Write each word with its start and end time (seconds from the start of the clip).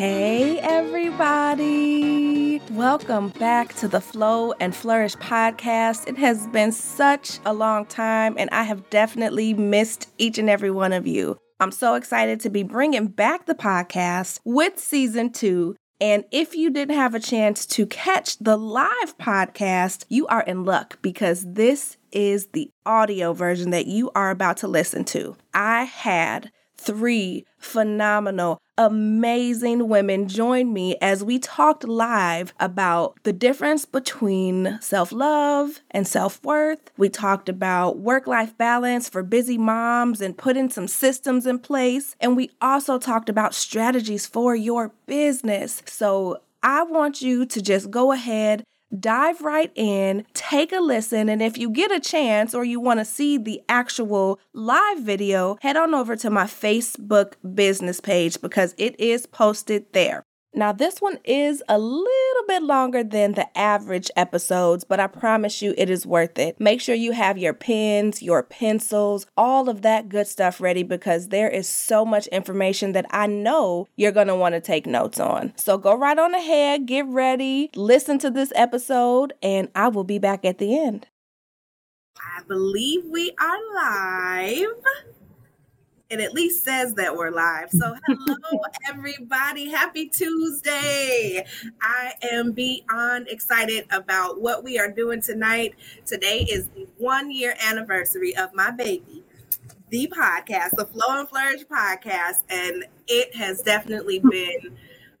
Hey, 0.00 0.58
everybody. 0.60 2.58
Welcome 2.70 3.28
back 3.28 3.74
to 3.74 3.86
the 3.86 4.00
Flow 4.00 4.52
and 4.52 4.74
Flourish 4.74 5.14
podcast. 5.16 6.08
It 6.08 6.16
has 6.16 6.46
been 6.46 6.72
such 6.72 7.38
a 7.44 7.52
long 7.52 7.84
time, 7.84 8.34
and 8.38 8.48
I 8.48 8.62
have 8.62 8.88
definitely 8.88 9.52
missed 9.52 10.08
each 10.16 10.38
and 10.38 10.48
every 10.48 10.70
one 10.70 10.94
of 10.94 11.06
you. 11.06 11.36
I'm 11.60 11.70
so 11.70 11.96
excited 11.96 12.40
to 12.40 12.48
be 12.48 12.62
bringing 12.62 13.08
back 13.08 13.44
the 13.44 13.54
podcast 13.54 14.40
with 14.46 14.78
season 14.78 15.32
two. 15.32 15.76
And 16.00 16.24
if 16.30 16.54
you 16.54 16.70
didn't 16.70 16.96
have 16.96 17.14
a 17.14 17.20
chance 17.20 17.66
to 17.66 17.84
catch 17.84 18.38
the 18.38 18.56
live 18.56 19.18
podcast, 19.18 20.06
you 20.08 20.26
are 20.28 20.44
in 20.44 20.64
luck 20.64 20.98
because 21.02 21.44
this 21.46 21.98
is 22.10 22.46
the 22.54 22.70
audio 22.86 23.34
version 23.34 23.68
that 23.72 23.86
you 23.86 24.10
are 24.14 24.30
about 24.30 24.56
to 24.56 24.66
listen 24.66 25.04
to. 25.04 25.36
I 25.52 25.82
had 25.84 26.50
three 26.80 27.44
phenomenal, 27.58 28.58
amazing 28.78 29.88
women 29.88 30.26
join 30.26 30.72
me 30.72 30.96
as 31.02 31.22
we 31.22 31.38
talked 31.38 31.84
live 31.84 32.54
about 32.58 33.14
the 33.22 33.32
difference 33.32 33.84
between 33.84 34.78
self 34.80 35.12
love 35.12 35.80
and 35.90 36.06
self 36.06 36.42
worth. 36.42 36.90
We 36.96 37.08
talked 37.10 37.48
about 37.48 37.98
work 37.98 38.26
life 38.26 38.56
balance 38.56 39.08
for 39.08 39.22
busy 39.22 39.58
moms 39.58 40.20
and 40.20 40.36
putting 40.36 40.70
some 40.70 40.88
systems 40.88 41.46
in 41.46 41.58
place. 41.58 42.16
And 42.20 42.36
we 42.36 42.50
also 42.62 42.98
talked 42.98 43.28
about 43.28 43.54
strategies 43.54 44.26
for 44.26 44.54
your 44.56 44.92
business. 45.06 45.82
So 45.86 46.40
I 46.62 46.82
want 46.82 47.22
you 47.22 47.46
to 47.46 47.62
just 47.62 47.90
go 47.90 48.12
ahead 48.12 48.64
dive 48.98 49.40
right 49.42 49.72
in, 49.74 50.26
take 50.34 50.72
a 50.72 50.80
listen, 50.80 51.28
and 51.28 51.42
if 51.42 51.58
you 51.58 51.70
get 51.70 51.92
a 51.92 52.00
chance 52.00 52.54
or 52.54 52.64
you 52.64 52.80
want 52.80 53.00
to 53.00 53.04
see 53.04 53.38
the 53.38 53.62
actual 53.68 54.38
live 54.52 55.00
video, 55.00 55.58
head 55.62 55.76
on 55.76 55.94
over 55.94 56.16
to 56.16 56.30
my 56.30 56.44
Facebook 56.44 57.34
business 57.54 58.00
page 58.00 58.40
because 58.40 58.74
it 58.78 58.98
is 58.98 59.26
posted 59.26 59.92
there. 59.92 60.24
Now, 60.52 60.72
this 60.72 61.00
one 61.00 61.18
is 61.24 61.62
a 61.68 61.78
little 61.78 62.44
bit 62.48 62.62
longer 62.64 63.04
than 63.04 63.32
the 63.32 63.56
average 63.56 64.10
episodes, 64.16 64.82
but 64.82 64.98
I 64.98 65.06
promise 65.06 65.62
you 65.62 65.74
it 65.78 65.88
is 65.88 66.04
worth 66.04 66.38
it. 66.38 66.60
Make 66.60 66.80
sure 66.80 66.94
you 66.94 67.12
have 67.12 67.38
your 67.38 67.54
pens, 67.54 68.20
your 68.20 68.42
pencils, 68.42 69.26
all 69.36 69.68
of 69.68 69.82
that 69.82 70.08
good 70.08 70.26
stuff 70.26 70.60
ready 70.60 70.82
because 70.82 71.28
there 71.28 71.48
is 71.48 71.68
so 71.68 72.04
much 72.04 72.26
information 72.28 72.92
that 72.92 73.06
I 73.10 73.28
know 73.28 73.86
you're 73.94 74.10
going 74.10 74.26
to 74.26 74.34
want 74.34 74.56
to 74.56 74.60
take 74.60 74.86
notes 74.86 75.20
on. 75.20 75.52
So 75.56 75.78
go 75.78 75.96
right 75.96 76.18
on 76.18 76.34
ahead, 76.34 76.86
get 76.86 77.06
ready, 77.06 77.70
listen 77.76 78.18
to 78.18 78.30
this 78.30 78.52
episode, 78.56 79.32
and 79.42 79.68
I 79.76 79.86
will 79.86 80.04
be 80.04 80.18
back 80.18 80.44
at 80.44 80.58
the 80.58 80.76
end. 80.76 81.06
I 82.18 82.42
believe 82.48 83.04
we 83.06 83.32
are 83.40 83.58
live 83.74 84.66
it 86.10 86.20
at 86.20 86.34
least 86.34 86.64
says 86.64 86.94
that 86.94 87.16
we're 87.16 87.30
live. 87.30 87.70
So, 87.70 87.94
hello, 88.06 88.60
everybody. 88.88 89.70
Happy 89.70 90.08
Tuesday. 90.08 91.46
I 91.80 92.12
am 92.32 92.50
beyond 92.50 93.28
excited 93.28 93.86
about 93.92 94.40
what 94.40 94.64
we 94.64 94.78
are 94.78 94.90
doing 94.90 95.22
tonight. 95.22 95.74
Today 96.04 96.46
is 96.50 96.66
the 96.70 96.88
one 96.98 97.30
year 97.30 97.54
anniversary 97.64 98.36
of 98.36 98.52
my 98.54 98.72
baby, 98.72 99.22
the 99.90 100.12
podcast, 100.12 100.70
the 100.72 100.86
Flow 100.86 101.20
and 101.20 101.28
Flourish 101.28 101.64
podcast. 101.66 102.42
And 102.48 102.84
it 103.06 103.34
has 103.36 103.62
definitely 103.62 104.18
been 104.30 104.76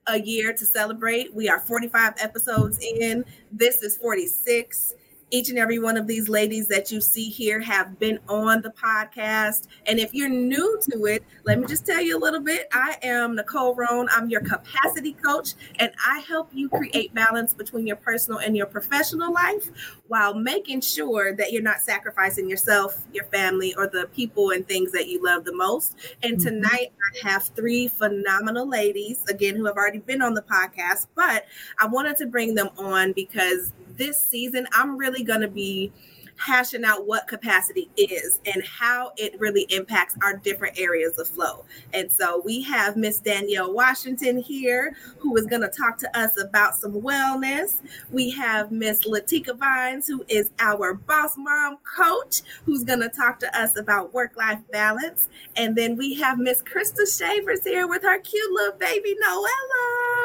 a 0.08 0.20
year 0.20 0.52
to 0.52 0.64
celebrate. 0.64 1.32
We 1.32 1.48
are 1.48 1.60
45 1.60 2.14
episodes 2.18 2.80
in, 2.80 3.24
this 3.52 3.82
is 3.84 3.96
46 3.96 4.94
each 5.30 5.48
and 5.48 5.58
every 5.58 5.78
one 5.78 5.96
of 5.96 6.06
these 6.06 6.28
ladies 6.28 6.66
that 6.68 6.90
you 6.90 7.00
see 7.00 7.28
here 7.28 7.60
have 7.60 7.98
been 7.98 8.18
on 8.28 8.62
the 8.62 8.70
podcast. 8.70 9.68
And 9.86 9.98
if 9.98 10.12
you're 10.12 10.28
new 10.28 10.80
to 10.90 11.04
it, 11.06 11.24
let 11.44 11.58
me 11.58 11.66
just 11.66 11.86
tell 11.86 12.00
you 12.00 12.18
a 12.18 12.20
little 12.20 12.40
bit. 12.40 12.68
I 12.72 12.96
am 13.02 13.36
Nicole 13.36 13.74
Roan. 13.74 14.08
I'm 14.10 14.28
your 14.28 14.40
capacity 14.40 15.12
coach, 15.12 15.54
and 15.78 15.92
I 16.06 16.18
help 16.20 16.50
you 16.52 16.68
create 16.68 17.14
balance 17.14 17.54
between 17.54 17.86
your 17.86 17.96
personal 17.96 18.40
and 18.40 18.56
your 18.56 18.66
professional 18.66 19.32
life 19.32 19.70
while 20.08 20.34
making 20.34 20.80
sure 20.80 21.34
that 21.36 21.52
you're 21.52 21.62
not 21.62 21.80
sacrificing 21.80 22.50
yourself, 22.50 23.06
your 23.12 23.24
family, 23.26 23.74
or 23.76 23.86
the 23.86 24.08
people 24.12 24.50
and 24.50 24.66
things 24.66 24.90
that 24.92 25.08
you 25.08 25.22
love 25.24 25.44
the 25.44 25.54
most. 25.54 25.96
And 26.22 26.36
mm-hmm. 26.36 26.48
tonight, 26.48 26.92
I 27.14 27.28
have 27.28 27.44
three 27.44 27.86
phenomenal 27.86 28.68
ladies, 28.68 29.24
again, 29.28 29.54
who 29.54 29.66
have 29.66 29.76
already 29.76 30.00
been 30.00 30.22
on 30.22 30.34
the 30.34 30.42
podcast, 30.42 31.06
but 31.14 31.46
I 31.78 31.86
wanted 31.86 32.16
to 32.18 32.26
bring 32.26 32.54
them 32.54 32.70
on 32.76 33.12
because 33.12 33.72
this 34.00 34.20
season, 34.24 34.66
I'm 34.72 34.96
really 34.96 35.22
going 35.22 35.42
to 35.42 35.48
be 35.48 35.92
hashing 36.36 36.84
out 36.84 37.06
what 37.06 37.28
capacity 37.28 37.90
is 37.98 38.40
and 38.46 38.64
how 38.64 39.12
it 39.18 39.38
really 39.38 39.66
impacts 39.68 40.16
our 40.22 40.38
different 40.38 40.78
areas 40.80 41.18
of 41.18 41.28
flow. 41.28 41.66
And 41.92 42.10
so 42.10 42.40
we 42.42 42.62
have 42.62 42.96
Miss 42.96 43.18
Danielle 43.18 43.74
Washington 43.74 44.38
here 44.38 44.96
who 45.18 45.36
is 45.36 45.44
going 45.44 45.60
to 45.60 45.68
talk 45.68 45.98
to 45.98 46.18
us 46.18 46.40
about 46.40 46.74
some 46.74 47.02
wellness. 47.02 47.82
We 48.10 48.30
have 48.30 48.72
Miss 48.72 49.06
Latika 49.06 49.54
Vines 49.54 50.06
who 50.06 50.24
is 50.28 50.50
our 50.58 50.94
boss 50.94 51.34
mom 51.36 51.76
coach 51.84 52.40
who's 52.64 52.84
going 52.84 53.00
to 53.00 53.10
talk 53.10 53.38
to 53.40 53.58
us 53.60 53.76
about 53.76 54.14
work-life 54.14 54.60
balance. 54.72 55.28
And 55.56 55.76
then 55.76 55.94
we 55.94 56.14
have 56.14 56.38
Miss 56.38 56.62
Krista 56.62 57.06
Shavers 57.18 57.64
here 57.64 57.86
with 57.86 58.02
her 58.02 58.18
cute 58.18 58.50
little 58.50 58.78
baby 58.78 59.14
Noella. 59.22 60.19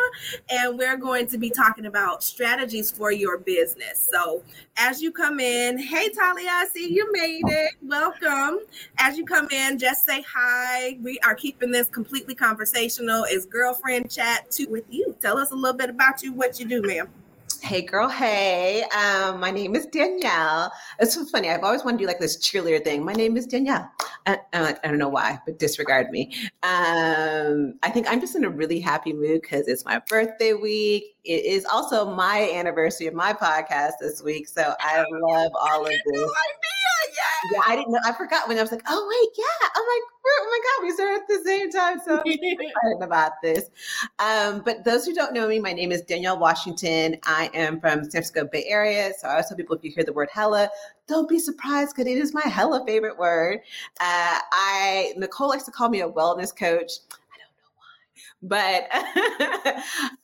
And 0.49 0.77
we're 0.77 0.97
going 0.97 1.27
to 1.27 1.37
be 1.37 1.49
talking 1.49 1.85
about 1.85 2.23
strategies 2.23 2.91
for 2.91 3.11
your 3.11 3.37
business. 3.37 4.07
So 4.11 4.43
as 4.77 5.01
you 5.01 5.11
come 5.11 5.39
in, 5.39 5.77
hey 5.77 6.09
Talia, 6.09 6.49
I 6.49 6.67
see 6.73 6.93
you 6.93 7.11
made 7.11 7.43
it. 7.47 7.71
Welcome. 7.81 8.59
As 8.97 9.17
you 9.17 9.25
come 9.25 9.47
in, 9.51 9.77
just 9.77 10.05
say 10.05 10.23
hi. 10.27 10.97
We 11.01 11.19
are 11.19 11.35
keeping 11.35 11.71
this 11.71 11.89
completely 11.89 12.35
conversational. 12.35 13.25
It's 13.27 13.45
girlfriend 13.45 14.11
chat 14.11 14.51
too 14.51 14.67
with 14.69 14.85
you. 14.89 15.15
Tell 15.21 15.37
us 15.37 15.51
a 15.51 15.55
little 15.55 15.77
bit 15.77 15.89
about 15.89 16.21
you, 16.23 16.33
what 16.33 16.59
you 16.59 16.67
do, 16.67 16.81
ma'am. 16.81 17.07
Hey 17.65 17.81
girl, 17.81 18.07
hey. 18.07 18.83
Um, 18.95 19.39
my 19.39 19.49
name 19.49 19.75
is 19.75 19.87
Danielle. 19.87 20.71
It's 20.99 21.15
so 21.15 21.25
funny. 21.25 21.49
I've 21.49 21.63
always 21.63 21.83
wanted 21.83 21.97
to 21.97 22.03
do 22.03 22.07
like 22.07 22.19
this 22.19 22.37
cheerleader 22.37 22.83
thing. 22.83 23.03
My 23.03 23.13
name 23.13 23.37
is 23.37 23.47
Danielle. 23.47 23.89
I, 24.27 24.37
I 24.53 24.77
don't 24.83 24.99
know 24.99 25.09
why, 25.09 25.39
but 25.47 25.57
disregard 25.57 26.11
me. 26.11 26.31
Um, 26.61 27.79
I 27.81 27.89
think 27.91 28.05
I'm 28.07 28.21
just 28.21 28.35
in 28.35 28.45
a 28.45 28.49
really 28.51 28.79
happy 28.79 29.13
mood 29.13 29.41
because 29.41 29.67
it's 29.67 29.83
my 29.83 29.99
birthday 30.07 30.53
week. 30.53 31.14
It 31.25 31.45
is 31.45 31.65
also 31.65 32.05
my 32.05 32.51
anniversary 32.53 33.07
of 33.07 33.13
my 33.13 33.33
podcast 33.33 33.93
this 33.99 34.21
week. 34.21 34.47
So 34.47 34.73
I 34.79 35.03
love 35.11 35.51
all 35.55 35.85
of 35.85 35.91
this 35.91 36.31
yeah, 37.51 37.61
I 37.65 37.75
didn't 37.75 37.91
know. 37.91 37.99
I 38.05 38.11
forgot 38.13 38.47
when 38.47 38.57
I 38.57 38.61
was 38.61 38.71
like, 38.71 38.81
oh 38.87 39.07
wait, 39.09 39.29
yeah. 39.37 39.69
I'm 39.75 39.83
like, 39.83 40.01
oh 40.25 40.47
my 40.49 40.59
god, 40.63 40.85
we 40.85 40.91
started 40.93 41.21
at 41.21 41.27
the 41.27 41.43
same 41.45 41.71
time. 41.71 41.99
So 42.03 42.17
I'm 42.17 42.23
excited 42.25 43.01
about 43.01 43.33
this. 43.41 43.69
Um, 44.19 44.61
but 44.65 44.83
those 44.83 45.05
who 45.05 45.13
don't 45.13 45.33
know 45.33 45.47
me, 45.47 45.59
my 45.59 45.73
name 45.73 45.91
is 45.91 46.01
Danielle 46.01 46.39
Washington. 46.39 47.17
I 47.23 47.49
am 47.53 47.79
from 47.79 48.03
San 48.03 48.11
Francisco 48.11 48.45
Bay 48.45 48.65
Area. 48.67 49.11
So 49.19 49.27
I 49.27 49.31
always 49.31 49.47
tell 49.47 49.57
people 49.57 49.75
if 49.75 49.83
you 49.83 49.91
hear 49.91 50.03
the 50.03 50.13
word 50.13 50.29
hella, 50.31 50.69
don't 51.07 51.29
be 51.29 51.39
surprised 51.39 51.95
because 51.95 52.11
it 52.11 52.17
is 52.17 52.33
my 52.33 52.41
hella 52.41 52.83
favorite 52.85 53.17
word. 53.17 53.59
Uh, 53.99 54.39
I 54.51 55.13
Nicole 55.17 55.49
likes 55.49 55.63
to 55.63 55.71
call 55.71 55.89
me 55.89 56.01
a 56.01 56.09
wellness 56.09 56.55
coach 56.55 56.93
but 58.47 58.87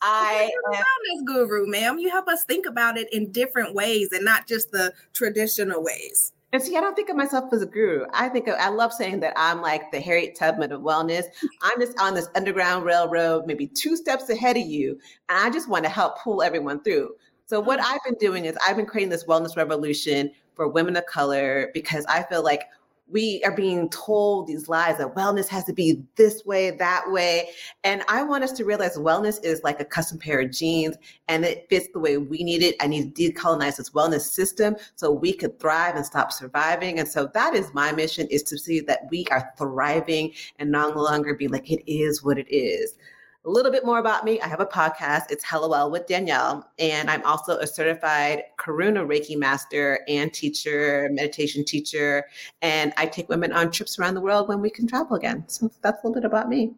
I 0.02 0.50
am 0.68 0.74
wellness 0.74 1.26
guru, 1.26 1.68
ma'am. 1.68 2.00
You 2.00 2.10
help 2.10 2.28
us 2.28 2.44
think 2.44 2.66
about 2.66 2.98
it 2.98 3.12
in 3.12 3.32
different 3.32 3.74
ways 3.74 4.12
and 4.12 4.24
not 4.24 4.48
just 4.48 4.72
the 4.72 4.94
traditional 5.14 5.84
ways. 5.84 6.34
And 6.54 6.62
see, 6.62 6.76
I 6.76 6.82
don't 6.82 6.96
think 6.96 7.10
of 7.10 7.16
myself 7.16 7.52
as 7.54 7.62
a 7.62 7.66
guru. 7.66 8.06
I 8.14 8.28
think 8.28 8.48
of, 8.48 8.56
I 8.60 8.70
love 8.70 8.92
saying 8.92 9.22
that 9.22 9.34
I'm 9.38 9.62
like 9.62 9.90
the 9.92 10.02
Harriet 10.02 10.36
Tubman 10.36 10.74
of 10.74 10.82
wellness. 10.82 11.24
I'm 11.62 11.80
just 11.80 11.98
on 12.00 12.14
this 12.14 12.28
underground 12.36 12.84
railroad, 12.84 13.48
maybe 13.48 13.68
two 13.68 13.96
steps 13.96 14.30
ahead 14.30 14.58
of 14.58 14.66
you, 14.66 15.00
and 15.30 15.40
I 15.40 15.50
just 15.50 15.70
want 15.70 15.86
to 15.86 15.90
help 15.90 16.20
pull 16.20 16.44
everyone 16.44 16.84
through. 16.84 17.12
So 17.46 17.60
what 17.60 17.80
mm-hmm. 17.80 17.94
I've 17.94 18.04
been 18.04 18.16
doing 18.20 18.46
is 18.46 18.58
I've 18.68 18.76
been 18.76 18.86
creating 18.86 19.10
this 19.10 19.24
wellness 19.26 19.56
revolution 19.56 20.32
for 20.56 20.68
women 20.68 20.98
of 20.98 21.06
color 21.06 21.72
because 21.74 22.06
I 22.06 22.24
feel 22.24 22.44
like 22.44 22.64
we 23.12 23.42
are 23.44 23.56
being 23.56 23.90
told 23.90 24.48
these 24.48 24.70
lies 24.70 24.98
that 24.98 25.16
wellness 25.16 25.48
has 25.48 25.66
to 25.66 25.74
be 25.74 26.02
this 26.16 26.46
way, 26.46 26.72
that 26.72 27.04
way. 27.08 27.50
And 27.84 28.04
I 28.08 28.24
want 28.24 28.44
us 28.44 28.52
to 28.54 28.66
realize 28.66 28.98
wellness 28.98 29.44
is 29.44 29.62
like 29.64 29.80
a 29.80 29.86
custom 29.86 30.18
pair 30.18 30.42
of 30.42 30.52
jeans 30.52 30.96
and 31.28 31.44
it 31.44 31.68
fits 31.70 31.88
the 31.94 32.00
way 32.00 32.18
we 32.18 32.44
need 32.44 32.64
it. 32.64 32.76
I 32.80 32.88
need 32.88 33.16
to 33.16 33.32
decolonize 33.32 33.78
this 33.78 33.92
wellness 33.92 34.22
system 34.22 34.76
so 34.96 35.12
we 35.12 35.34
could 35.34 35.60
thrive 35.60 35.96
and 35.96 36.06
stop 36.06 36.32
surviving. 36.32 37.00
And 37.00 37.08
so 37.08 37.30
that 37.34 37.54
is 37.54 37.74
my 37.74 37.92
mission 37.92 38.28
is 38.28 38.44
to 38.44 38.58
see 38.58 38.80
that 38.82 39.02
we 39.10 39.26
are 39.32 39.52
thriving 39.58 40.34
and 40.60 40.72
no 40.72 40.90
longer 40.90 41.36
be 41.36 41.48
like, 41.48 41.70
it 41.70 41.84
is 41.92 42.24
what 42.24 42.38
it 42.38 42.48
is. 42.50 42.96
A 43.44 43.50
little 43.50 43.72
bit 43.72 43.84
more 43.84 43.98
about 43.98 44.24
me. 44.24 44.40
I 44.40 44.48
have 44.48 44.60
a 44.60 44.68
podcast. 44.68 45.32
It's 45.32 45.44
Hello 45.44 45.68
Well 45.68 45.90
with 45.90 46.06
Danielle. 46.06 46.70
And 46.78 47.10
I'm 47.10 47.24
also 47.26 47.58
a 47.58 47.66
certified 47.66 48.44
Karuna 48.60 49.04
Reiki 49.04 49.36
master 49.36 50.02
and 50.08 50.32
teacher, 50.32 51.10
meditation 51.12 51.66
teacher. 51.66 52.28
And 52.62 52.94
I 52.98 53.08
take 53.08 53.30
women 53.30 53.52
on 53.52 53.72
trips 53.72 53.98
around 53.98 54.14
the 54.14 54.22
world 54.22 54.48
when 54.48 54.62
we 54.62 54.70
can 54.70 54.86
travel 54.86 55.16
again. 55.18 55.44
So 55.48 55.72
that's 55.82 56.04
a 56.04 56.08
little 56.08 56.22
bit 56.22 56.26
about 56.26 56.50
me. 56.50 56.76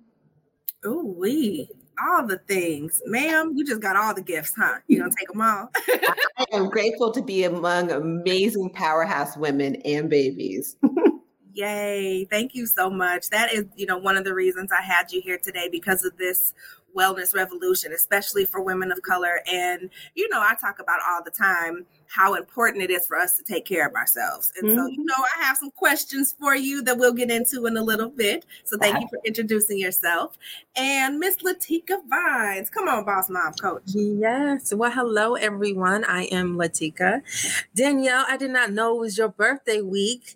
Oh, 0.86 1.04
we 1.04 1.70
all 2.02 2.26
the 2.26 2.38
things, 2.48 3.02
ma'am. 3.08 3.52
You 3.56 3.66
just 3.66 3.82
got 3.82 3.98
all 3.98 4.14
the 4.14 4.22
gifts, 4.22 4.54
huh? 4.58 4.76
You 4.88 5.00
gonna 5.00 5.14
take 5.20 5.28
them 5.28 5.42
all? 5.42 5.70
I 6.38 6.46
am 6.54 6.70
grateful 6.70 7.12
to 7.12 7.22
be 7.22 7.44
among 7.44 7.92
amazing 7.92 8.70
powerhouse 8.70 9.36
women 9.36 9.76
and 9.84 10.10
babies. 10.10 10.78
Yay. 11.54 12.26
Thank 12.26 12.56
you 12.56 12.66
so 12.66 12.90
much. 12.90 13.30
That 13.30 13.54
is, 13.54 13.66
you 13.76 13.86
know, 13.86 13.98
one 13.98 14.18
of 14.18 14.24
the 14.24 14.34
reasons 14.34 14.72
I 14.72 14.82
had 14.82 15.12
you 15.12 15.22
here 15.22 15.38
today 15.38 15.70
because 15.72 16.04
of 16.04 16.18
this 16.18 16.54
wellness 16.96 17.34
revolution, 17.34 17.92
especially 17.92 18.46
for 18.46 18.62
women 18.62 18.92
of 18.92 19.02
color. 19.02 19.42
And, 19.52 19.90
you 20.16 20.30
know, 20.30 20.40
I 20.40 20.56
talk 20.60 20.80
about 20.80 21.00
all 21.10 21.24
the 21.24 21.32
time 21.32 21.86
how 22.08 22.36
important 22.36 22.84
it 22.84 22.92
is 22.92 23.08
for 23.08 23.18
us 23.18 23.36
to 23.38 23.44
take 23.44 23.66
care 23.66 23.88
of 23.88 23.96
ourselves. 23.96 24.52
And 24.60 24.70
mm-hmm. 24.70 24.78
so, 24.78 24.88
you 24.88 25.04
know, 25.04 25.16
I 25.18 25.44
have 25.44 25.58
some 25.58 25.72
questions 25.72 26.36
for 26.40 26.56
you 26.56 26.84
that 26.84 26.98
we'll 26.98 27.14
get 27.14 27.32
into 27.32 27.66
in 27.66 27.78
a 27.78 27.84
little 27.84 28.10
bit. 28.10 28.46
So 28.64 28.78
thank 28.78 29.00
you 29.00 29.08
for 29.10 29.20
introducing 29.26 29.80
yourself. 29.80 30.38
And 30.76 31.18
Miss 31.20 31.38
Latika 31.38 31.98
Vines, 32.08 32.70
come 32.70 32.88
on, 32.88 33.06
boss 33.06 33.30
mom 33.30 33.54
coach. 33.54 33.84
Yes. 33.88 34.74
Well, 34.74 34.92
hello, 34.92 35.36
everyone. 35.36 36.04
I 36.06 36.24
am 36.26 36.58
Latika. 36.58 37.22
Danielle, 37.76 38.26
I 38.28 38.38
did 38.38 38.52
not 38.52 38.72
know 38.72 38.96
it 38.96 39.00
was 39.00 39.18
your 39.18 39.30
birthday 39.30 39.82
week. 39.82 40.36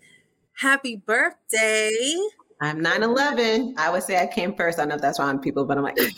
Happy 0.58 0.96
birthday. 0.96 2.16
I'm 2.60 2.82
9 2.82 3.04
11. 3.04 3.76
I 3.78 3.92
would 3.92 4.02
say 4.02 4.20
I 4.20 4.26
came 4.26 4.56
first. 4.56 4.80
I 4.80 4.82
don't 4.82 4.90
know 4.90 4.96
if 4.96 5.02
that's 5.02 5.20
wrong, 5.20 5.38
people, 5.38 5.66
but 5.66 5.78
I'm 5.78 5.84
like, 5.84 5.98
you 6.02 6.16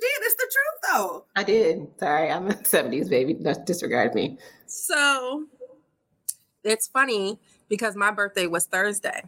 did. 0.00 0.10
It's 0.22 0.34
the 0.34 0.50
truth, 0.50 0.80
though. 0.92 1.26
I 1.36 1.44
did. 1.44 1.86
Sorry, 2.00 2.28
I'm 2.28 2.50
a 2.50 2.54
70s 2.54 3.08
baby. 3.08 3.36
Disregard 3.64 4.16
me. 4.16 4.36
So 4.66 5.44
it's 6.64 6.88
funny 6.88 7.38
because 7.68 7.94
my 7.94 8.10
birthday 8.10 8.48
was 8.48 8.66
Thursday. 8.66 9.22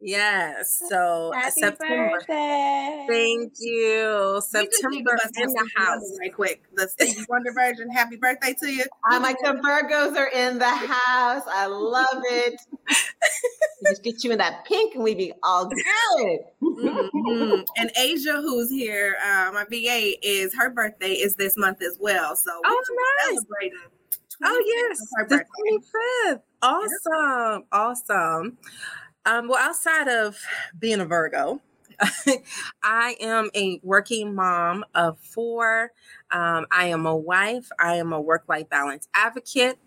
Yes. 0.00 0.82
So 0.88 1.32
Happy 1.34 1.50
September. 1.52 2.18
Birthday. 2.18 3.06
Thank 3.08 3.54
you. 3.58 4.42
September 4.46 5.16
in 5.36 5.52
the 5.52 5.70
house. 5.74 6.16
Right 6.20 6.34
quick. 6.34 6.62
The 6.74 6.88
Stevie 6.88 7.24
Wonder 7.28 7.52
version. 7.52 7.90
Happy 7.90 8.16
birthday 8.16 8.54
to 8.60 8.70
you. 8.70 8.84
I'm 9.04 9.22
like 9.22 9.38
the 9.42 9.52
Virgos 9.52 10.16
are 10.16 10.28
in 10.28 10.58
the 10.58 10.68
house. 10.68 11.42
I 11.48 11.66
love 11.66 12.22
it. 12.24 12.60
just 13.88 14.02
get 14.02 14.22
you 14.22 14.32
in 14.32 14.38
that 14.38 14.66
pink 14.66 14.94
and 14.94 15.02
we 15.02 15.14
be 15.14 15.32
all 15.42 15.66
good. 15.66 16.38
Mm-hmm. 16.62 17.62
And 17.76 17.90
Asia, 17.98 18.34
who's 18.34 18.70
here, 18.70 19.16
uh, 19.24 19.50
my 19.52 19.64
VA, 19.64 20.14
is 20.22 20.54
her 20.54 20.70
birthday 20.70 21.12
is 21.12 21.36
this 21.36 21.56
month 21.56 21.82
as 21.82 21.98
well. 22.00 22.36
So 22.36 22.50
oh, 22.64 22.82
nice. 23.28 23.36
celebrating. 23.36 23.78
Oh 24.44 24.62
yes, 24.66 24.98
the 25.28 25.44
twenty 25.56 25.84
fifth. 26.26 26.42
Awesome, 26.62 27.64
awesome. 27.72 28.58
Um, 29.26 29.48
well, 29.48 29.58
outside 29.58 30.06
of 30.06 30.38
being 30.78 31.00
a 31.00 31.04
Virgo, 31.04 31.60
I 32.82 33.16
am 33.20 33.50
a 33.56 33.80
working 33.82 34.36
mom 34.36 34.84
of 34.94 35.18
four. 35.18 35.90
Um, 36.30 36.66
I 36.70 36.86
am 36.86 37.06
a 37.06 37.16
wife. 37.16 37.68
I 37.80 37.96
am 37.96 38.12
a 38.12 38.20
work 38.20 38.44
life 38.48 38.68
balance 38.68 39.08
advocate. 39.14 39.78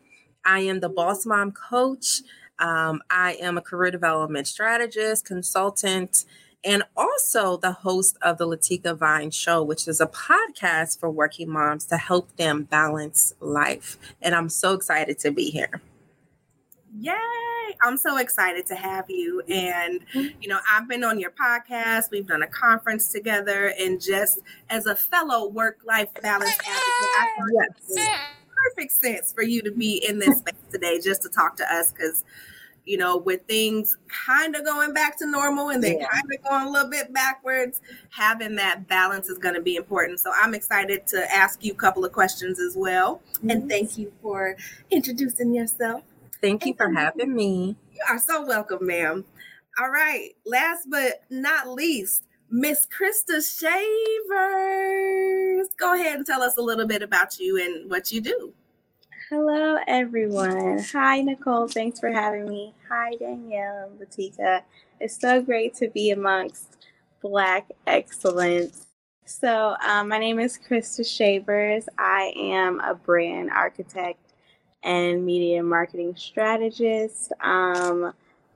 I 0.44 0.60
am 0.60 0.82
the 0.82 0.90
boss 0.90 1.26
mom 1.26 1.54
coach. 1.54 2.22
Um, 2.60 3.02
I 3.10 3.38
am 3.40 3.58
a 3.58 3.62
career 3.62 3.92
development 3.92 4.46
strategist, 4.46 5.24
consultant, 5.24 6.26
and 6.66 6.84
also 6.98 7.56
the 7.56 7.72
host 7.72 8.18
of 8.22 8.38
the 8.38 8.46
Latika 8.46 8.98
Vine 8.98 9.32
Show, 9.32 9.64
which 9.64 9.88
is 9.88 10.02
a 10.02 10.08
podcast 10.08 11.00
for 11.00 11.10
working 11.10 11.50
moms 11.50 11.86
to 11.86 11.96
help 11.96 12.36
them 12.36 12.64
balance 12.64 13.34
life. 13.40 13.98
And 14.22 14.36
I'm 14.36 14.50
so 14.50 14.74
excited 14.74 15.18
to 15.20 15.32
be 15.32 15.50
here. 15.50 15.82
Yay! 17.00 17.14
I'm 17.82 17.98
so 17.98 18.18
excited 18.18 18.66
to 18.68 18.76
have 18.76 19.10
you. 19.10 19.42
And, 19.48 20.02
you 20.14 20.48
know, 20.48 20.60
I've 20.70 20.88
been 20.88 21.04
on 21.04 21.20
your 21.20 21.32
podcast, 21.32 22.12
we've 22.12 22.28
done 22.28 22.44
a 22.44 22.48
conference 22.48 23.10
together, 23.10 23.74
and 23.80 24.02
just 24.02 24.40
as 24.70 24.86
a 24.86 24.96
fellow 24.96 25.48
work 25.48 25.80
life 25.86 26.10
balance 26.22 26.52
advocate, 26.52 26.68
I 26.68 27.28
yes. 27.90 28.10
perfect 28.76 28.92
sense 28.92 29.34
for 29.34 29.44
you 29.44 29.62
to 29.62 29.72
be 29.72 30.04
in 30.08 30.20
this 30.20 30.40
space 30.40 30.56
today 30.72 31.00
just 31.00 31.22
to 31.22 31.30
talk 31.30 31.56
to 31.58 31.74
us 31.74 31.92
because 31.92 32.24
you 32.86 32.98
know, 32.98 33.18
with 33.18 33.42
things 33.46 33.98
kind 34.08 34.56
of 34.56 34.66
going 34.66 34.94
back 34.94 35.16
to 35.20 35.30
normal 35.30 35.70
and 35.70 35.84
then 35.84 36.00
yeah. 36.00 36.08
kind 36.08 36.24
of 36.34 36.44
going 36.44 36.68
a 36.68 36.72
little 36.72 36.90
bit 36.90 37.14
backwards, 37.14 37.82
having 38.10 38.56
that 38.56 38.88
balance 38.88 39.30
is 39.30 39.38
going 39.38 39.54
to 39.54 39.62
be 39.62 39.76
important. 39.76 40.20
So 40.20 40.32
I'm 40.34 40.56
excited 40.56 41.06
to 41.08 41.32
ask 41.32 41.64
you 41.64 41.74
a 41.74 41.76
couple 41.76 42.04
of 42.04 42.12
questions 42.14 42.60
as 42.60 42.76
well. 42.76 43.22
Mm-hmm. 43.34 43.50
And 43.52 43.70
thank 43.70 44.00
you 44.00 44.12
for 44.24 44.56
introducing 44.90 45.54
yourself. 45.54 46.02
Thank 46.42 46.66
you 46.66 46.74
for 46.76 46.92
having 46.92 47.36
me. 47.36 47.76
You 47.92 48.00
are 48.10 48.20
so 48.20 48.46
welcome, 48.46 48.88
ma'am. 48.88 49.26
All 49.80 49.90
right. 49.90 50.32
Last 50.46 50.88
but 50.90 51.24
not 51.30 51.68
least, 51.70 52.26
Miss 52.50 52.88
Krista 52.88 53.42
Shavers. 53.60 53.80
Go 55.78 55.94
ahead 55.96 56.16
and 56.16 56.26
tell 56.26 56.42
us 56.42 56.58
a 56.58 56.62
little 56.62 56.88
bit 56.88 57.02
about 57.02 57.40
you 57.40 57.58
and 57.62 57.90
what 57.90 58.12
you 58.12 58.22
do. 58.22 58.54
Hello, 59.30 59.78
everyone. 59.86 60.80
Hi, 60.94 61.22
Nicole. 61.22 61.68
Thanks 61.68 62.00
for 62.00 62.10
having 62.10 62.50
me. 62.50 62.74
Hi, 62.90 63.16
Danielle 63.20 63.92
and 63.92 64.00
Latika. 64.00 64.62
It's 65.00 65.20
so 65.20 65.42
great 65.42 65.76
to 65.76 65.90
be 65.90 66.12
amongst 66.12 66.78
Black 67.22 67.70
excellence. 67.86 68.88
So, 69.26 69.76
um, 69.88 70.08
my 70.08 70.18
name 70.18 70.40
is 70.40 70.58
Krista 70.58 71.06
Shavers. 71.06 71.88
I 72.00 72.34
am 72.36 72.80
a 72.80 72.96
brand 72.96 73.52
architect 73.52 74.29
and 74.84 75.26
media 75.26 75.62
marketing 75.64 76.16
strategist. 76.16 77.32
Um, 77.42 78.14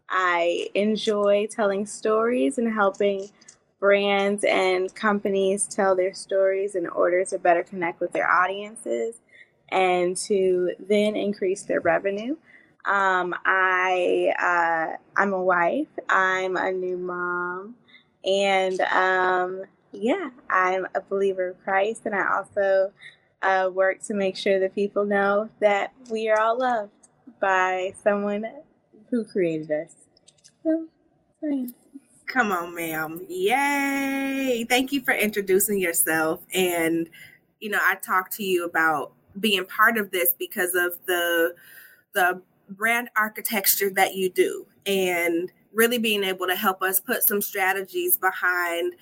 I 0.10 0.68
enjoy 0.76 1.48
telling 1.50 1.86
stories 1.86 2.58
and 2.58 2.72
helping 2.72 3.30
brands 3.80 4.46
and 4.46 4.94
companies 4.96 5.68
tell 5.68 5.96
their 5.96 6.14
stories 6.14 6.76
in 6.76 6.88
order 6.88 7.26
to 7.26 7.38
better 7.38 7.64
connect 7.64 8.00
with 8.00 8.14
their 8.14 8.30
audiences 8.30 9.20
and 9.70 10.16
to 10.16 10.72
then 10.80 11.16
increase 11.16 11.64
their 11.64 11.82
revenue. 11.82 12.38
Um, 12.86 13.34
I 13.46 14.34
uh, 14.40 14.98
I'm 15.20 15.34
a 15.34 15.44
wife. 15.44 15.88
I'm 16.10 16.58
a 16.58 16.72
new 16.72 16.98
mom, 16.98 17.76
and 18.26 18.80
um, 18.82 19.64
yeah, 19.92 20.30
I'm 20.50 20.86
a 20.94 21.02
believer 21.02 21.50
of 21.50 21.64
Christ, 21.64 22.02
and 22.06 22.14
I 22.14 22.38
also 22.38 22.92
uh, 23.44 23.70
work 23.70 24.02
to 24.04 24.14
make 24.14 24.36
sure 24.36 24.60
that 24.60 24.74
people 24.74 25.06
know 25.06 25.50
that 25.60 25.94
we 26.10 26.30
are 26.30 26.40
all 26.40 26.58
loved 26.58 26.92
by 27.40 27.94
someone 28.02 28.46
who 29.10 29.26
created 29.26 29.70
us. 29.70 29.96
So, 30.64 30.88
Come 32.26 32.52
on, 32.52 32.74
ma'am. 32.74 33.22
Yay. 33.28 34.66
Thank 34.68 34.92
you 34.92 35.02
for 35.02 35.14
introducing 35.14 35.78
yourself. 35.78 36.40
And, 36.54 37.10
you 37.60 37.70
know, 37.70 37.80
I 37.82 37.96
talked 37.96 38.34
to 38.38 38.44
you 38.44 38.66
about 38.66 39.12
being 39.40 39.66
part 39.66 39.98
of 39.98 40.12
this 40.12 40.34
because 40.38 40.74
of 40.74 40.98
the 41.06 41.54
the 42.14 42.42
brand 42.70 43.10
architecture 43.18 43.90
that 43.90 44.16
you 44.16 44.30
do 44.30 44.66
and 44.86 45.52
really 45.74 45.98
being 45.98 46.24
able 46.24 46.48
to 46.48 46.56
help 46.56 46.82
us 46.82 47.00
put 47.00 47.24
some 47.24 47.42
strategies 47.42 48.18
behind 48.18 48.94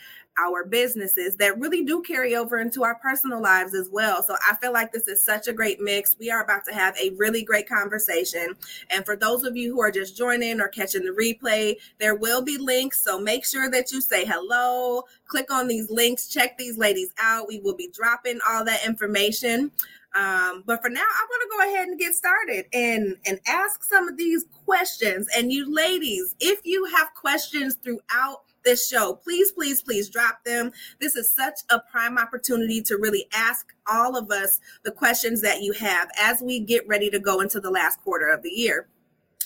our 0.41 0.65
businesses 0.65 1.35
that 1.37 1.59
really 1.59 1.83
do 1.83 2.01
carry 2.01 2.35
over 2.35 2.59
into 2.59 2.83
our 2.83 2.95
personal 2.95 3.41
lives 3.41 3.73
as 3.73 3.89
well. 3.91 4.23
So 4.23 4.35
I 4.49 4.55
feel 4.55 4.73
like 4.73 4.91
this 4.91 5.07
is 5.07 5.23
such 5.23 5.47
a 5.47 5.53
great 5.53 5.79
mix. 5.79 6.17
We 6.19 6.31
are 6.31 6.43
about 6.43 6.65
to 6.65 6.73
have 6.73 6.95
a 6.97 7.11
really 7.11 7.43
great 7.43 7.67
conversation. 7.67 8.55
And 8.89 9.05
for 9.05 9.15
those 9.15 9.43
of 9.43 9.55
you 9.55 9.73
who 9.73 9.81
are 9.81 9.91
just 9.91 10.17
joining 10.17 10.59
or 10.59 10.67
catching 10.67 11.05
the 11.05 11.11
replay, 11.11 11.75
there 11.99 12.15
will 12.15 12.41
be 12.41 12.57
links. 12.57 13.03
So 13.03 13.19
make 13.19 13.45
sure 13.45 13.69
that 13.69 13.91
you 13.91 14.01
say 14.01 14.25
hello, 14.25 15.03
click 15.25 15.51
on 15.51 15.67
these 15.67 15.89
links, 15.89 16.27
check 16.27 16.57
these 16.57 16.77
ladies 16.77 17.11
out. 17.19 17.47
We 17.47 17.59
will 17.59 17.75
be 17.75 17.89
dropping 17.93 18.39
all 18.47 18.65
that 18.65 18.85
information. 18.85 19.71
Um, 20.13 20.63
but 20.65 20.81
for 20.81 20.89
now, 20.89 21.01
I 21.01 21.25
want 21.29 21.41
to 21.41 21.57
go 21.57 21.71
ahead 21.71 21.87
and 21.87 21.99
get 21.99 22.13
started 22.13 22.65
and 22.73 23.15
and 23.25 23.39
ask 23.47 23.83
some 23.83 24.09
of 24.09 24.17
these 24.17 24.45
questions. 24.65 25.27
And 25.35 25.51
you 25.51 25.73
ladies, 25.73 26.35
if 26.39 26.65
you 26.65 26.85
have 26.97 27.13
questions 27.13 27.75
throughout 27.75 28.41
this 28.63 28.87
show, 28.87 29.13
please, 29.13 29.51
please, 29.51 29.81
please 29.81 30.09
drop 30.09 30.43
them. 30.43 30.71
This 30.99 31.15
is 31.15 31.33
such 31.35 31.59
a 31.69 31.79
prime 31.79 32.17
opportunity 32.17 32.81
to 32.83 32.97
really 32.97 33.27
ask 33.33 33.73
all 33.89 34.15
of 34.15 34.31
us 34.31 34.59
the 34.83 34.91
questions 34.91 35.41
that 35.41 35.61
you 35.61 35.73
have 35.73 36.09
as 36.19 36.41
we 36.41 36.59
get 36.59 36.87
ready 36.87 37.09
to 37.09 37.19
go 37.19 37.41
into 37.41 37.59
the 37.59 37.71
last 37.71 38.01
quarter 38.01 38.29
of 38.29 38.41
the 38.43 38.49
year, 38.49 38.87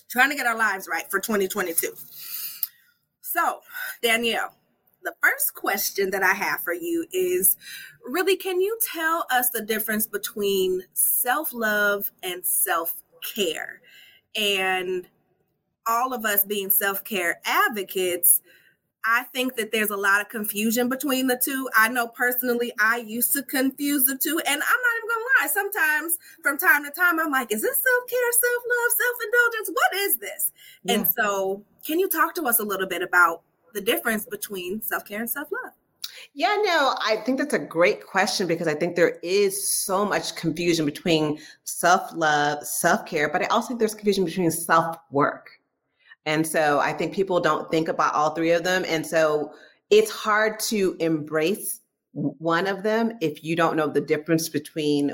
trying 0.09 0.29
to 0.29 0.35
get 0.35 0.47
our 0.47 0.57
lives 0.57 0.87
right 0.89 1.09
for 1.09 1.19
2022. 1.19 1.93
So, 3.21 3.59
Danielle, 4.01 4.53
the 5.03 5.13
first 5.21 5.53
question 5.53 6.09
that 6.11 6.23
I 6.23 6.33
have 6.33 6.61
for 6.61 6.73
you 6.73 7.05
is 7.11 7.57
really 8.05 8.35
can 8.35 8.59
you 8.59 8.77
tell 8.93 9.25
us 9.31 9.49
the 9.49 9.61
difference 9.61 10.07
between 10.07 10.83
self 10.93 11.53
love 11.53 12.11
and 12.23 12.45
self 12.45 12.95
care? 13.33 13.81
And 14.35 15.07
all 15.87 16.13
of 16.13 16.25
us 16.25 16.43
being 16.43 16.69
self 16.69 17.03
care 17.03 17.39
advocates, 17.45 18.41
I 19.07 19.23
think 19.33 19.55
that 19.57 19.71
there's 19.71 19.91
a 19.91 19.97
lot 19.97 20.21
of 20.21 20.29
confusion 20.29 20.89
between 20.89 21.27
the 21.27 21.37
two. 21.37 21.69
I 21.75 21.89
know 21.89 22.07
personally, 22.07 22.71
I 22.79 22.97
used 22.97 23.33
to 23.33 23.43
confuse 23.43 24.05
the 24.05 24.17
two, 24.17 24.39
and 24.39 24.47
I'm 24.47 24.59
not 24.59 24.97
even 24.97 25.09
gonna 25.09 25.25
lie. 25.39 25.47
Sometimes, 25.47 26.17
from 26.41 26.57
time 26.57 26.83
to 26.85 26.91
time, 26.91 27.19
I'm 27.19 27.31
like, 27.31 27.51
"Is 27.51 27.61
this 27.61 27.77
self 27.77 28.09
care, 28.09 28.31
self 28.31 28.63
love, 28.67 28.91
self 28.97 29.17
indulgence? 29.23 29.69
What 29.73 29.95
is 29.95 30.17
this?" 30.17 30.51
Yeah. 30.83 30.93
And 30.93 31.07
so, 31.07 31.63
can 31.85 31.99
you 31.99 32.09
talk 32.09 32.33
to 32.35 32.43
us 32.43 32.59
a 32.59 32.63
little 32.63 32.87
bit 32.87 33.01
about 33.01 33.41
the 33.73 33.81
difference 33.81 34.25
between 34.25 34.81
self 34.81 35.05
care 35.05 35.19
and 35.19 35.29
self 35.29 35.51
love? 35.51 35.73
Yeah, 36.33 36.57
no, 36.63 36.95
I 37.05 37.17
think 37.17 37.37
that's 37.37 37.53
a 37.53 37.59
great 37.59 38.05
question 38.05 38.47
because 38.47 38.67
I 38.67 38.73
think 38.73 38.95
there 38.95 39.19
is 39.21 39.69
so 39.69 40.05
much 40.05 40.35
confusion 40.35 40.85
between 40.85 41.39
self 41.63 42.11
love, 42.13 42.65
self 42.65 43.05
care, 43.05 43.29
but 43.29 43.41
I 43.43 43.45
also 43.47 43.69
think 43.69 43.79
there's 43.79 43.93
confusion 43.93 44.25
between 44.25 44.51
self 44.51 44.97
work. 45.11 45.54
And 46.25 46.45
so 46.45 46.79
I 46.79 46.93
think 46.93 47.13
people 47.13 47.39
don't 47.39 47.69
think 47.69 47.87
about 47.87 48.13
all 48.13 48.31
three 48.31 48.51
of 48.51 48.63
them. 48.63 48.83
And 48.87 49.05
so 49.05 49.53
it's 49.89 50.11
hard 50.11 50.59
to 50.61 50.95
embrace 50.99 51.81
one 52.13 52.67
of 52.67 52.83
them 52.83 53.13
if 53.21 53.43
you 53.43 53.55
don't 53.55 53.75
know 53.75 53.87
the 53.87 54.01
difference 54.01 54.49
between 54.49 55.11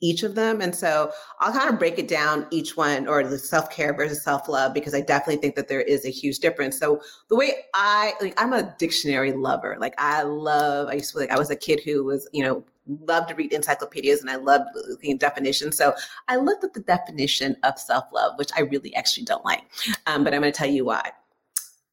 each 0.00 0.22
of 0.22 0.34
them. 0.34 0.60
And 0.60 0.74
so 0.74 1.10
I'll 1.40 1.52
kind 1.52 1.72
of 1.72 1.78
break 1.78 1.98
it 1.98 2.06
down 2.06 2.46
each 2.50 2.76
one 2.76 3.08
or 3.08 3.24
the 3.24 3.38
self 3.38 3.70
care 3.70 3.94
versus 3.94 4.22
self 4.22 4.48
love 4.48 4.74
because 4.74 4.94
I 4.94 5.00
definitely 5.00 5.40
think 5.40 5.56
that 5.56 5.68
there 5.68 5.80
is 5.80 6.04
a 6.04 6.10
huge 6.10 6.38
difference. 6.38 6.78
So 6.78 7.00
the 7.28 7.36
way 7.36 7.52
I 7.74 8.12
like, 8.20 8.34
I'm 8.40 8.52
a 8.52 8.74
dictionary 8.78 9.32
lover. 9.32 9.76
Like 9.80 9.94
I 9.98 10.22
love, 10.22 10.88
I 10.88 10.94
used 10.94 11.12
to 11.12 11.18
like, 11.18 11.30
I 11.30 11.38
was 11.38 11.50
a 11.50 11.56
kid 11.56 11.80
who 11.84 12.04
was, 12.04 12.28
you 12.32 12.44
know, 12.44 12.64
loved 12.86 13.28
to 13.28 13.34
read 13.34 13.52
encyclopedias 13.52 14.20
and 14.20 14.30
I 14.30 14.36
love 14.36 14.62
looking 14.88 15.12
at 15.12 15.20
definitions. 15.20 15.76
So 15.76 15.94
I 16.28 16.36
looked 16.36 16.64
at 16.64 16.74
the 16.74 16.80
definition 16.80 17.56
of 17.62 17.78
self 17.78 18.04
love, 18.12 18.38
which 18.38 18.50
I 18.56 18.62
really 18.62 18.94
actually 18.94 19.24
don't 19.24 19.44
like. 19.44 19.62
Um, 20.06 20.24
but 20.24 20.34
I'm 20.34 20.40
going 20.40 20.52
to 20.52 20.56
tell 20.56 20.68
you 20.68 20.84
why. 20.84 21.12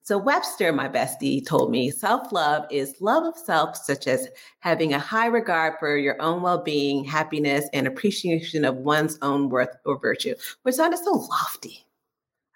So, 0.05 0.17
Webster, 0.17 0.73
my 0.73 0.89
bestie, 0.89 1.45
told 1.45 1.71
me 1.71 1.89
self 1.89 2.33
love 2.33 2.65
is 2.69 2.99
love 2.99 3.23
of 3.23 3.37
self, 3.37 3.77
such 3.77 4.05
as 4.05 4.27
having 4.59 4.93
a 4.93 4.99
high 4.99 5.27
regard 5.27 5.75
for 5.79 5.95
your 5.95 6.21
own 6.21 6.41
well 6.41 6.61
being, 6.61 7.05
happiness, 7.05 7.69
and 7.71 7.87
appreciation 7.87 8.65
of 8.65 8.75
one's 8.75 9.17
own 9.21 9.47
worth 9.47 9.73
or 9.85 9.97
virtue, 9.97 10.35
which 10.63 10.75
sounded 10.75 10.99
so 10.99 11.13
lofty. 11.13 11.85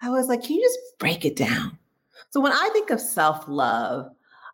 I 0.02 0.10
was 0.10 0.26
like, 0.26 0.42
can 0.42 0.56
you 0.56 0.62
just 0.62 0.98
break 0.98 1.24
it 1.24 1.36
down? 1.36 1.78
So, 2.28 2.40
when 2.40 2.52
I 2.52 2.68
think 2.74 2.90
of 2.90 3.00
self 3.00 3.48
love, 3.48 4.10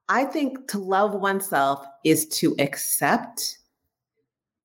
I 0.09 0.25
think 0.25 0.69
to 0.69 0.79
love 0.79 1.15
oneself 1.15 1.85
is 2.05 2.29
to 2.39 2.55
accept, 2.61 3.59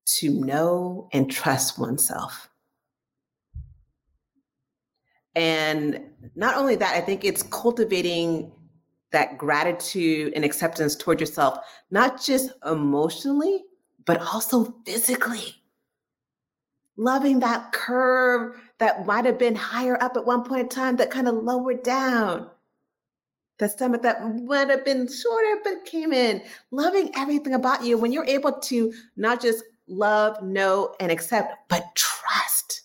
to 0.06 0.30
know, 0.30 1.08
and 1.12 1.30
trust 1.30 1.78
oneself. 1.78 2.48
And 5.34 6.00
not 6.34 6.56
only 6.56 6.76
that, 6.76 6.94
I 6.96 7.00
think 7.00 7.24
it's 7.24 7.42
cultivating 7.44 8.52
that 9.12 9.38
gratitude 9.38 10.32
and 10.34 10.44
acceptance 10.44 10.94
toward 10.96 11.20
yourself, 11.20 11.58
not 11.90 12.22
just 12.22 12.50
emotionally, 12.66 13.64
but 14.04 14.20
also 14.20 14.74
physically. 14.84 15.56
Loving 16.96 17.40
that 17.40 17.72
curve 17.72 18.60
that 18.78 19.06
might 19.06 19.24
have 19.24 19.38
been 19.38 19.54
higher 19.54 20.00
up 20.02 20.16
at 20.16 20.26
one 20.26 20.44
point 20.44 20.62
in 20.62 20.68
time 20.68 20.96
that 20.96 21.10
kind 21.10 21.28
of 21.28 21.34
lowered 21.34 21.82
down. 21.82 22.50
The 23.58 23.68
stomach 23.68 24.02
that 24.02 24.22
might 24.44 24.70
have 24.70 24.84
been 24.84 25.06
shorter 25.06 25.60
but 25.62 25.84
came 25.84 26.12
in. 26.12 26.42
Loving 26.70 27.10
everything 27.14 27.54
about 27.54 27.84
you 27.84 27.98
when 27.98 28.12
you're 28.12 28.24
able 28.24 28.52
to 28.52 28.92
not 29.16 29.40
just 29.40 29.64
love, 29.90 30.42
know, 30.42 30.94
and 31.00 31.12
accept, 31.12 31.54
but 31.68 31.84
trust 31.94 32.80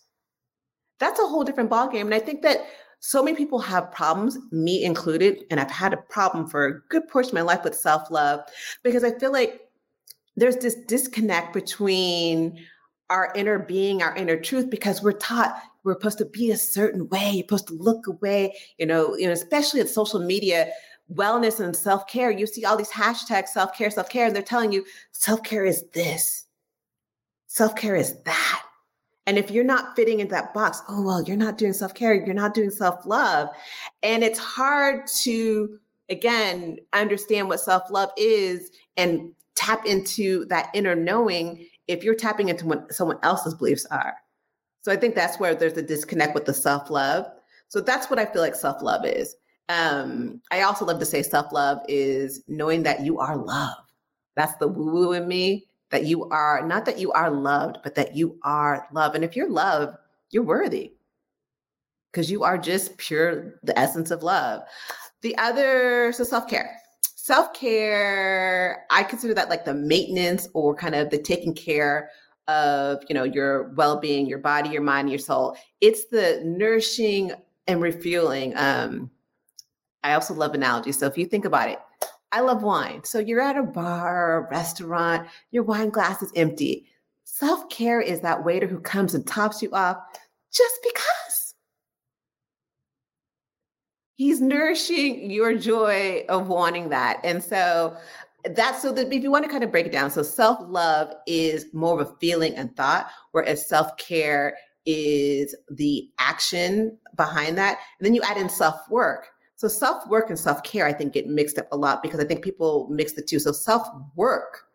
that's 0.99 1.19
a 1.19 1.27
whole 1.27 1.43
different 1.43 1.69
ballgame. 1.69 2.01
And 2.01 2.13
I 2.13 2.19
think 2.19 2.41
that 2.43 2.65
so 2.99 3.21
many 3.21 3.37
people 3.37 3.59
have 3.59 3.91
problems, 3.91 4.37
me 4.51 4.83
included, 4.83 5.43
and 5.51 5.59
I've 5.59 5.71
had 5.71 5.93
a 5.93 5.97
problem 5.97 6.47
for 6.47 6.65
a 6.65 6.79
good 6.89 7.07
portion 7.07 7.31
of 7.31 7.35
my 7.35 7.41
life 7.41 7.63
with 7.63 7.75
self 7.75 8.09
love 8.09 8.41
because 8.83 9.03
I 9.03 9.11
feel 9.19 9.31
like 9.31 9.61
there's 10.35 10.57
this 10.57 10.75
disconnect 10.87 11.53
between 11.53 12.57
our 13.09 13.31
inner 13.35 13.59
being, 13.59 14.01
our 14.01 14.15
inner 14.15 14.37
truth, 14.39 14.69
because 14.69 15.03
we're 15.03 15.11
taught 15.11 15.55
we're 15.83 15.93
supposed 15.93 16.17
to 16.17 16.25
be 16.25 16.49
a 16.49 16.57
certain 16.57 17.07
way, 17.09 17.29
you're 17.29 17.43
supposed 17.43 17.67
to 17.67 17.75
look 17.75 18.07
away, 18.07 18.55
you 18.79 18.87
know, 18.87 19.15
you 19.15 19.27
know, 19.27 19.33
especially 19.33 19.79
in 19.79 19.87
social 19.87 20.19
media, 20.19 20.71
wellness 21.13 21.59
and 21.59 21.75
self-care. 21.75 22.31
You 22.31 22.47
see 22.47 22.65
all 22.65 22.75
these 22.75 22.89
hashtags 22.89 23.49
self-care, 23.49 23.91
self-care, 23.91 24.25
and 24.25 24.35
they're 24.35 24.41
telling 24.41 24.71
you 24.71 24.83
self-care 25.11 25.63
is 25.63 25.85
this, 25.93 26.44
self-care 27.55 27.95
is 27.95 28.21
that. 28.23 28.63
And 29.27 29.37
if 29.37 29.49
you're 29.49 29.63
not 29.63 29.95
fitting 29.95 30.19
into 30.19 30.35
that 30.35 30.53
box, 30.53 30.81
oh, 30.89 31.01
well, 31.01 31.23
you're 31.23 31.37
not 31.37 31.57
doing 31.57 31.71
self 31.71 31.93
care, 31.93 32.13
you're 32.13 32.33
not 32.33 32.53
doing 32.53 32.69
self 32.69 33.05
love. 33.05 33.47
And 34.03 34.25
it's 34.25 34.37
hard 34.37 35.07
to, 35.21 35.79
again, 36.09 36.79
understand 36.91 37.47
what 37.47 37.61
self 37.61 37.89
love 37.89 38.09
is 38.17 38.71
and 38.97 39.31
tap 39.55 39.85
into 39.85 40.45
that 40.47 40.69
inner 40.73 40.95
knowing 40.95 41.65
if 41.87 42.03
you're 42.03 42.13
tapping 42.13 42.49
into 42.49 42.65
what 42.65 42.93
someone 42.93 43.19
else's 43.23 43.53
beliefs 43.53 43.85
are. 43.85 44.15
So 44.81 44.91
I 44.91 44.97
think 44.97 45.15
that's 45.15 45.39
where 45.39 45.55
there's 45.55 45.77
a 45.77 45.81
disconnect 45.81 46.35
with 46.35 46.43
the 46.43 46.53
self 46.53 46.89
love. 46.89 47.25
So 47.69 47.79
that's 47.79 48.09
what 48.09 48.19
I 48.19 48.25
feel 48.25 48.41
like 48.41 48.53
self 48.53 48.81
love 48.81 49.05
is. 49.05 49.33
Um, 49.69 50.41
I 50.51 50.63
also 50.63 50.83
love 50.85 50.99
to 50.99 51.05
say 51.05 51.23
self 51.23 51.53
love 51.53 51.79
is 51.87 52.43
knowing 52.49 52.83
that 52.83 52.99
you 52.99 53.17
are 53.19 53.37
love. 53.37 53.77
That's 54.35 54.55
the 54.57 54.67
woo 54.67 54.91
woo 54.91 55.11
in 55.13 55.25
me 55.25 55.67
that 55.95 56.05
you 56.05 56.25
are 56.25 56.67
not 56.67 56.83
that 56.83 56.99
you 56.99 57.09
are 57.13 57.31
loved, 57.31 57.77
but 57.81 57.95
that 57.95 58.17
you 58.17 58.37
are 58.43 58.85
love. 58.91 59.15
And 59.15 59.23
if 59.23 59.33
you're 59.33 59.49
loved, 59.49 59.95
you're 60.29 60.43
worthy 60.43 60.91
because 62.11 62.29
you 62.29 62.43
are 62.43 62.57
just 62.57 62.97
pure 62.97 63.55
the 63.63 63.79
essence 63.79 64.11
of 64.11 64.21
love. 64.21 64.63
The 65.21 65.37
other, 65.37 66.11
so 66.11 66.25
self 66.25 66.49
care. 66.49 66.75
Self 67.15 67.53
care, 67.53 68.85
I 68.91 69.03
consider 69.03 69.33
that 69.35 69.49
like 69.49 69.63
the 69.63 69.73
maintenance 69.73 70.49
or 70.53 70.75
kind 70.75 70.95
of 70.95 71.09
the 71.11 71.17
taking 71.17 71.53
care 71.53 72.09
of 72.49 73.01
you 73.07 73.15
know 73.15 73.23
your 73.23 73.69
well-being 73.69 74.27
your 74.27 74.37
body 74.37 74.69
your 74.69 74.83
mind 74.83 75.09
your 75.09 75.17
soul 75.17 75.57
it's 75.81 76.05
the 76.09 76.39
nourishing 76.45 77.31
and 77.65 77.81
refueling 77.81 78.53
um 78.55 79.09
i 80.03 80.13
also 80.13 80.31
love 80.31 80.53
analogies 80.53 80.99
so 80.99 81.07
if 81.07 81.17
you 81.17 81.25
think 81.25 81.43
about 81.43 81.69
it 81.69 81.79
I 82.35 82.41
love 82.41 82.63
wine. 82.63 83.01
So 83.05 83.19
you're 83.19 83.39
at 83.39 83.55
a 83.55 83.63
bar 83.63 84.39
a 84.39 84.49
restaurant, 84.49 85.25
your 85.51 85.63
wine 85.63 85.89
glass 85.89 86.21
is 86.21 86.33
empty. 86.35 86.85
Self 87.23 87.69
care 87.69 88.01
is 88.01 88.19
that 88.21 88.43
waiter 88.43 88.67
who 88.67 88.81
comes 88.81 89.15
and 89.15 89.25
tops 89.25 89.61
you 89.61 89.71
off 89.71 89.97
just 90.51 90.75
because. 90.83 91.53
He's 94.15 94.41
nourishing 94.41 95.31
your 95.31 95.57
joy 95.57 96.25
of 96.27 96.49
wanting 96.49 96.89
that. 96.89 97.21
And 97.23 97.41
so 97.41 97.95
that's 98.53 98.81
so 98.81 98.91
that 98.91 99.13
if 99.13 99.23
you 99.23 99.31
want 99.31 99.45
to 99.45 99.51
kind 99.51 99.63
of 99.63 99.71
break 99.71 99.85
it 99.85 99.93
down, 99.93 100.11
so 100.11 100.21
self 100.21 100.59
love 100.67 101.13
is 101.25 101.67
more 101.73 102.01
of 102.01 102.05
a 102.05 102.15
feeling 102.19 102.53
and 102.55 102.75
thought, 102.75 103.07
whereas 103.31 103.65
self 103.65 103.95
care 103.95 104.57
is 104.85 105.55
the 105.69 106.09
action 106.19 106.97
behind 107.15 107.57
that. 107.57 107.79
And 107.97 108.05
then 108.05 108.13
you 108.13 108.21
add 108.23 108.35
in 108.35 108.49
self 108.49 108.89
work. 108.89 109.29
So 109.55 109.67
self 109.67 110.07
work 110.07 110.29
and 110.29 110.37
self 110.37 110.63
care, 110.63 110.85
I 110.85 110.93
think, 110.93 111.13
get 111.13 111.27
mixed 111.27 111.57
up 111.57 111.67
a 111.71 111.77
lot 111.77 112.03
because 112.03 112.19
I 112.19 112.25
think 112.25 112.43
people 112.43 112.87
mix 112.89 113.13
the 113.13 113.21
two. 113.21 113.39
So 113.39 113.51
self 113.51 113.87
work 114.15 114.65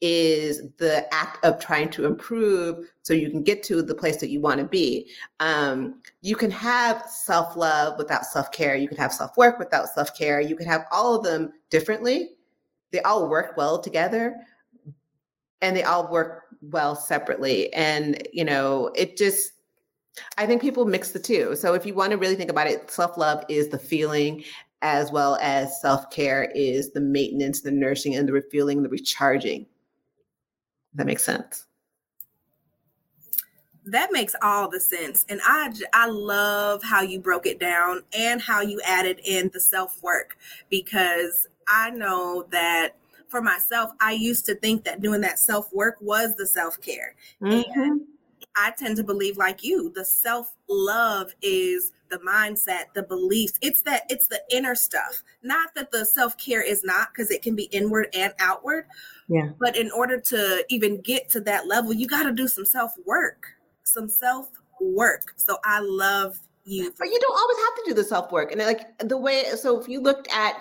is 0.00 0.70
the 0.78 1.12
act 1.14 1.42
of 1.44 1.58
trying 1.58 1.88
to 1.88 2.04
improve 2.04 2.90
so 3.02 3.14
you 3.14 3.30
can 3.30 3.42
get 3.42 3.62
to 3.62 3.80
the 3.80 3.94
place 3.94 4.18
that 4.18 4.28
you 4.28 4.40
want 4.40 4.58
to 4.58 4.66
be. 4.66 5.08
Um, 5.40 6.00
you 6.20 6.36
can 6.36 6.50
have 6.50 7.06
self 7.08 7.56
love 7.56 7.96
without 7.96 8.26
self 8.26 8.50
care. 8.52 8.76
You 8.76 8.88
can 8.88 8.98
have 8.98 9.12
self 9.12 9.36
work 9.36 9.58
without 9.58 9.88
self 9.88 10.16
care. 10.16 10.40
You 10.40 10.56
can 10.56 10.66
have 10.66 10.84
all 10.90 11.14
of 11.14 11.24
them 11.24 11.52
differently. 11.70 12.30
They 12.90 13.00
all 13.00 13.28
work 13.28 13.56
well 13.56 13.80
together 13.80 14.36
and 15.62 15.74
they 15.74 15.82
all 15.82 16.10
work 16.10 16.42
well 16.60 16.94
separately. 16.94 17.72
And, 17.72 18.26
you 18.32 18.44
know, 18.44 18.92
it 18.94 19.16
just, 19.16 19.53
I 20.38 20.46
think 20.46 20.62
people 20.62 20.84
mix 20.84 21.10
the 21.10 21.18
two. 21.18 21.56
So 21.56 21.74
if 21.74 21.84
you 21.84 21.94
want 21.94 22.12
to 22.12 22.16
really 22.16 22.36
think 22.36 22.50
about 22.50 22.66
it, 22.66 22.90
self 22.90 23.16
love 23.16 23.44
is 23.48 23.68
the 23.68 23.78
feeling, 23.78 24.44
as 24.82 25.10
well 25.10 25.38
as 25.40 25.80
self 25.80 26.10
care 26.10 26.50
is 26.54 26.92
the 26.92 27.00
maintenance, 27.00 27.62
the 27.62 27.72
nursing, 27.72 28.14
and 28.16 28.28
the 28.28 28.32
refueling, 28.32 28.82
the 28.82 28.88
recharging. 28.88 29.66
That 30.94 31.06
makes 31.06 31.24
sense. 31.24 31.64
That 33.86 34.12
makes 34.12 34.34
all 34.40 34.70
the 34.70 34.80
sense, 34.80 35.26
and 35.28 35.40
I 35.44 35.70
I 35.92 36.06
love 36.06 36.82
how 36.82 37.02
you 37.02 37.20
broke 37.20 37.46
it 37.46 37.60
down 37.60 38.02
and 38.16 38.40
how 38.40 38.62
you 38.62 38.80
added 38.86 39.20
in 39.24 39.50
the 39.52 39.60
self 39.60 40.02
work 40.02 40.38
because 40.70 41.46
I 41.68 41.90
know 41.90 42.46
that 42.50 42.96
for 43.28 43.42
myself, 43.42 43.90
I 44.00 44.12
used 44.12 44.46
to 44.46 44.54
think 44.54 44.84
that 44.84 45.02
doing 45.02 45.20
that 45.22 45.38
self 45.38 45.72
work 45.72 45.96
was 46.00 46.34
the 46.36 46.46
self 46.46 46.80
care, 46.80 47.14
mm-hmm. 47.42 47.80
and 47.80 48.00
I 48.56 48.72
tend 48.78 48.96
to 48.96 49.04
believe 49.04 49.36
like 49.36 49.64
you, 49.64 49.92
the 49.94 50.04
self 50.04 50.54
love 50.68 51.34
is 51.42 51.92
the 52.10 52.18
mindset, 52.18 52.92
the 52.94 53.02
beliefs. 53.02 53.54
It's 53.60 53.82
that 53.82 54.02
it's 54.08 54.28
the 54.28 54.40
inner 54.50 54.74
stuff. 54.74 55.22
Not 55.42 55.74
that 55.74 55.90
the 55.90 56.04
self 56.04 56.36
care 56.38 56.62
is 56.62 56.84
not, 56.84 57.08
because 57.12 57.30
it 57.30 57.42
can 57.42 57.56
be 57.56 57.64
inward 57.64 58.08
and 58.14 58.32
outward. 58.38 58.86
Yeah. 59.28 59.50
But 59.58 59.76
in 59.76 59.90
order 59.90 60.20
to 60.20 60.64
even 60.68 61.00
get 61.00 61.28
to 61.30 61.40
that 61.42 61.66
level, 61.66 61.92
you 61.92 62.06
got 62.06 62.24
to 62.24 62.32
do 62.32 62.46
some 62.46 62.64
self 62.64 62.94
work, 63.06 63.46
some 63.82 64.08
self 64.08 64.50
work. 64.80 65.34
So 65.36 65.58
I 65.64 65.80
love 65.80 66.38
you. 66.64 66.92
But 66.98 67.08
you 67.08 67.18
don't 67.20 67.38
always 67.38 67.56
have 67.58 67.74
to 67.76 67.82
do 67.86 67.94
the 67.94 68.04
self 68.04 68.30
work. 68.30 68.52
And 68.52 68.60
like 68.60 68.98
the 68.98 69.16
way, 69.18 69.44
so 69.56 69.80
if 69.80 69.88
you 69.88 70.00
looked 70.00 70.28
at, 70.32 70.54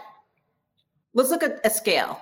let's 1.13 1.29
look 1.29 1.43
at 1.43 1.59
a 1.65 1.69
scale. 1.69 2.19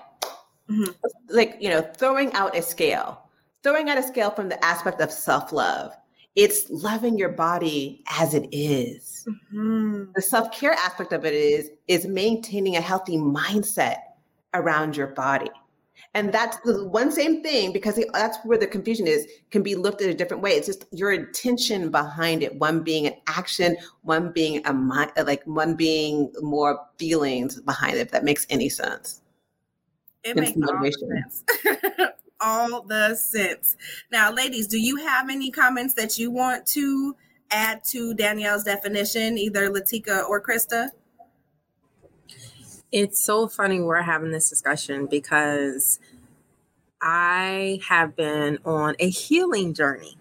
Mm-hmm. 0.70 0.92
Like, 1.30 1.58
you 1.60 1.70
know, 1.70 1.82
throwing 1.82 2.32
out 2.34 2.58
a 2.58 2.62
scale 2.62 3.21
throwing 3.64 3.90
out 3.90 3.98
a 3.98 4.04
scale 4.04 4.32
from 4.32 4.50
the 4.50 4.64
aspect 4.64 5.02
of 5.02 5.12
self 5.12 5.52
love, 5.52 5.94
it's 6.36 6.70
loving 6.70 7.18
your 7.18 7.30
body 7.30 8.04
as 8.20 8.34
it 8.34 8.48
is. 8.52 9.28
Mm-hmm. 9.28 10.12
The 10.16 10.22
self 10.22 10.52
care 10.52 10.74
aspect 10.74 11.14
of 11.14 11.26
it 11.26 11.34
is 11.34 11.72
is 11.88 12.06
maintaining 12.06 12.76
a 12.76 12.82
healthy 12.82 13.18
mindset 13.18 13.98
around 14.54 14.96
your 14.96 15.08
body. 15.08 15.50
And 16.14 16.34
that's 16.34 16.58
the 16.66 16.88
one 16.88 17.12
same 17.12 17.42
thing 17.42 17.72
because 17.72 18.00
that's 18.12 18.38
where 18.44 18.58
the 18.58 18.68
confusion 18.68 19.08
is, 19.08 19.28
can 19.50 19.64
be 19.64 19.76
looked 19.76 20.02
at 20.02 20.10
a 20.10 20.14
different 20.14 20.44
way. 20.44 20.52
It's 20.52 20.68
just 20.68 20.86
your 20.92 21.12
intention 21.12 21.90
behind 21.90 22.44
it. 22.44 22.56
One 22.56 22.82
being 22.82 23.08
an 23.08 23.14
action, 23.28 23.78
one 24.02 24.32
being 24.32 24.66
a 24.66 24.74
mind, 24.74 25.12
like 25.26 25.44
one 25.46 25.76
being 25.76 26.34
more 26.42 26.80
feelings 26.98 27.62
behind 27.62 27.98
it, 27.98 28.02
if 28.02 28.12
that 28.12 28.24
makes 28.26 28.46
any 28.50 28.68
sense. 28.68 29.22
It 30.24 30.36
makes 30.36 30.58
all 30.58 30.92
sense. 30.92 31.44
all 32.42 32.82
the 32.82 33.16
sense. 33.16 33.78
Now, 34.12 34.32
ladies, 34.32 34.68
do 34.68 34.80
you 34.80 34.98
have 34.98 35.30
any 35.30 35.52
comments 35.52 35.94
that 35.94 36.18
you 36.18 36.32
want 36.32 36.66
to 36.68 37.16
add 37.52 37.84
to 37.92 38.14
Danielle's 38.14 38.64
definition, 38.64 39.38
either 39.38 39.70
Latika 39.70 40.28
or 40.28 40.42
Krista? 40.42 40.90
It's 42.92 43.24
so 43.24 43.48
funny 43.48 43.80
we're 43.80 44.02
having 44.02 44.32
this 44.32 44.50
discussion 44.50 45.06
because 45.06 46.00
I 47.02 47.80
have 47.88 48.16
been 48.16 48.60
on 48.66 48.96
a 49.00 49.10
healing 49.10 49.74
journey. 49.74 50.18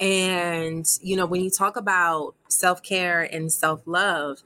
And, 0.00 0.86
you 1.02 1.16
know, 1.16 1.26
when 1.26 1.40
you 1.40 1.50
talk 1.50 1.76
about 1.76 2.34
self 2.48 2.82
care 2.82 3.22
and 3.22 3.50
self 3.50 3.82
love, 3.86 4.42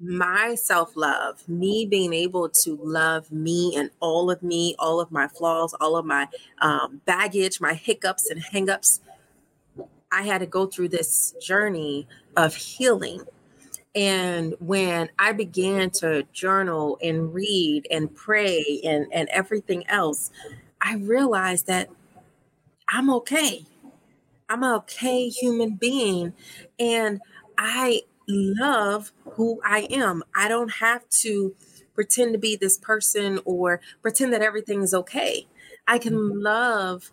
my 0.00 0.54
self 0.54 0.96
love, 0.96 1.46
me 1.48 1.86
being 1.86 2.12
able 2.12 2.48
to 2.48 2.78
love 2.82 3.30
me 3.30 3.74
and 3.76 3.90
all 4.00 4.30
of 4.30 4.42
me, 4.42 4.74
all 4.78 5.00
of 5.00 5.12
my 5.12 5.28
flaws, 5.28 5.74
all 5.80 5.96
of 5.96 6.06
my 6.06 6.26
um, 6.62 7.00
baggage, 7.04 7.60
my 7.60 7.74
hiccups 7.74 8.30
and 8.30 8.42
hangups, 8.42 9.00
I 10.10 10.22
had 10.22 10.38
to 10.38 10.46
go 10.46 10.66
through 10.66 10.88
this 10.88 11.34
journey 11.40 12.08
of 12.36 12.54
healing. 12.54 13.22
And 13.94 14.54
when 14.60 15.10
I 15.18 15.32
began 15.32 15.90
to 15.90 16.24
journal 16.32 16.98
and 17.02 17.34
read 17.34 17.86
and 17.90 18.14
pray 18.14 18.80
and, 18.84 19.06
and 19.12 19.28
everything 19.28 19.86
else, 19.88 20.30
I 20.80 20.94
realized 20.96 21.66
that 21.66 21.90
I'm 22.88 23.10
okay. 23.10 23.66
I'm 24.48 24.62
an 24.62 24.74
okay 24.76 25.28
human 25.28 25.74
being. 25.74 26.32
And 26.78 27.20
I 27.58 28.02
love 28.30 29.12
who 29.32 29.60
I 29.64 29.86
am. 29.90 30.22
I 30.34 30.48
don't 30.48 30.72
have 30.72 31.08
to 31.20 31.54
pretend 31.94 32.32
to 32.32 32.38
be 32.38 32.56
this 32.56 32.78
person 32.78 33.40
or 33.44 33.80
pretend 34.02 34.32
that 34.32 34.42
everything 34.42 34.82
is 34.82 34.94
okay. 34.94 35.46
I 35.86 35.98
can 35.98 36.14
mm-hmm. 36.14 36.40
love 36.40 37.10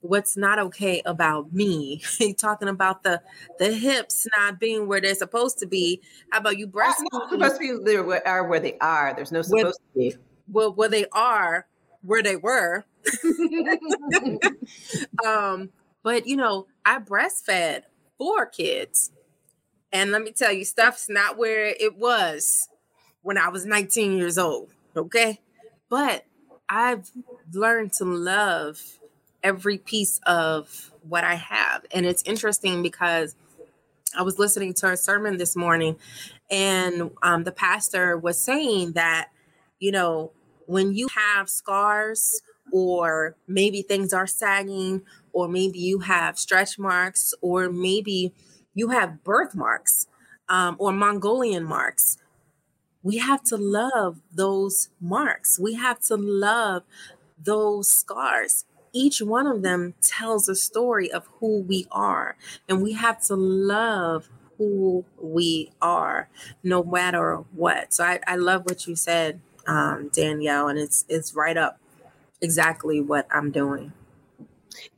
what's 0.00 0.36
not 0.36 0.58
okay 0.58 1.02
about 1.04 1.52
me. 1.52 2.02
talking 2.38 2.68
about 2.68 3.02
the 3.02 3.20
the 3.58 3.72
hips 3.72 4.26
not 4.36 4.58
being 4.58 4.86
where 4.86 5.00
they're 5.00 5.14
supposed 5.14 5.58
to 5.58 5.66
be. 5.66 6.00
How 6.30 6.38
about 6.38 6.58
you 6.58 6.66
breastfeeding? 6.66 7.30
Supposed 7.30 7.54
to 7.54 7.60
be 7.60 7.78
there 7.84 8.02
where, 8.02 8.26
are 8.26 8.46
where 8.46 8.60
they 8.60 8.78
are. 8.78 9.14
There's 9.14 9.32
no 9.32 9.42
supposed 9.42 9.80
where, 9.94 10.10
to 10.10 10.16
be. 10.16 10.22
Well, 10.50 10.72
where 10.72 10.88
they 10.88 11.06
are, 11.12 11.66
where 12.02 12.22
they 12.22 12.36
were. 12.36 12.84
um, 15.26 15.70
but 16.02 16.26
you 16.26 16.36
know, 16.36 16.66
I 16.84 16.98
breastfed 16.98 17.82
four 18.16 18.46
kids. 18.46 19.12
And 19.92 20.10
let 20.10 20.22
me 20.22 20.32
tell 20.32 20.52
you, 20.52 20.64
stuff's 20.64 21.08
not 21.08 21.38
where 21.38 21.66
it 21.66 21.96
was 21.96 22.68
when 23.22 23.38
I 23.38 23.48
was 23.48 23.64
19 23.64 24.16
years 24.16 24.38
old. 24.38 24.70
Okay. 24.96 25.40
But 25.88 26.24
I've 26.68 27.10
learned 27.52 27.92
to 27.94 28.04
love 28.04 28.80
every 29.42 29.78
piece 29.78 30.20
of 30.26 30.92
what 31.02 31.24
I 31.24 31.36
have. 31.36 31.86
And 31.92 32.04
it's 32.04 32.22
interesting 32.24 32.82
because 32.82 33.34
I 34.16 34.22
was 34.22 34.38
listening 34.38 34.74
to 34.74 34.90
a 34.92 34.96
sermon 34.96 35.36
this 35.36 35.54
morning, 35.54 35.96
and 36.50 37.10
um, 37.22 37.44
the 37.44 37.52
pastor 37.52 38.16
was 38.16 38.42
saying 38.42 38.92
that, 38.92 39.28
you 39.78 39.92
know, 39.92 40.32
when 40.66 40.94
you 40.94 41.08
have 41.08 41.48
scars, 41.48 42.40
or 42.72 43.36
maybe 43.46 43.82
things 43.82 44.12
are 44.12 44.26
sagging, 44.26 45.02
or 45.32 45.48
maybe 45.48 45.78
you 45.78 46.00
have 46.00 46.38
stretch 46.38 46.78
marks, 46.78 47.34
or 47.40 47.70
maybe 47.70 48.32
you 48.78 48.90
have 48.90 49.24
birthmarks 49.24 50.06
um, 50.48 50.76
or 50.78 50.92
Mongolian 50.92 51.64
marks. 51.64 52.16
We 53.02 53.18
have 53.18 53.42
to 53.44 53.56
love 53.56 54.20
those 54.32 54.88
marks. 55.00 55.58
We 55.58 55.74
have 55.74 56.00
to 56.02 56.16
love 56.16 56.84
those 57.42 57.88
scars. 57.88 58.66
Each 58.92 59.20
one 59.20 59.48
of 59.48 59.62
them 59.62 59.94
tells 60.00 60.48
a 60.48 60.54
story 60.54 61.10
of 61.10 61.26
who 61.40 61.62
we 61.62 61.86
are, 61.90 62.36
and 62.68 62.80
we 62.80 62.92
have 62.92 63.20
to 63.24 63.34
love 63.34 64.28
who 64.58 65.04
we 65.20 65.72
are 65.82 66.28
no 66.62 66.84
matter 66.84 67.36
what. 67.52 67.92
So 67.92 68.04
I, 68.04 68.20
I 68.28 68.36
love 68.36 68.64
what 68.64 68.86
you 68.86 68.94
said, 68.94 69.40
um, 69.66 70.08
Danielle, 70.12 70.68
and 70.68 70.78
it's 70.78 71.04
it's 71.08 71.34
right 71.34 71.56
up 71.56 71.80
exactly 72.40 73.00
what 73.00 73.26
I'm 73.32 73.50
doing. 73.50 73.92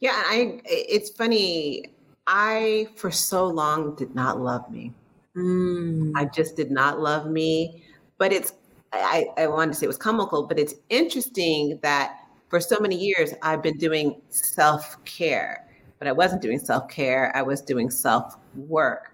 Yeah, 0.00 0.12
I 0.14 0.60
it's 0.66 1.10
funny 1.10 1.86
I, 2.32 2.86
for 2.94 3.10
so 3.10 3.46
long, 3.48 3.96
did 3.96 4.14
not 4.14 4.40
love 4.40 4.70
me. 4.70 4.94
Mm. 5.36 6.12
I 6.14 6.26
just 6.26 6.56
did 6.56 6.70
not 6.70 7.00
love 7.00 7.28
me. 7.28 7.82
But 8.18 8.32
it's, 8.32 8.52
I, 8.92 9.26
I 9.36 9.48
wanted 9.48 9.72
to 9.72 9.78
say 9.78 9.86
it 9.86 9.88
was 9.88 9.96
comical, 9.96 10.46
but 10.46 10.56
it's 10.56 10.74
interesting 10.90 11.80
that 11.82 12.18
for 12.48 12.60
so 12.60 12.78
many 12.78 12.96
years, 12.96 13.34
I've 13.42 13.62
been 13.62 13.78
doing 13.78 14.22
self 14.28 15.04
care, 15.04 15.66
but 15.98 16.06
I 16.06 16.12
wasn't 16.12 16.40
doing 16.40 16.60
self 16.60 16.88
care. 16.88 17.34
I 17.36 17.42
was 17.42 17.62
doing 17.62 17.90
self 17.90 18.36
work 18.54 19.12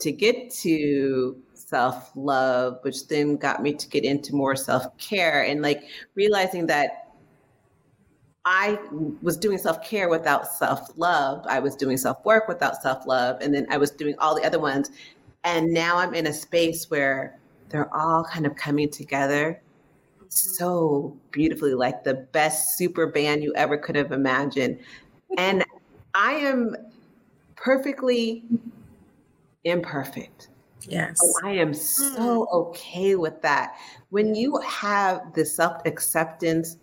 to 0.00 0.12
get 0.12 0.50
to 0.50 1.40
self 1.54 2.12
love, 2.14 2.78
which 2.82 3.08
then 3.08 3.36
got 3.36 3.62
me 3.62 3.72
to 3.72 3.88
get 3.88 4.04
into 4.04 4.34
more 4.34 4.54
self 4.54 4.96
care 4.98 5.44
and 5.44 5.62
like 5.62 5.84
realizing 6.14 6.66
that 6.66 7.03
I 8.44 8.78
was 9.22 9.36
doing 9.36 9.58
self 9.58 9.82
care 9.82 10.08
without 10.08 10.46
self 10.46 10.90
love. 10.96 11.44
I 11.48 11.60
was 11.60 11.76
doing 11.76 11.96
self 11.96 12.24
work 12.24 12.46
without 12.46 12.82
self 12.82 13.06
love. 13.06 13.38
And 13.40 13.54
then 13.54 13.66
I 13.70 13.78
was 13.78 13.90
doing 13.90 14.14
all 14.18 14.34
the 14.34 14.44
other 14.44 14.58
ones. 14.58 14.90
And 15.44 15.72
now 15.72 15.98
I'm 15.98 16.14
in 16.14 16.26
a 16.26 16.32
space 16.32 16.90
where 16.90 17.38
they're 17.70 17.94
all 17.94 18.24
kind 18.24 18.46
of 18.46 18.54
coming 18.56 18.90
together 18.90 19.60
mm-hmm. 20.16 20.26
so 20.28 21.16
beautifully, 21.30 21.74
like 21.74 22.04
the 22.04 22.14
best 22.14 22.76
super 22.76 23.06
band 23.06 23.42
you 23.42 23.54
ever 23.54 23.78
could 23.78 23.96
have 23.96 24.12
imagined. 24.12 24.78
And 25.38 25.64
I 26.14 26.32
am 26.32 26.76
perfectly 27.56 28.44
imperfect. 29.64 30.48
Yes. 30.86 31.18
I 31.42 31.52
am 31.52 31.72
so 31.72 32.44
mm. 32.44 32.52
okay 32.52 33.14
with 33.14 33.40
that. 33.40 33.74
When 34.10 34.34
you 34.34 34.58
have 34.58 35.32
the 35.34 35.46
self 35.46 35.80
acceptance 35.86 36.76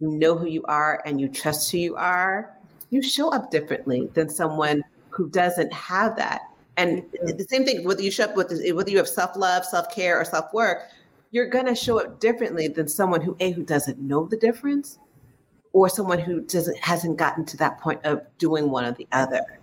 you 0.00 0.08
know 0.08 0.36
who 0.36 0.46
you 0.46 0.64
are 0.64 1.02
and 1.04 1.20
you 1.20 1.28
trust 1.28 1.70
who 1.70 1.78
you 1.78 1.96
are, 1.96 2.54
you 2.90 3.02
show 3.02 3.30
up 3.30 3.50
differently 3.50 4.10
than 4.14 4.28
someone 4.28 4.82
who 5.10 5.28
doesn't 5.28 5.72
have 5.72 6.16
that. 6.16 6.42
And 6.76 7.04
the 7.12 7.46
same 7.48 7.64
thing, 7.64 7.84
whether 7.84 8.02
you 8.02 8.10
show 8.10 8.24
up 8.24 8.36
with 8.36 8.50
whether 8.72 8.90
you 8.90 8.96
have 8.96 9.08
self 9.08 9.36
love, 9.36 9.64
self 9.64 9.94
care, 9.94 10.18
or 10.18 10.24
self 10.24 10.52
work, 10.54 10.88
you're 11.30 11.48
gonna 11.48 11.74
show 11.74 12.00
up 12.00 12.20
differently 12.20 12.68
than 12.68 12.88
someone 12.88 13.20
who 13.20 13.36
a 13.40 13.50
who 13.50 13.62
doesn't 13.62 13.98
know 13.98 14.24
the 14.24 14.36
difference, 14.36 14.98
or 15.72 15.88
someone 15.88 16.18
who 16.18 16.40
doesn't 16.40 16.78
hasn't 16.78 17.18
gotten 17.18 17.44
to 17.44 17.56
that 17.58 17.80
point 17.80 18.00
of 18.04 18.22
doing 18.38 18.70
one 18.70 18.86
or 18.86 18.92
the 18.92 19.06
other. 19.12 19.60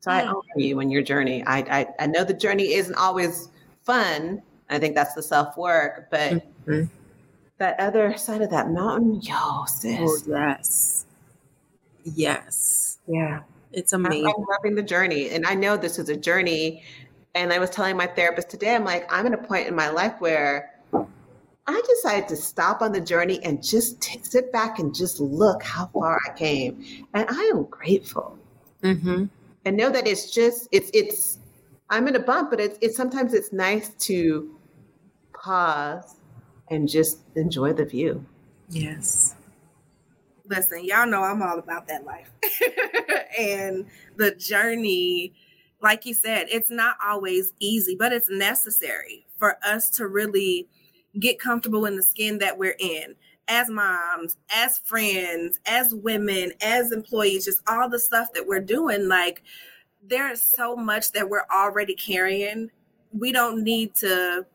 So 0.00 0.10
I 0.10 0.26
honor 0.26 0.42
you 0.56 0.80
in 0.80 0.90
your 0.90 1.02
journey. 1.02 1.42
I, 1.46 1.58
I 1.60 1.86
I 2.00 2.06
know 2.08 2.24
the 2.24 2.34
journey 2.34 2.74
isn't 2.74 2.96
always 2.96 3.48
fun. 3.84 4.42
I 4.68 4.78
think 4.78 4.94
that's 4.94 5.14
the 5.14 5.22
self 5.22 5.56
work, 5.56 6.08
but. 6.10 6.32
Mm-hmm 6.66 6.84
that 7.64 7.80
other 7.80 8.14
side 8.18 8.42
of 8.42 8.50
that 8.50 8.70
mountain, 8.70 9.20
yo, 9.22 9.64
sis. 9.66 9.98
Oh, 9.98 10.18
yes. 10.28 11.06
Yes. 12.04 12.98
Yeah. 13.08 13.40
It's 13.72 13.94
amazing. 13.94 14.26
I'm 14.26 14.44
loving 14.44 14.74
the 14.74 14.82
journey. 14.82 15.30
And 15.30 15.46
I 15.46 15.54
know 15.54 15.78
this 15.78 15.98
is 15.98 16.10
a 16.10 16.16
journey. 16.16 16.82
And 17.34 17.54
I 17.54 17.58
was 17.58 17.70
telling 17.70 17.96
my 17.96 18.06
therapist 18.06 18.50
today, 18.50 18.74
I'm 18.74 18.84
like, 18.84 19.10
I'm 19.10 19.26
at 19.26 19.32
a 19.32 19.38
point 19.38 19.66
in 19.66 19.74
my 19.74 19.88
life 19.88 20.14
where 20.18 20.74
I 21.66 21.82
decided 21.88 22.28
to 22.28 22.36
stop 22.36 22.82
on 22.82 22.92
the 22.92 23.00
journey 23.00 23.42
and 23.42 23.62
just 23.64 24.02
t- 24.02 24.20
sit 24.22 24.52
back 24.52 24.78
and 24.78 24.94
just 24.94 25.18
look 25.18 25.62
how 25.62 25.86
far 25.86 26.20
I 26.28 26.36
came. 26.36 26.84
And 27.14 27.26
I 27.30 27.50
am 27.54 27.64
grateful. 27.64 28.38
Mm-hmm. 28.82 29.24
And 29.64 29.76
know 29.76 29.88
that 29.88 30.06
it's 30.06 30.30
just, 30.30 30.68
it's, 30.70 30.90
it's, 30.92 31.38
I'm 31.88 32.06
in 32.08 32.16
a 32.16 32.20
bump, 32.20 32.50
but 32.50 32.60
it's, 32.60 32.78
it's 32.82 32.94
sometimes 32.94 33.32
it's 33.32 33.54
nice 33.54 33.88
to 34.00 34.54
pause 35.32 36.16
and 36.70 36.88
just 36.88 37.18
enjoy 37.36 37.72
the 37.72 37.84
view. 37.84 38.24
Yes. 38.68 39.34
Listen, 40.48 40.84
y'all 40.84 41.06
know 41.06 41.22
I'm 41.22 41.42
all 41.42 41.58
about 41.58 41.86
that 41.88 42.04
life. 42.04 42.30
and 43.38 43.86
the 44.16 44.34
journey, 44.34 45.32
like 45.80 46.04
you 46.04 46.14
said, 46.14 46.46
it's 46.50 46.70
not 46.70 46.96
always 47.04 47.52
easy, 47.60 47.96
but 47.96 48.12
it's 48.12 48.28
necessary 48.28 49.26
for 49.38 49.56
us 49.64 49.90
to 49.90 50.06
really 50.06 50.68
get 51.18 51.38
comfortable 51.38 51.86
in 51.86 51.96
the 51.96 52.02
skin 52.02 52.38
that 52.38 52.58
we're 52.58 52.76
in 52.78 53.14
as 53.48 53.68
moms, 53.68 54.36
as 54.54 54.78
friends, 54.78 55.60
as 55.66 55.94
women, 55.94 56.52
as 56.62 56.92
employees, 56.92 57.44
just 57.44 57.60
all 57.68 57.88
the 57.88 57.98
stuff 57.98 58.32
that 58.32 58.46
we're 58.46 58.60
doing. 58.60 59.08
Like, 59.08 59.42
there 60.02 60.30
is 60.30 60.42
so 60.42 60.76
much 60.76 61.12
that 61.12 61.28
we're 61.28 61.46
already 61.54 61.94
carrying. 61.94 62.70
We 63.12 63.32
don't 63.32 63.62
need 63.62 63.94
to 63.96 64.46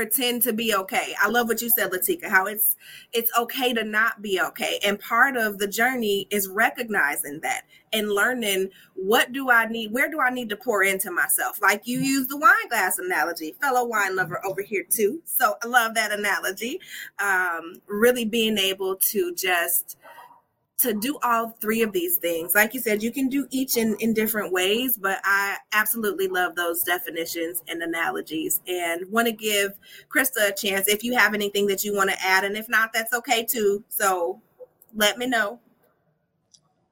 pretend 0.00 0.40
to 0.40 0.54
be 0.54 0.74
okay. 0.74 1.14
I 1.20 1.28
love 1.28 1.46
what 1.46 1.60
you 1.60 1.68
said, 1.68 1.92
Latika, 1.92 2.24
how 2.24 2.46
it's 2.46 2.74
it's 3.12 3.30
okay 3.38 3.74
to 3.74 3.84
not 3.84 4.22
be 4.22 4.40
okay. 4.40 4.78
And 4.82 4.98
part 4.98 5.36
of 5.36 5.58
the 5.58 5.68
journey 5.68 6.26
is 6.30 6.48
recognizing 6.48 7.40
that 7.42 7.64
and 7.92 8.10
learning 8.10 8.70
what 8.94 9.30
do 9.32 9.50
I 9.50 9.66
need, 9.66 9.92
where 9.92 10.10
do 10.10 10.18
I 10.18 10.30
need 10.30 10.48
to 10.48 10.56
pour 10.56 10.82
into 10.82 11.10
myself? 11.10 11.60
Like 11.60 11.86
you 11.86 12.00
use 12.00 12.28
the 12.28 12.38
wine 12.38 12.68
glass 12.70 12.98
analogy, 12.98 13.54
fellow 13.60 13.84
wine 13.84 14.16
lover 14.16 14.40
over 14.42 14.62
here 14.62 14.86
too. 14.88 15.20
So 15.26 15.58
I 15.62 15.66
love 15.66 15.94
that 15.96 16.12
analogy. 16.12 16.80
Um, 17.22 17.82
really 17.86 18.24
being 18.24 18.56
able 18.56 18.96
to 18.96 19.34
just 19.34 19.98
to 20.82 20.94
do 20.94 21.18
all 21.22 21.50
three 21.60 21.82
of 21.82 21.92
these 21.92 22.16
things. 22.16 22.54
Like 22.54 22.72
you 22.74 22.80
said, 22.80 23.02
you 23.02 23.10
can 23.10 23.28
do 23.28 23.46
each 23.50 23.76
in, 23.76 23.96
in 24.00 24.14
different 24.14 24.52
ways, 24.52 24.96
but 24.96 25.20
I 25.24 25.56
absolutely 25.72 26.28
love 26.28 26.56
those 26.56 26.82
definitions 26.82 27.62
and 27.68 27.82
analogies 27.82 28.60
and 28.66 29.10
want 29.10 29.26
to 29.26 29.32
give 29.32 29.72
Krista 30.14 30.48
a 30.48 30.52
chance 30.52 30.88
if 30.88 31.04
you 31.04 31.16
have 31.16 31.34
anything 31.34 31.66
that 31.66 31.84
you 31.84 31.94
want 31.94 32.10
to 32.10 32.16
add. 32.22 32.44
And 32.44 32.56
if 32.56 32.68
not, 32.68 32.92
that's 32.92 33.12
okay 33.12 33.44
too. 33.44 33.84
So 33.88 34.40
let 34.94 35.18
me 35.18 35.26
know. 35.26 35.60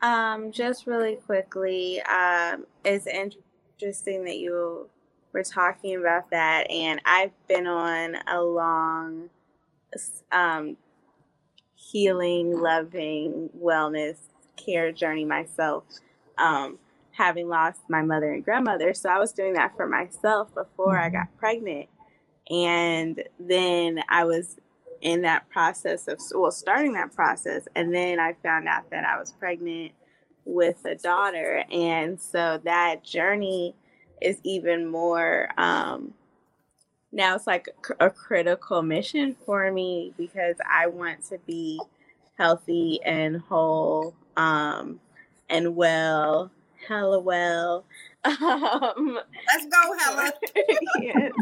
Um, 0.00 0.52
just 0.52 0.86
really 0.86 1.16
quickly, 1.16 2.00
um, 2.02 2.66
it's 2.84 3.06
interesting 3.06 4.24
that 4.24 4.38
you 4.38 4.88
were 5.32 5.42
talking 5.42 5.96
about 5.96 6.30
that, 6.30 6.70
and 6.70 7.00
I've 7.04 7.32
been 7.48 7.66
on 7.66 8.16
a 8.28 8.40
long 8.40 9.30
um 10.30 10.76
healing, 11.78 12.58
loving, 12.60 13.50
wellness 13.56 14.16
care 14.56 14.92
journey 14.92 15.24
myself, 15.24 15.84
um, 16.36 16.78
having 17.12 17.48
lost 17.48 17.80
my 17.88 18.02
mother 18.02 18.32
and 18.32 18.44
grandmother. 18.44 18.92
So 18.94 19.08
I 19.08 19.18
was 19.18 19.32
doing 19.32 19.54
that 19.54 19.76
for 19.76 19.86
myself 19.86 20.54
before 20.54 20.98
I 20.98 21.06
mm-hmm. 21.06 21.16
got 21.16 21.36
pregnant. 21.38 21.88
And 22.50 23.22
then 23.38 24.02
I 24.08 24.24
was 24.24 24.56
in 25.00 25.22
that 25.22 25.48
process 25.48 26.08
of, 26.08 26.18
well, 26.34 26.50
starting 26.50 26.94
that 26.94 27.14
process. 27.14 27.68
And 27.76 27.94
then 27.94 28.18
I 28.18 28.34
found 28.42 28.66
out 28.66 28.90
that 28.90 29.04
I 29.04 29.18
was 29.18 29.32
pregnant 29.32 29.92
with 30.44 30.84
a 30.84 30.96
daughter. 30.96 31.64
And 31.70 32.20
so 32.20 32.60
that 32.64 33.04
journey 33.04 33.76
is 34.20 34.40
even 34.42 34.86
more 34.86 35.50
um, 35.56 36.14
now 37.12 37.34
it's 37.34 37.46
like 37.46 37.68
a 38.00 38.10
critical 38.10 38.82
mission 38.82 39.36
for 39.46 39.70
me 39.72 40.12
because 40.16 40.56
I 40.68 40.86
want 40.86 41.24
to 41.28 41.38
be 41.46 41.80
healthy 42.36 43.00
and 43.04 43.38
whole 43.38 44.14
um, 44.36 45.00
and 45.48 45.74
well, 45.74 46.50
hella 46.86 47.18
well. 47.18 47.84
Um, 48.24 49.18
Let's 49.46 49.66
go, 49.66 49.96
Hella. 49.96 50.32
yes. 51.00 51.32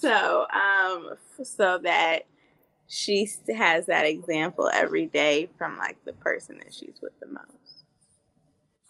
So, 0.00 0.46
um, 0.50 1.14
so 1.44 1.78
that 1.78 2.22
she 2.88 3.28
has 3.54 3.86
that 3.86 4.06
example 4.06 4.70
every 4.72 5.06
day 5.06 5.48
from 5.58 5.76
like 5.76 6.02
the 6.04 6.14
person 6.14 6.58
that 6.58 6.72
she's 6.72 6.98
with 7.02 7.12
the 7.20 7.26
most. 7.26 7.84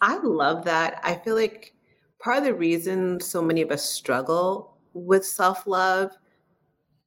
I 0.01 0.17
love 0.17 0.65
that. 0.65 0.99
I 1.03 1.15
feel 1.15 1.35
like 1.35 1.73
part 2.19 2.39
of 2.39 2.43
the 2.45 2.53
reason 2.53 3.19
so 3.19 3.41
many 3.41 3.61
of 3.61 3.69
us 3.69 3.83
struggle 3.83 4.76
with 5.05 5.25
self 5.25 5.67
love 5.67 6.11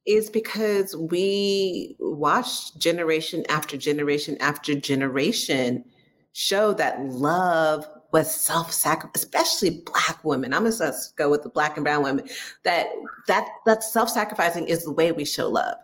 is 0.05 0.29
because 0.29 0.95
we 0.95 1.95
watch 1.99 2.75
generation 2.77 3.45
after 3.49 3.77
generation 3.77 4.37
after 4.39 4.73
generation 4.73 5.85
show 6.33 6.73
that 6.73 7.03
love 7.03 7.87
was 8.11 8.33
self-sacrifice, 8.33 9.23
especially 9.23 9.81
black 9.85 10.23
women. 10.23 10.53
I'm 10.53 10.69
gonna 10.69 10.93
go 11.15 11.29
with 11.29 11.43
the 11.43 11.49
black 11.49 11.77
and 11.77 11.83
brown 11.83 12.03
women. 12.03 12.27
That 12.63 12.87
that 13.27 13.47
that 13.65 13.83
self-sacrificing 13.83 14.67
is 14.67 14.83
the 14.83 14.91
way 14.91 15.11
we 15.11 15.25
show 15.25 15.49
love. 15.49 15.77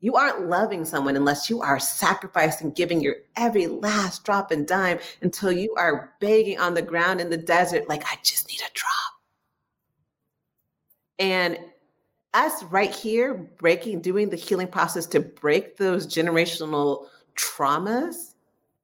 You 0.00 0.14
aren't 0.14 0.48
loving 0.48 0.84
someone 0.84 1.16
unless 1.16 1.48
you 1.48 1.62
are 1.62 1.80
sacrificing, 1.80 2.72
giving 2.72 3.00
your 3.00 3.16
every 3.36 3.66
last 3.66 4.24
drop 4.24 4.50
and 4.50 4.66
dime 4.66 4.98
until 5.22 5.50
you 5.50 5.74
are 5.78 6.12
begging 6.20 6.58
on 6.58 6.74
the 6.74 6.82
ground 6.82 7.20
in 7.20 7.30
the 7.30 7.36
desert, 7.38 7.88
like 7.88 8.04
I 8.04 8.18
just 8.22 8.48
need 8.48 8.60
a 8.60 8.70
drop. 8.74 9.15
And 11.18 11.58
us 12.34 12.62
right 12.64 12.94
here 12.94 13.34
breaking, 13.58 14.02
doing 14.02 14.28
the 14.28 14.36
healing 14.36 14.68
process 14.68 15.06
to 15.06 15.20
break 15.20 15.76
those 15.76 16.06
generational 16.06 17.06
traumas 17.34 18.34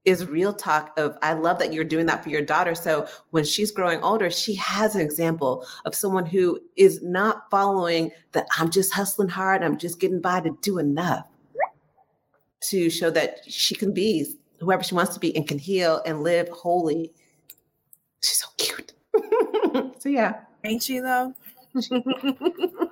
is 0.05 0.27
real 0.27 0.53
talk 0.53 0.93
of 0.99 1.17
I 1.23 1.35
love 1.35 1.59
that 1.61 1.73
you're 1.73 1.85
doing 1.85 2.07
that 2.07 2.25
for 2.25 2.31
your 2.31 2.43
daughter. 2.43 2.75
So 2.75 3.07
when 3.31 3.45
she's 3.45 3.71
growing 3.71 4.03
older, 4.03 4.31
she 4.31 4.55
has 4.57 4.95
an 4.95 5.01
example 5.01 5.65
of 5.85 5.95
someone 5.95 6.27
who 6.27 6.59
is 6.77 7.03
not 7.03 7.49
following 7.51 8.11
that 8.33 8.47
I'm 8.59 8.71
just 8.71 8.93
hustling 8.93 9.29
hard, 9.29 9.63
I'm 9.63 9.79
just 9.79 10.01
getting 10.01 10.21
by 10.21 10.41
to 10.41 10.57
do 10.61 10.79
enough 10.79 11.27
to 12.63 12.91
show 12.91 13.11
that 13.11 13.41
she 13.47 13.75
can 13.75 13.93
be 13.93 14.27
whoever 14.61 14.83
she 14.83 14.95
wants 14.95 15.15
to 15.15 15.21
be 15.21 15.35
and 15.37 15.47
can 15.47 15.59
heal 15.59 16.01
and 16.07 16.23
live 16.23 16.49
wholly. 16.49 17.13
She's 18.23 18.41
so 18.41 18.49
cute. 18.57 18.93
so 20.01 20.09
yeah. 20.09 20.41
Ain't 20.65 20.83
she 20.83 21.01
though? 21.01 21.35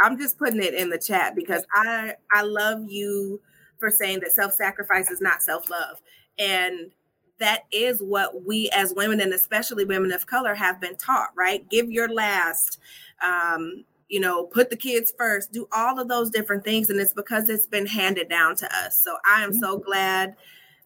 I'm 0.00 0.18
just 0.18 0.38
putting 0.38 0.62
it 0.62 0.74
in 0.74 0.90
the 0.90 0.98
chat 0.98 1.34
because 1.34 1.64
I 1.72 2.14
I 2.32 2.42
love 2.42 2.84
you 2.88 3.40
for 3.78 3.90
saying 3.90 4.20
that 4.20 4.32
self-sacrifice 4.32 5.10
is 5.10 5.20
not 5.20 5.42
self-love. 5.42 6.00
And 6.38 6.90
that 7.38 7.64
is 7.72 8.00
what 8.00 8.46
we 8.46 8.70
as 8.74 8.94
women 8.94 9.20
and 9.20 9.32
especially 9.32 9.84
women 9.84 10.12
of 10.12 10.26
color 10.26 10.54
have 10.54 10.80
been 10.80 10.96
taught, 10.96 11.30
right? 11.36 11.68
Give 11.70 11.90
your 11.90 12.08
last. 12.08 12.78
Um, 13.26 13.84
you 14.08 14.20
know, 14.20 14.44
put 14.44 14.70
the 14.70 14.76
kids 14.76 15.12
first, 15.18 15.52
do 15.52 15.66
all 15.72 15.98
of 15.98 16.08
those 16.08 16.30
different 16.30 16.64
things. 16.64 16.90
And 16.90 17.00
it's 17.00 17.12
because 17.12 17.48
it's 17.48 17.66
been 17.66 17.86
handed 17.86 18.28
down 18.28 18.54
to 18.56 18.66
us. 18.76 18.96
So 19.02 19.16
I 19.28 19.42
am 19.42 19.52
so 19.52 19.78
glad 19.78 20.36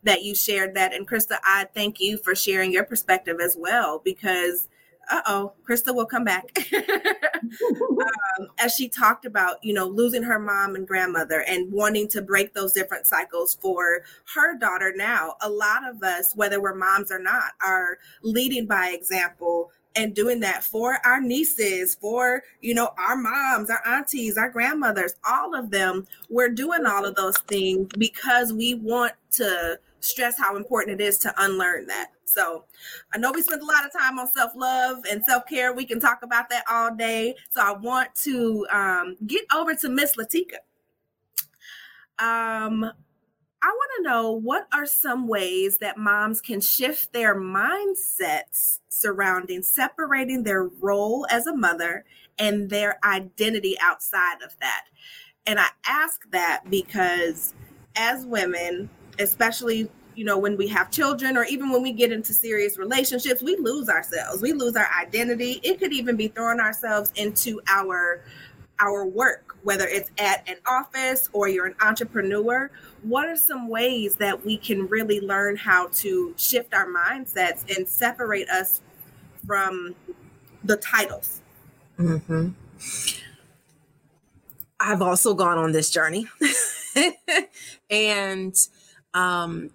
that 0.04 0.22
you 0.22 0.34
shared 0.34 0.74
that. 0.76 0.94
And 0.94 1.06
Krista, 1.06 1.38
I 1.44 1.66
thank 1.74 2.00
you 2.00 2.16
for 2.16 2.34
sharing 2.34 2.72
your 2.72 2.84
perspective 2.84 3.38
as 3.40 3.56
well, 3.58 4.00
because 4.02 4.69
uh 5.10 5.22
oh, 5.26 5.52
Krista 5.68 5.94
will 5.94 6.06
come 6.06 6.24
back. 6.24 6.56
um, 6.72 8.48
as 8.58 8.74
she 8.74 8.88
talked 8.88 9.24
about, 9.24 9.62
you 9.62 9.72
know, 9.72 9.86
losing 9.86 10.22
her 10.22 10.38
mom 10.38 10.74
and 10.76 10.86
grandmother 10.86 11.44
and 11.48 11.72
wanting 11.72 12.08
to 12.08 12.22
break 12.22 12.54
those 12.54 12.72
different 12.72 13.06
cycles 13.06 13.56
for 13.60 14.02
her 14.34 14.56
daughter 14.56 14.92
now. 14.94 15.34
A 15.42 15.48
lot 15.48 15.88
of 15.88 16.02
us, 16.02 16.32
whether 16.34 16.60
we're 16.60 16.74
moms 16.74 17.10
or 17.10 17.18
not, 17.18 17.52
are 17.64 17.98
leading 18.22 18.66
by 18.66 18.90
example 18.90 19.70
and 19.96 20.14
doing 20.14 20.40
that 20.40 20.62
for 20.62 20.98
our 21.04 21.20
nieces, 21.20 21.96
for, 21.96 22.42
you 22.60 22.74
know, 22.74 22.90
our 22.96 23.16
moms, 23.16 23.70
our 23.70 23.82
aunties, 23.86 24.38
our 24.38 24.48
grandmothers, 24.48 25.14
all 25.28 25.54
of 25.54 25.70
them. 25.70 26.06
We're 26.28 26.50
doing 26.50 26.86
all 26.86 27.04
of 27.04 27.16
those 27.16 27.36
things 27.38 27.88
because 27.98 28.52
we 28.52 28.74
want 28.74 29.14
to 29.32 29.78
stress 30.00 30.38
how 30.38 30.56
important 30.56 31.00
it 31.00 31.04
is 31.04 31.18
to 31.18 31.34
unlearn 31.38 31.86
that. 31.88 32.12
So 32.32 32.64
I 33.12 33.18
know 33.18 33.32
we 33.32 33.42
spent 33.42 33.62
a 33.62 33.66
lot 33.66 33.84
of 33.84 33.92
time 33.92 34.18
on 34.18 34.28
self 34.28 34.52
love 34.54 34.98
and 35.10 35.24
self 35.24 35.46
care. 35.46 35.72
We 35.72 35.84
can 35.84 36.00
talk 36.00 36.22
about 36.22 36.48
that 36.50 36.64
all 36.70 36.94
day. 36.94 37.34
So 37.50 37.60
I 37.60 37.72
want 37.72 38.14
to 38.22 38.66
um, 38.70 39.16
get 39.26 39.44
over 39.54 39.74
to 39.74 39.88
Miss 39.88 40.16
Latika. 40.16 40.58
Um, 42.18 42.84
I 43.62 43.66
want 43.66 43.90
to 43.98 44.02
know 44.02 44.32
what 44.32 44.68
are 44.72 44.86
some 44.86 45.28
ways 45.28 45.78
that 45.78 45.98
moms 45.98 46.40
can 46.40 46.60
shift 46.60 47.12
their 47.12 47.34
mindsets 47.34 48.78
surrounding 48.88 49.62
separating 49.62 50.42
their 50.42 50.64
role 50.64 51.26
as 51.30 51.46
a 51.46 51.54
mother 51.54 52.04
and 52.38 52.70
their 52.70 52.98
identity 53.04 53.76
outside 53.80 54.42
of 54.42 54.56
that. 54.60 54.84
And 55.46 55.58
I 55.58 55.66
ask 55.86 56.22
that 56.30 56.62
because 56.70 57.54
as 57.96 58.24
women, 58.24 58.88
especially 59.18 59.90
you 60.14 60.24
know, 60.24 60.38
when 60.38 60.56
we 60.56 60.68
have 60.68 60.90
children 60.90 61.36
or 61.36 61.44
even 61.44 61.70
when 61.70 61.82
we 61.82 61.92
get 61.92 62.12
into 62.12 62.32
serious 62.32 62.78
relationships, 62.78 63.42
we 63.42 63.56
lose 63.56 63.88
ourselves. 63.88 64.42
We 64.42 64.52
lose 64.52 64.76
our 64.76 64.88
identity. 65.00 65.60
It 65.62 65.78
could 65.78 65.92
even 65.92 66.16
be 66.16 66.28
throwing 66.28 66.60
ourselves 66.60 67.12
into 67.16 67.60
our 67.68 68.22
our 68.80 69.04
work, 69.04 69.56
whether 69.62 69.86
it's 69.86 70.10
at 70.18 70.48
an 70.48 70.56
office 70.66 71.28
or 71.34 71.48
you're 71.48 71.66
an 71.66 71.74
entrepreneur. 71.82 72.70
What 73.02 73.28
are 73.28 73.36
some 73.36 73.68
ways 73.68 74.14
that 74.16 74.44
we 74.44 74.56
can 74.56 74.86
really 74.88 75.20
learn 75.20 75.56
how 75.56 75.88
to 75.94 76.34
shift 76.38 76.72
our 76.72 76.86
mindsets 76.86 77.76
and 77.76 77.86
separate 77.86 78.48
us 78.48 78.80
from 79.46 79.94
the 80.64 80.76
titles? 80.78 81.42
Mm-hmm. 81.98 82.48
I've 84.80 85.02
also 85.02 85.34
gone 85.34 85.58
on 85.58 85.72
this 85.72 85.90
journey. 85.90 86.26
and 87.90 88.54
um, 89.12 89.70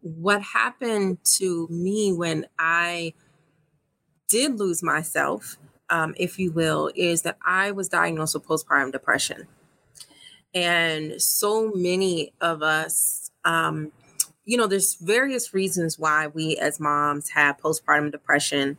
what 0.00 0.42
happened 0.42 1.18
to 1.36 1.66
me 1.70 2.12
when 2.12 2.46
I 2.58 3.14
did 4.28 4.58
lose 4.58 4.82
myself, 4.82 5.56
um, 5.90 6.14
if 6.16 6.38
you 6.38 6.52
will, 6.52 6.90
is 6.94 7.22
that 7.22 7.38
I 7.44 7.70
was 7.70 7.88
diagnosed 7.88 8.34
with 8.34 8.46
postpartum 8.46 8.92
depression. 8.92 9.48
And 10.54 11.20
so 11.20 11.72
many 11.74 12.32
of 12.40 12.62
us, 12.62 13.30
um, 13.44 13.92
you 14.44 14.56
know, 14.56 14.66
there's 14.66 14.94
various 14.94 15.52
reasons 15.52 15.98
why 15.98 16.26
we 16.26 16.56
as 16.56 16.80
moms 16.80 17.30
have 17.30 17.58
postpartum 17.58 18.10
depression. 18.10 18.78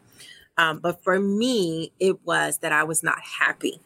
Um, 0.57 0.79
but 0.79 1.03
for 1.03 1.19
me, 1.19 1.93
it 1.99 2.25
was 2.25 2.59
that 2.59 2.71
I 2.71 2.83
was 2.83 3.03
not 3.03 3.19
happy. 3.39 3.81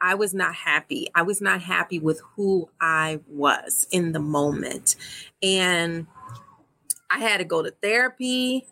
I 0.00 0.14
was 0.14 0.34
not 0.34 0.54
happy. 0.54 1.08
I 1.14 1.22
was 1.22 1.40
not 1.40 1.62
happy 1.62 1.98
with 1.98 2.20
who 2.34 2.68
I 2.80 3.20
was 3.28 3.86
in 3.90 4.12
the 4.12 4.20
moment. 4.20 4.96
And 5.42 6.06
I 7.10 7.18
had 7.18 7.38
to 7.38 7.44
go 7.44 7.62
to 7.62 7.70
therapy. 7.70 8.66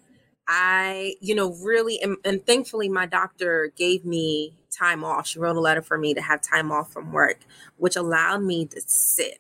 I, 0.46 1.14
you 1.20 1.34
know, 1.34 1.54
really, 1.62 2.00
and, 2.02 2.16
and, 2.24 2.44
thankfully, 2.44 2.90
my 2.90 3.06
doctor 3.06 3.72
gave 3.76 4.04
me 4.04 4.54
time 4.70 5.02
off. 5.02 5.26
She 5.26 5.38
wrote 5.38 5.56
a 5.56 5.60
letter 5.60 5.80
for 5.80 5.96
me 5.96 6.12
to 6.12 6.20
have 6.20 6.42
time 6.42 6.70
off 6.70 6.92
from 6.92 7.12
work, 7.12 7.38
which 7.78 7.96
allowed 7.96 8.42
me 8.42 8.66
to 8.66 8.80
sit. 8.82 9.38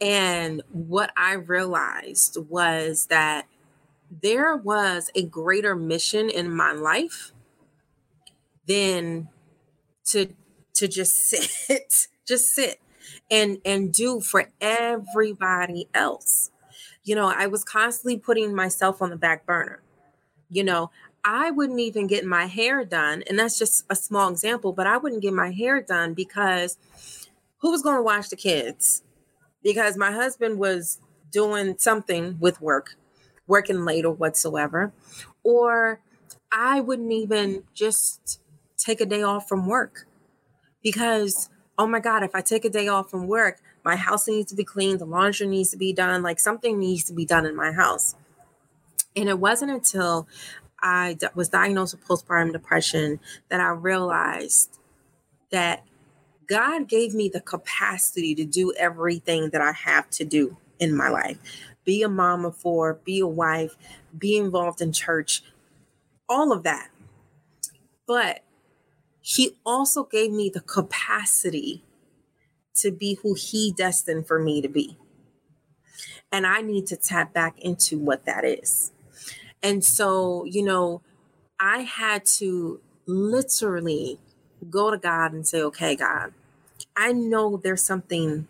And 0.00 0.62
what 0.72 1.12
I 1.16 1.34
realized 1.34 2.38
was 2.48 3.06
that 3.06 3.46
there 4.10 4.56
was 4.56 5.10
a 5.14 5.22
greater 5.24 5.76
mission 5.76 6.30
in 6.30 6.50
my 6.54 6.72
life 6.72 7.32
than 8.66 9.28
to 10.06 10.28
to 10.78 10.88
just 10.88 11.16
sit, 11.16 12.08
just 12.26 12.54
sit 12.54 12.80
and 13.30 13.58
and 13.64 13.92
do 13.92 14.20
for 14.20 14.50
everybody 14.60 15.88
else. 15.92 16.50
You 17.04 17.14
know, 17.14 17.32
I 17.34 17.46
was 17.46 17.64
constantly 17.64 18.18
putting 18.18 18.54
myself 18.54 19.02
on 19.02 19.10
the 19.10 19.16
back 19.16 19.46
burner. 19.46 19.82
You 20.50 20.64
know, 20.64 20.90
I 21.24 21.50
wouldn't 21.50 21.80
even 21.80 22.06
get 22.06 22.24
my 22.24 22.46
hair 22.46 22.84
done, 22.84 23.22
and 23.28 23.38
that's 23.38 23.58
just 23.58 23.84
a 23.90 23.96
small 23.96 24.30
example, 24.30 24.72
but 24.72 24.86
I 24.86 24.96
wouldn't 24.96 25.22
get 25.22 25.32
my 25.32 25.50
hair 25.50 25.80
done 25.80 26.14
because 26.14 26.78
who 27.58 27.70
was 27.70 27.82
going 27.82 27.96
to 27.96 28.02
watch 28.02 28.28
the 28.28 28.36
kids? 28.36 29.02
Because 29.62 29.96
my 29.96 30.12
husband 30.12 30.58
was 30.58 31.00
doing 31.30 31.76
something 31.78 32.38
with 32.38 32.60
work, 32.60 32.96
working 33.46 33.84
late 33.84 34.04
or 34.04 34.12
whatsoever, 34.12 34.92
or 35.42 36.00
I 36.52 36.80
wouldn't 36.80 37.12
even 37.12 37.64
just 37.74 38.40
take 38.76 39.00
a 39.00 39.06
day 39.06 39.22
off 39.22 39.48
from 39.48 39.66
work 39.66 40.06
because 40.82 41.48
oh 41.78 41.86
my 41.86 42.00
god 42.00 42.22
if 42.22 42.34
i 42.34 42.40
take 42.40 42.64
a 42.64 42.70
day 42.70 42.88
off 42.88 43.10
from 43.10 43.26
work 43.26 43.60
my 43.88 43.96
house 43.96 44.28
needs 44.28 44.50
to 44.50 44.56
be 44.56 44.64
cleaned 44.64 45.00
the 45.00 45.06
laundry 45.06 45.46
needs 45.46 45.70
to 45.70 45.76
be 45.76 45.92
done 45.92 46.22
like 46.22 46.38
something 46.38 46.78
needs 46.78 47.04
to 47.04 47.14
be 47.14 47.24
done 47.24 47.46
in 47.46 47.56
my 47.56 47.72
house. 47.72 48.14
And 49.16 49.30
it 49.30 49.38
wasn't 49.38 49.70
until 49.70 50.28
I 50.80 51.16
was 51.34 51.48
diagnosed 51.48 51.94
with 51.94 52.06
postpartum 52.06 52.52
depression 52.52 53.18
that 53.48 53.60
i 53.60 53.70
realized 53.70 54.78
that 55.50 55.84
god 56.46 56.86
gave 56.86 57.14
me 57.14 57.30
the 57.30 57.40
capacity 57.40 58.34
to 58.34 58.44
do 58.44 58.74
everything 58.78 59.48
that 59.50 59.62
i 59.62 59.72
have 59.72 60.10
to 60.10 60.24
do 60.24 60.58
in 60.78 60.94
my 60.94 61.08
life. 61.08 61.38
Be 61.84 62.02
a 62.02 62.08
mom 62.08 62.44
of 62.44 62.56
four 62.56 62.94
be 63.04 63.20
a 63.20 63.26
wife 63.26 63.74
be 64.16 64.36
involved 64.36 64.82
in 64.82 64.92
church 64.92 65.42
all 66.28 66.52
of 66.52 66.62
that. 66.64 66.90
But 68.06 68.40
he 69.28 69.58
also 69.66 70.04
gave 70.04 70.32
me 70.32 70.48
the 70.48 70.62
capacity 70.62 71.84
to 72.74 72.90
be 72.90 73.18
who 73.22 73.34
he 73.34 73.74
destined 73.76 74.26
for 74.26 74.38
me 74.38 74.62
to 74.62 74.68
be. 74.68 74.96
And 76.32 76.46
I 76.46 76.62
need 76.62 76.86
to 76.86 76.96
tap 76.96 77.34
back 77.34 77.58
into 77.58 77.98
what 77.98 78.24
that 78.24 78.42
is. 78.46 78.90
And 79.62 79.84
so, 79.84 80.46
you 80.46 80.64
know, 80.64 81.02
I 81.60 81.80
had 81.80 82.24
to 82.38 82.80
literally 83.04 84.18
go 84.70 84.90
to 84.90 84.96
God 84.96 85.34
and 85.34 85.46
say, 85.46 85.60
okay, 85.60 85.94
God, 85.94 86.32
I 86.96 87.12
know 87.12 87.58
there's 87.58 87.84
something 87.84 88.48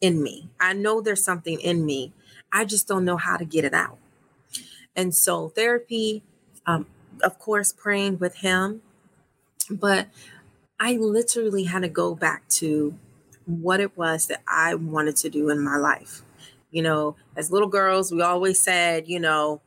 in 0.00 0.22
me. 0.22 0.48
I 0.58 0.72
know 0.72 1.02
there's 1.02 1.22
something 1.22 1.60
in 1.60 1.84
me. 1.84 2.14
I 2.50 2.64
just 2.64 2.88
don't 2.88 3.04
know 3.04 3.18
how 3.18 3.36
to 3.36 3.44
get 3.44 3.66
it 3.66 3.74
out. 3.74 3.98
And 4.94 5.14
so, 5.14 5.50
therapy, 5.50 6.22
um, 6.64 6.86
of 7.22 7.38
course, 7.38 7.70
praying 7.70 8.18
with 8.18 8.36
Him, 8.36 8.80
but 9.70 10.08
I 10.78 10.96
literally 10.96 11.64
had 11.64 11.80
to 11.80 11.88
go 11.88 12.14
back 12.14 12.48
to 12.48 12.98
what 13.46 13.80
it 13.80 13.96
was 13.96 14.26
that 14.26 14.42
I 14.46 14.74
wanted 14.74 15.16
to 15.16 15.30
do 15.30 15.50
in 15.50 15.62
my 15.62 15.76
life. 15.76 16.22
You 16.70 16.82
know, 16.82 17.16
as 17.36 17.50
little 17.50 17.68
girls, 17.68 18.12
we 18.12 18.20
always 18.22 18.60
said, 18.60 19.08
you 19.08 19.20
know, 19.20 19.62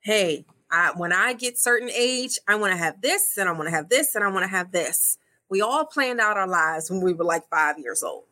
hey, 0.00 0.44
I, 0.70 0.92
when 0.96 1.12
I 1.12 1.34
get 1.34 1.58
certain 1.58 1.90
age, 1.90 2.38
I 2.48 2.54
want 2.56 2.72
to 2.72 2.78
have 2.78 3.00
this 3.00 3.36
and 3.36 3.48
I 3.48 3.52
want 3.52 3.66
to 3.66 3.70
have 3.74 3.88
this 3.88 4.14
and 4.14 4.24
I 4.24 4.28
want 4.28 4.44
to 4.44 4.48
have 4.48 4.72
this. 4.72 5.18
We 5.48 5.60
all 5.60 5.84
planned 5.84 6.20
out 6.20 6.36
our 6.36 6.48
lives 6.48 6.90
when 6.90 7.00
we 7.02 7.12
were 7.12 7.24
like 7.24 7.48
five 7.48 7.78
years 7.78 8.02
old. 8.02 8.24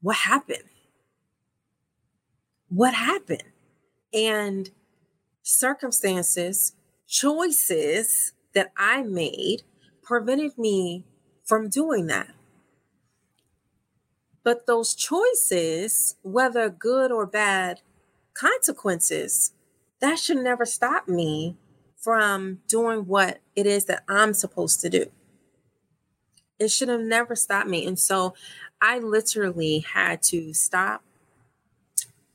What 0.00 0.16
happened? 0.16 0.64
What 2.68 2.94
happened? 2.94 3.42
And 4.12 4.70
circumstances, 5.42 6.74
choices 7.08 8.32
that 8.54 8.72
I 8.76 9.02
made 9.02 9.62
prevented 10.04 10.58
me 10.58 11.04
from 11.44 11.68
doing 11.68 12.06
that. 12.06 12.30
But 14.42 14.66
those 14.66 14.94
choices, 14.94 16.16
whether 16.22 16.68
good 16.68 17.10
or 17.10 17.26
bad 17.26 17.80
consequences, 18.34 19.52
that 20.00 20.18
should 20.18 20.38
never 20.38 20.66
stop 20.66 21.08
me 21.08 21.56
from 21.96 22.60
doing 22.68 23.06
what 23.06 23.38
it 23.56 23.66
is 23.66 23.86
that 23.86 24.04
I'm 24.08 24.34
supposed 24.34 24.80
to 24.82 24.90
do. 24.90 25.06
It 26.58 26.70
should 26.70 26.88
have 26.88 27.00
never 27.00 27.34
stopped 27.34 27.68
me. 27.68 27.86
And 27.86 27.98
so 27.98 28.34
I 28.80 28.98
literally 28.98 29.78
had 29.78 30.22
to 30.24 30.52
stop 30.52 31.02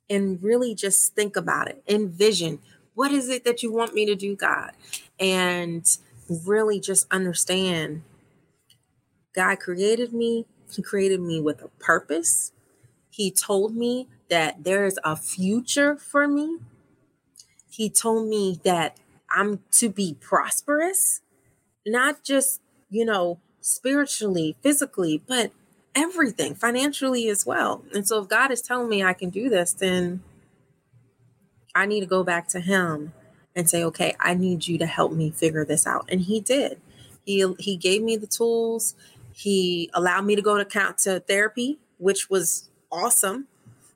and 0.09 0.41
really 0.41 0.73
just 0.73 1.13
think 1.13 1.35
about 1.35 1.67
it, 1.69 1.83
envision 1.87 2.59
what 2.99 3.13
is 3.13 3.29
it 3.29 3.45
that 3.45 3.63
you 3.63 3.71
want 3.71 3.93
me 3.93 4.05
to 4.05 4.13
do, 4.13 4.35
God? 4.35 4.71
And 5.21 5.87
really 6.45 6.79
just 6.79 7.07
understand 7.11 8.03
God 9.33 9.59
created 9.59 10.13
me, 10.13 10.45
He 10.71 10.81
created 10.81 11.19
me 11.21 11.39
with 11.39 11.61
a 11.61 11.69
purpose. 11.79 12.51
He 13.09 13.31
told 13.31 13.75
me 13.75 14.07
that 14.29 14.63
there 14.63 14.85
is 14.85 14.99
a 15.03 15.15
future 15.15 15.95
for 15.95 16.27
me. 16.27 16.59
He 17.69 17.89
told 17.89 18.27
me 18.27 18.59
that 18.63 18.97
I'm 19.31 19.59
to 19.73 19.89
be 19.89 20.15
prosperous, 20.19 21.21
not 21.85 22.23
just, 22.23 22.61
you 22.89 23.05
know, 23.05 23.39
spiritually, 23.61 24.55
physically, 24.61 25.21
but 25.27 25.51
everything, 25.95 26.55
financially 26.55 27.29
as 27.29 27.45
well. 27.45 27.83
And 27.93 28.07
so 28.07 28.21
if 28.21 28.27
God 28.27 28.51
is 28.51 28.61
telling 28.61 28.89
me 28.89 29.03
I 29.03 29.13
can 29.13 29.29
do 29.29 29.49
this, 29.49 29.73
then 29.73 30.21
I 31.75 31.85
need 31.85 32.01
to 32.01 32.05
go 32.05 32.23
back 32.23 32.47
to 32.49 32.59
Him 32.59 33.13
and 33.59 33.69
say, 33.69 33.83
okay, 33.83 34.15
I 34.19 34.33
need 34.33 34.67
you 34.67 34.77
to 34.79 34.85
help 34.85 35.11
me 35.11 35.31
figure 35.31 35.65
this 35.65 35.85
out. 35.85 36.05
And 36.09 36.21
he 36.21 36.39
did. 36.39 36.79
He 37.25 37.45
he 37.59 37.77
gave 37.77 38.01
me 38.01 38.15
the 38.15 38.27
tools. 38.27 38.95
He 39.33 39.89
allowed 39.93 40.25
me 40.25 40.35
to 40.35 40.41
go 40.41 40.57
to 40.57 40.65
count 40.65 40.97
to 40.99 41.19
therapy, 41.19 41.77
which 41.97 42.29
was 42.29 42.69
awesome 42.91 43.47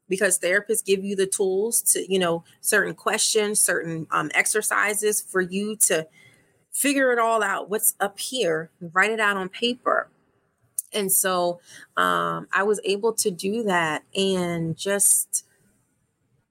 because 0.07 0.37
therapists 0.37 0.85
give 0.85 1.03
you 1.03 1.15
the 1.15 1.25
tools 1.25 1.81
to, 1.81 2.11
you 2.11 2.19
know, 2.19 2.43
certain 2.61 2.93
questions, 2.93 3.59
certain 3.59 4.05
um, 4.11 4.29
exercises 4.33 5.21
for 5.21 5.41
you 5.41 5.75
to 5.77 6.07
figure 6.71 7.11
it 7.11 7.19
all 7.19 7.41
out. 7.41 7.69
What's 7.69 7.95
up 7.99 8.19
here? 8.19 8.69
Write 8.79 9.11
it 9.11 9.19
out 9.19 9.37
on 9.37 9.49
paper. 9.49 10.09
And 10.93 11.11
so 11.11 11.59
um, 11.97 12.47
I 12.53 12.63
was 12.63 12.79
able 12.83 13.13
to 13.13 13.31
do 13.31 13.63
that 13.63 14.03
and 14.15 14.77
just 14.77 15.45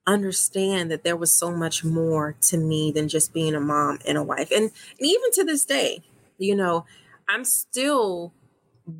understand 0.06 0.90
that 0.90 1.04
there 1.04 1.16
was 1.16 1.32
so 1.32 1.50
much 1.50 1.84
more 1.84 2.34
to 2.42 2.56
me 2.56 2.90
than 2.90 3.08
just 3.08 3.32
being 3.32 3.54
a 3.54 3.60
mom 3.60 3.98
and 4.06 4.18
a 4.18 4.22
wife. 4.22 4.50
And, 4.50 4.64
and 4.64 5.06
even 5.06 5.30
to 5.32 5.44
this 5.44 5.64
day, 5.64 6.02
you 6.38 6.56
know, 6.56 6.84
I'm 7.28 7.44
still 7.44 8.32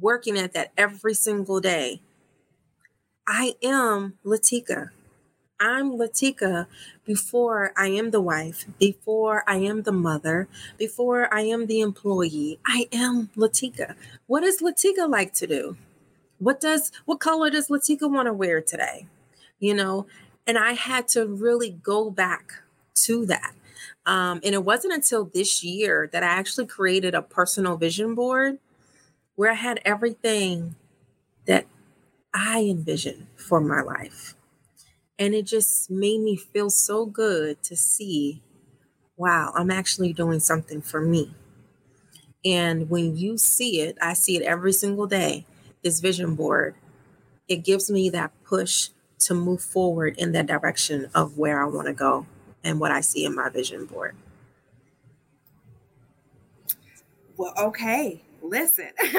working 0.01 0.39
at 0.39 0.53
that 0.55 0.73
every 0.77 1.15
single 1.15 1.61
day. 1.61 2.03
I 3.27 3.55
am 3.63 4.15
Latika. 4.25 4.91
I'm 5.61 5.93
Latika 5.93 6.67
before 7.05 7.73
I 7.77 7.87
am 7.87 8.11
the 8.11 8.21
wife, 8.21 8.67
before 8.81 9.45
I 9.47 9.59
am 9.59 9.83
the 9.83 9.93
mother, 9.93 10.49
before 10.77 11.33
I 11.33 11.43
am 11.43 11.67
the 11.67 11.81
employee. 11.81 12.59
I 12.67 12.89
am 12.93 13.31
Latika. 13.37 13.95
What 14.27 14.41
does 14.41 14.61
Latika 14.61 15.09
like 15.09 15.33
to 15.35 15.47
do? 15.47 15.77
What 16.39 16.61
does 16.61 16.91
what 17.05 17.21
color 17.21 17.49
does 17.49 17.69
Latika 17.69 18.11
want 18.11 18.27
to 18.27 18.33
wear 18.33 18.61
today? 18.61 19.07
You 19.61 19.75
know, 19.75 20.07
and 20.47 20.59
I 20.59 20.73
had 20.73 21.09
to 21.09 21.27
really 21.27 21.71
go 21.71 22.11
back 22.11 22.63
to 22.95 23.27
that. 23.27 23.55
Um, 24.05 24.41
and 24.45 24.55
it 24.55 24.65
wasn't 24.65 24.95
until 24.95 25.25
this 25.25 25.63
year 25.63 26.09
that 26.13 26.23
I 26.23 26.27
actually 26.27 26.67
created 26.67 27.15
a 27.15 27.23
personal 27.23 27.77
vision 27.77 28.15
board 28.15 28.59
where 29.37 29.51
I 29.51 29.55
had 29.55 29.81
everything 29.85 30.75
that 31.47 31.67
I 32.35 32.63
envisioned 32.63 33.27
for 33.37 33.61
my 33.61 33.81
life. 33.81 34.35
And 35.19 35.35
it 35.35 35.47
just 35.47 35.91
made 35.91 36.21
me 36.21 36.37
feel 36.37 36.71
so 36.71 37.07
good 37.07 37.63
to 37.65 37.77
see 37.77 38.43
wow, 39.17 39.53
I'm 39.55 39.71
actually 39.71 40.13
doing 40.13 40.41
something 40.41 40.81
for 40.81 41.01
me. 41.01 41.33
And 42.45 42.91
when 42.91 43.17
you 43.17 43.39
see 43.39 43.81
it, 43.81 43.97
I 44.03 44.15
see 44.15 44.37
it 44.37 44.43
every 44.43 44.73
single 44.73 45.07
day, 45.07 45.47
this 45.85 46.01
vision 46.01 46.35
board, 46.35 46.75
it 47.47 47.59
gives 47.59 47.89
me 47.91 48.11
that 48.11 48.33
push 48.43 48.89
to 49.27 49.35
move 49.35 49.63
forward 49.63 50.17
in 50.19 50.33
that 50.33 50.47
direction 50.47 51.11
of 51.15 51.39
where 51.39 51.63
I 51.63 51.67
want 51.67 51.87
to 51.87 51.93
go 51.93 52.27
and 52.65 52.81
what 52.81 52.91
I 52.91 53.01
see 53.01 53.25
in 53.25 53.35
my 53.35 53.49
vision 53.49 53.87
board. 53.87 54.17
Well, 57.37 57.55
okay. 57.59 58.23
listen, 58.43 58.91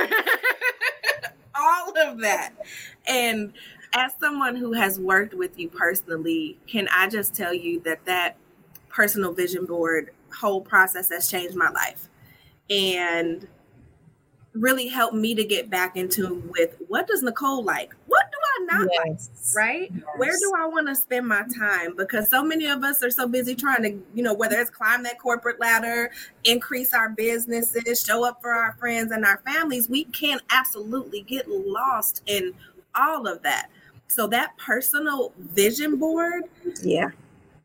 all 1.56 1.98
of 1.98 2.20
that. 2.20 2.54
And 3.08 3.54
as 3.94 4.12
someone 4.20 4.56
who 4.56 4.74
has 4.74 5.00
worked 5.00 5.34
with 5.34 5.58
you 5.58 5.70
personally, 5.70 6.58
can 6.68 6.88
I 6.90 7.08
just 7.08 7.34
tell 7.34 7.54
you 7.54 7.80
that 7.82 8.06
that 8.06 8.38
personal 8.90 9.34
vision 9.34 9.66
board 9.66 10.12
whole 10.34 10.62
process 10.62 11.10
has 11.10 11.30
changed 11.30 11.56
my 11.56 11.70
life 11.70 12.10
and 12.70 13.48
really 14.54 14.88
helped 14.88 15.16
me 15.16 15.36
to 15.36 15.44
get 15.44 15.70
back 15.70 15.98
into 15.98 16.36
with 16.56 16.76
what 16.88 17.08
does 17.08 17.24
Nicole 17.24 17.64
like? 17.64 17.94
What 18.08 18.26
not 18.62 18.88
yes. 18.92 19.30
like? 19.56 19.66
Right? 19.66 19.92
Yes. 19.94 20.04
Where 20.18 20.38
do 20.38 20.54
I 20.58 20.66
want 20.68 20.88
to 20.88 20.96
spend 20.96 21.28
my 21.28 21.44
time? 21.58 21.96
Because 21.96 22.30
so 22.30 22.44
many 22.44 22.68
of 22.68 22.84
us 22.84 23.04
are 23.04 23.12
so 23.12 23.28
busy 23.28 23.56
trying 23.56 23.84
to, 23.84 23.92
you 24.14 24.24
know, 24.24 24.34
whether 24.34 24.60
it's 24.60 24.70
climb 24.70 25.04
that 25.04 25.20
corporate 25.20 25.60
ladder, 25.60 26.12
increase 26.44 26.94
our 26.94 27.10
businesses, 27.10 28.04
show 28.04 28.26
up 28.26 28.42
for 28.42 28.52
our 28.52 28.74
friends 28.74 29.12
and 29.12 29.26
our 29.26 29.42
families, 29.46 29.90
we 29.90 30.06
can 30.06 30.40
absolutely 30.52 31.22
get 31.22 31.48
lost 31.50 32.22
in 32.26 32.54
all 32.96 33.28
of 33.28 33.42
that. 33.44 33.70
So 34.08 34.28
that 34.28 34.58
personal 34.58 35.34
vision 35.38 35.98
board, 35.98 36.44
yeah. 36.84 37.10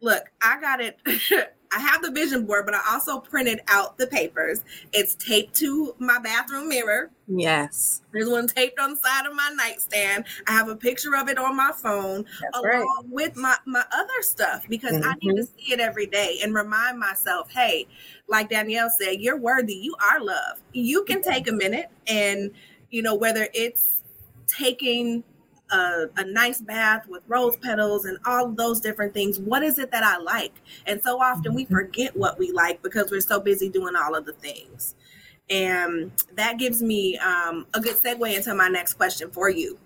Look, 0.00 0.30
I 0.40 0.60
got 0.60 0.80
it 0.80 0.98
I 1.72 1.80
have 1.80 2.02
the 2.02 2.10
vision 2.10 2.46
board, 2.46 2.64
but 2.64 2.74
I 2.74 2.80
also 2.90 3.20
printed 3.20 3.60
out 3.68 3.98
the 3.98 4.06
papers. 4.06 4.64
It's 4.92 5.14
taped 5.14 5.54
to 5.56 5.94
my 5.98 6.18
bathroom 6.18 6.68
mirror. 6.68 7.10
Yes. 7.28 8.00
There's 8.12 8.28
one 8.28 8.46
taped 8.46 8.80
on 8.80 8.92
the 8.92 8.96
side 8.96 9.26
of 9.26 9.34
my 9.34 9.50
nightstand. 9.54 10.24
I 10.46 10.52
have 10.52 10.68
a 10.68 10.76
picture 10.76 11.14
of 11.14 11.28
it 11.28 11.36
on 11.36 11.56
my 11.56 11.72
phone 11.76 12.24
That's 12.40 12.58
along 12.58 12.64
right. 12.64 13.04
with 13.10 13.36
my, 13.36 13.54
my 13.66 13.84
other 13.92 14.22
stuff 14.22 14.64
because 14.68 14.92
mm-hmm. 14.92 15.08
I 15.08 15.14
need 15.20 15.36
to 15.36 15.42
mm-hmm. 15.42 15.58
see 15.58 15.72
it 15.72 15.80
every 15.80 16.06
day 16.06 16.38
and 16.42 16.54
remind 16.54 16.98
myself, 16.98 17.50
hey, 17.50 17.86
like 18.28 18.48
Danielle 18.48 18.90
said, 18.90 19.20
you're 19.20 19.38
worthy. 19.38 19.74
You 19.74 19.94
are 20.00 20.20
love. 20.20 20.62
You 20.72 21.04
can 21.04 21.20
take 21.22 21.48
a 21.48 21.52
minute 21.52 21.90
and, 22.06 22.50
you 22.90 23.02
know, 23.02 23.14
whether 23.14 23.48
it's 23.52 24.02
taking 24.46 25.22
a, 25.70 26.06
a, 26.16 26.24
nice 26.24 26.62
bath 26.62 27.06
with 27.08 27.22
rose 27.28 27.56
petals 27.56 28.06
and 28.06 28.16
all 28.24 28.48
those 28.48 28.80
different 28.80 29.12
things. 29.12 29.38
What 29.38 29.62
is 29.62 29.78
it 29.78 29.90
that 29.90 30.02
I 30.02 30.16
like? 30.16 30.54
And 30.86 31.02
so 31.02 31.20
often 31.20 31.54
we 31.54 31.64
mm-hmm. 31.64 31.74
forget 31.74 32.16
what 32.16 32.38
we 32.38 32.52
like 32.52 32.82
because 32.82 33.10
we're 33.10 33.20
so 33.20 33.38
busy 33.38 33.68
doing 33.68 33.94
all 33.94 34.14
of 34.14 34.24
the 34.24 34.32
things. 34.32 34.94
And 35.50 36.12
that 36.34 36.58
gives 36.58 36.82
me 36.82 37.18
um, 37.18 37.66
a 37.74 37.80
good 37.80 37.96
segue 37.96 38.34
into 38.34 38.54
my 38.54 38.68
next 38.68 38.94
question 38.94 39.30
for 39.30 39.48
you. 39.48 39.78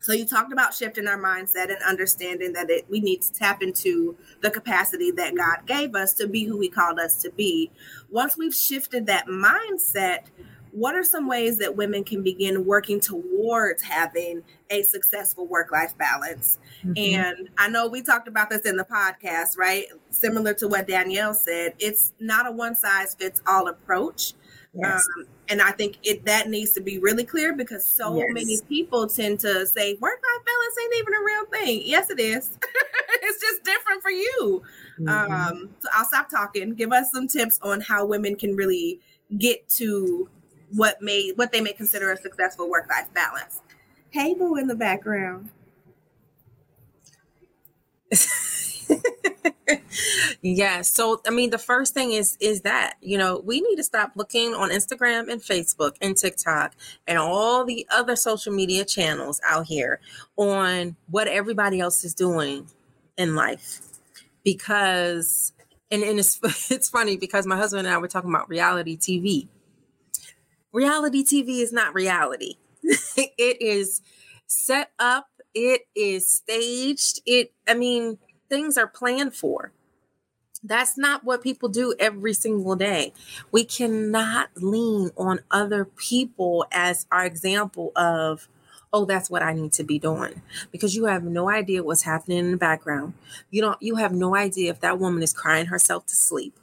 So 0.00 0.12
you 0.12 0.26
talked 0.26 0.52
about 0.52 0.74
shifting 0.74 1.06
our 1.08 1.18
mindset 1.18 1.70
and 1.70 1.82
understanding 1.82 2.52
that 2.52 2.68
it, 2.68 2.84
we 2.90 3.00
need 3.00 3.22
to 3.22 3.32
tap 3.32 3.62
into 3.62 4.14
the 4.42 4.50
capacity 4.50 5.10
that 5.12 5.34
God 5.34 5.66
gave 5.66 5.94
us 5.94 6.12
to 6.14 6.28
be 6.28 6.44
who 6.44 6.60
He 6.60 6.68
called 6.68 6.98
us 6.98 7.16
to 7.22 7.30
be. 7.30 7.70
Once 8.10 8.36
we've 8.36 8.54
shifted 8.54 9.06
that 9.06 9.28
mindset, 9.28 10.26
what 10.74 10.96
are 10.96 11.04
some 11.04 11.28
ways 11.28 11.56
that 11.58 11.76
women 11.76 12.02
can 12.02 12.22
begin 12.22 12.66
working 12.66 12.98
towards 12.98 13.80
having 13.80 14.42
a 14.70 14.82
successful 14.82 15.46
work 15.46 15.70
life 15.70 15.96
balance? 15.96 16.58
Mm-hmm. 16.84 17.20
And 17.20 17.48
I 17.56 17.68
know 17.68 17.86
we 17.86 18.02
talked 18.02 18.28
about 18.28 18.50
this 18.50 18.62
in 18.62 18.76
the 18.76 18.84
podcast, 18.84 19.56
right? 19.56 19.86
Similar 20.10 20.52
to 20.54 20.68
what 20.68 20.88
Danielle 20.88 21.32
said, 21.32 21.74
it's 21.78 22.12
not 22.18 22.46
a 22.46 22.50
one 22.50 22.74
size 22.74 23.14
fits 23.14 23.40
all 23.46 23.68
approach. 23.68 24.34
Yes. 24.74 25.04
Um, 25.16 25.26
and 25.48 25.62
I 25.62 25.70
think 25.70 25.98
it 26.02 26.24
that 26.24 26.48
needs 26.48 26.72
to 26.72 26.80
be 26.80 26.98
really 26.98 27.24
clear 27.24 27.54
because 27.54 27.84
so 27.84 28.16
yes. 28.16 28.28
many 28.30 28.58
people 28.68 29.06
tend 29.06 29.40
to 29.40 29.66
say 29.66 29.94
work 29.94 30.20
life 30.22 30.44
balance 30.44 30.76
ain't 30.82 30.94
even 30.98 31.14
a 31.14 31.24
real 31.24 31.44
thing. 31.46 31.82
Yes, 31.84 32.10
it 32.10 32.18
is. 32.18 32.58
it's 33.22 33.40
just 33.40 33.62
different 33.64 34.02
for 34.02 34.10
you. 34.10 34.62
Mm-hmm. 34.98 35.08
Um, 35.32 35.70
so 35.80 35.88
I'll 35.92 36.06
stop 36.06 36.28
talking. 36.28 36.74
Give 36.74 36.92
us 36.92 37.10
some 37.12 37.28
tips 37.28 37.60
on 37.62 37.80
how 37.80 38.04
women 38.04 38.36
can 38.36 38.56
really 38.56 39.00
get 39.38 39.68
to 39.68 40.28
what 40.70 41.00
may 41.00 41.32
what 41.36 41.52
they 41.52 41.60
may 41.60 41.72
consider 41.72 42.10
a 42.10 42.16
successful 42.16 42.68
work 42.68 42.88
life 42.88 43.12
balance. 43.14 43.60
Hey, 44.10 44.34
boo, 44.34 44.56
in 44.56 44.66
the 44.66 44.74
background. 44.74 45.50
yeah 50.42 50.82
so 50.82 51.20
i 51.26 51.30
mean 51.30 51.50
the 51.50 51.58
first 51.58 51.94
thing 51.94 52.12
is 52.12 52.36
is 52.40 52.62
that 52.62 52.94
you 53.00 53.16
know 53.16 53.40
we 53.44 53.60
need 53.60 53.76
to 53.76 53.84
stop 53.84 54.12
looking 54.14 54.54
on 54.54 54.70
instagram 54.70 55.30
and 55.30 55.40
facebook 55.40 55.92
and 56.00 56.16
tiktok 56.16 56.74
and 57.06 57.18
all 57.18 57.64
the 57.64 57.86
other 57.90 58.16
social 58.16 58.52
media 58.52 58.84
channels 58.84 59.40
out 59.46 59.66
here 59.66 60.00
on 60.36 60.96
what 61.08 61.28
everybody 61.28 61.80
else 61.80 62.04
is 62.04 62.14
doing 62.14 62.66
in 63.16 63.34
life 63.34 63.80
because 64.44 65.52
and, 65.90 66.02
and 66.02 66.18
it's 66.18 66.38
it's 66.70 66.90
funny 66.90 67.16
because 67.16 67.46
my 67.46 67.56
husband 67.56 67.86
and 67.86 67.94
i 67.94 67.98
were 67.98 68.08
talking 68.08 68.30
about 68.30 68.48
reality 68.48 68.96
tv 68.96 69.48
reality 70.74 71.24
TV 71.24 71.60
is 71.60 71.72
not 71.72 71.94
reality. 71.94 72.56
it 72.82 73.62
is 73.62 74.02
set 74.46 74.90
up, 74.98 75.28
it 75.54 75.82
is 75.94 76.28
staged. 76.28 77.22
It 77.24 77.52
I 77.66 77.74
mean, 77.74 78.18
things 78.48 78.76
are 78.76 78.86
planned 78.86 79.34
for. 79.34 79.72
That's 80.62 80.96
not 80.96 81.24
what 81.24 81.42
people 81.42 81.68
do 81.68 81.94
every 82.00 82.32
single 82.32 82.74
day. 82.74 83.12
We 83.52 83.64
cannot 83.64 84.48
lean 84.56 85.10
on 85.16 85.40
other 85.50 85.84
people 85.84 86.64
as 86.72 87.06
our 87.12 87.26
example 87.26 87.92
of, 87.94 88.48
oh, 88.90 89.04
that's 89.04 89.28
what 89.28 89.42
I 89.42 89.52
need 89.52 89.72
to 89.72 89.84
be 89.84 89.98
doing. 89.98 90.40
Because 90.72 90.96
you 90.96 91.04
have 91.04 91.22
no 91.22 91.50
idea 91.50 91.82
what's 91.82 92.02
happening 92.02 92.38
in 92.38 92.50
the 92.52 92.56
background. 92.56 93.12
You 93.50 93.60
don't 93.60 93.82
you 93.82 93.96
have 93.96 94.12
no 94.12 94.34
idea 94.34 94.70
if 94.70 94.80
that 94.80 94.98
woman 94.98 95.22
is 95.22 95.34
crying 95.34 95.66
herself 95.66 96.06
to 96.06 96.16
sleep. 96.16 96.58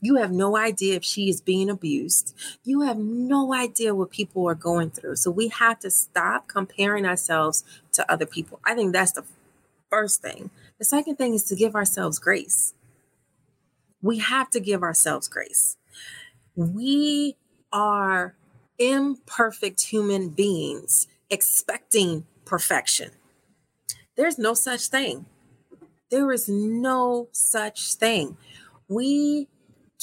You 0.00 0.16
have 0.16 0.30
no 0.30 0.56
idea 0.56 0.96
if 0.96 1.04
she 1.04 1.28
is 1.28 1.40
being 1.40 1.70
abused. 1.70 2.34
You 2.64 2.82
have 2.82 2.98
no 2.98 3.54
idea 3.54 3.94
what 3.94 4.10
people 4.10 4.46
are 4.48 4.54
going 4.54 4.90
through. 4.90 5.16
So 5.16 5.30
we 5.30 5.48
have 5.48 5.80
to 5.80 5.90
stop 5.90 6.46
comparing 6.46 7.06
ourselves 7.06 7.64
to 7.92 8.10
other 8.12 8.26
people. 8.26 8.60
I 8.64 8.74
think 8.74 8.92
that's 8.92 9.12
the 9.12 9.24
first 9.90 10.22
thing. 10.22 10.50
The 10.82 10.86
second 10.86 11.14
thing 11.14 11.32
is 11.32 11.44
to 11.44 11.54
give 11.54 11.76
ourselves 11.76 12.18
grace. 12.18 12.74
We 14.02 14.18
have 14.18 14.50
to 14.50 14.58
give 14.58 14.82
ourselves 14.82 15.28
grace. 15.28 15.76
We 16.56 17.36
are 17.72 18.34
imperfect 18.80 19.82
human 19.82 20.30
beings 20.30 21.06
expecting 21.30 22.26
perfection. 22.44 23.12
There's 24.16 24.40
no 24.40 24.54
such 24.54 24.88
thing. 24.88 25.26
There 26.10 26.32
is 26.32 26.48
no 26.48 27.28
such 27.30 27.94
thing. 27.94 28.36
We 28.88 29.46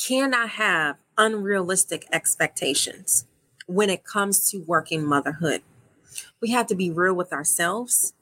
cannot 0.02 0.52
have 0.52 0.96
unrealistic 1.18 2.08
expectations 2.14 3.26
when 3.68 3.90
it 3.90 4.06
comes 4.06 4.50
to 4.52 4.60
working 4.60 5.06
motherhood. 5.06 5.62
We 6.40 6.52
have 6.52 6.68
to 6.68 6.76
be 6.76 6.90
real 6.90 7.16
with 7.16 7.34
ourselves. 7.34 8.14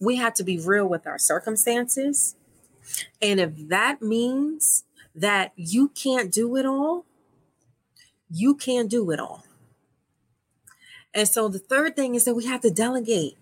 We 0.00 0.16
have 0.16 0.34
to 0.34 0.44
be 0.44 0.58
real 0.58 0.86
with 0.86 1.06
our 1.06 1.18
circumstances. 1.18 2.36
And 3.22 3.40
if 3.40 3.68
that 3.68 4.02
means 4.02 4.84
that 5.14 5.52
you 5.56 5.88
can't 5.88 6.32
do 6.32 6.56
it 6.56 6.66
all, 6.66 7.06
you 8.30 8.54
can't 8.54 8.90
do 8.90 9.10
it 9.10 9.20
all. 9.20 9.44
And 11.14 11.28
so 11.28 11.48
the 11.48 11.60
third 11.60 11.94
thing 11.94 12.14
is 12.14 12.24
that 12.24 12.34
we 12.34 12.46
have 12.46 12.60
to 12.62 12.70
delegate. 12.70 13.36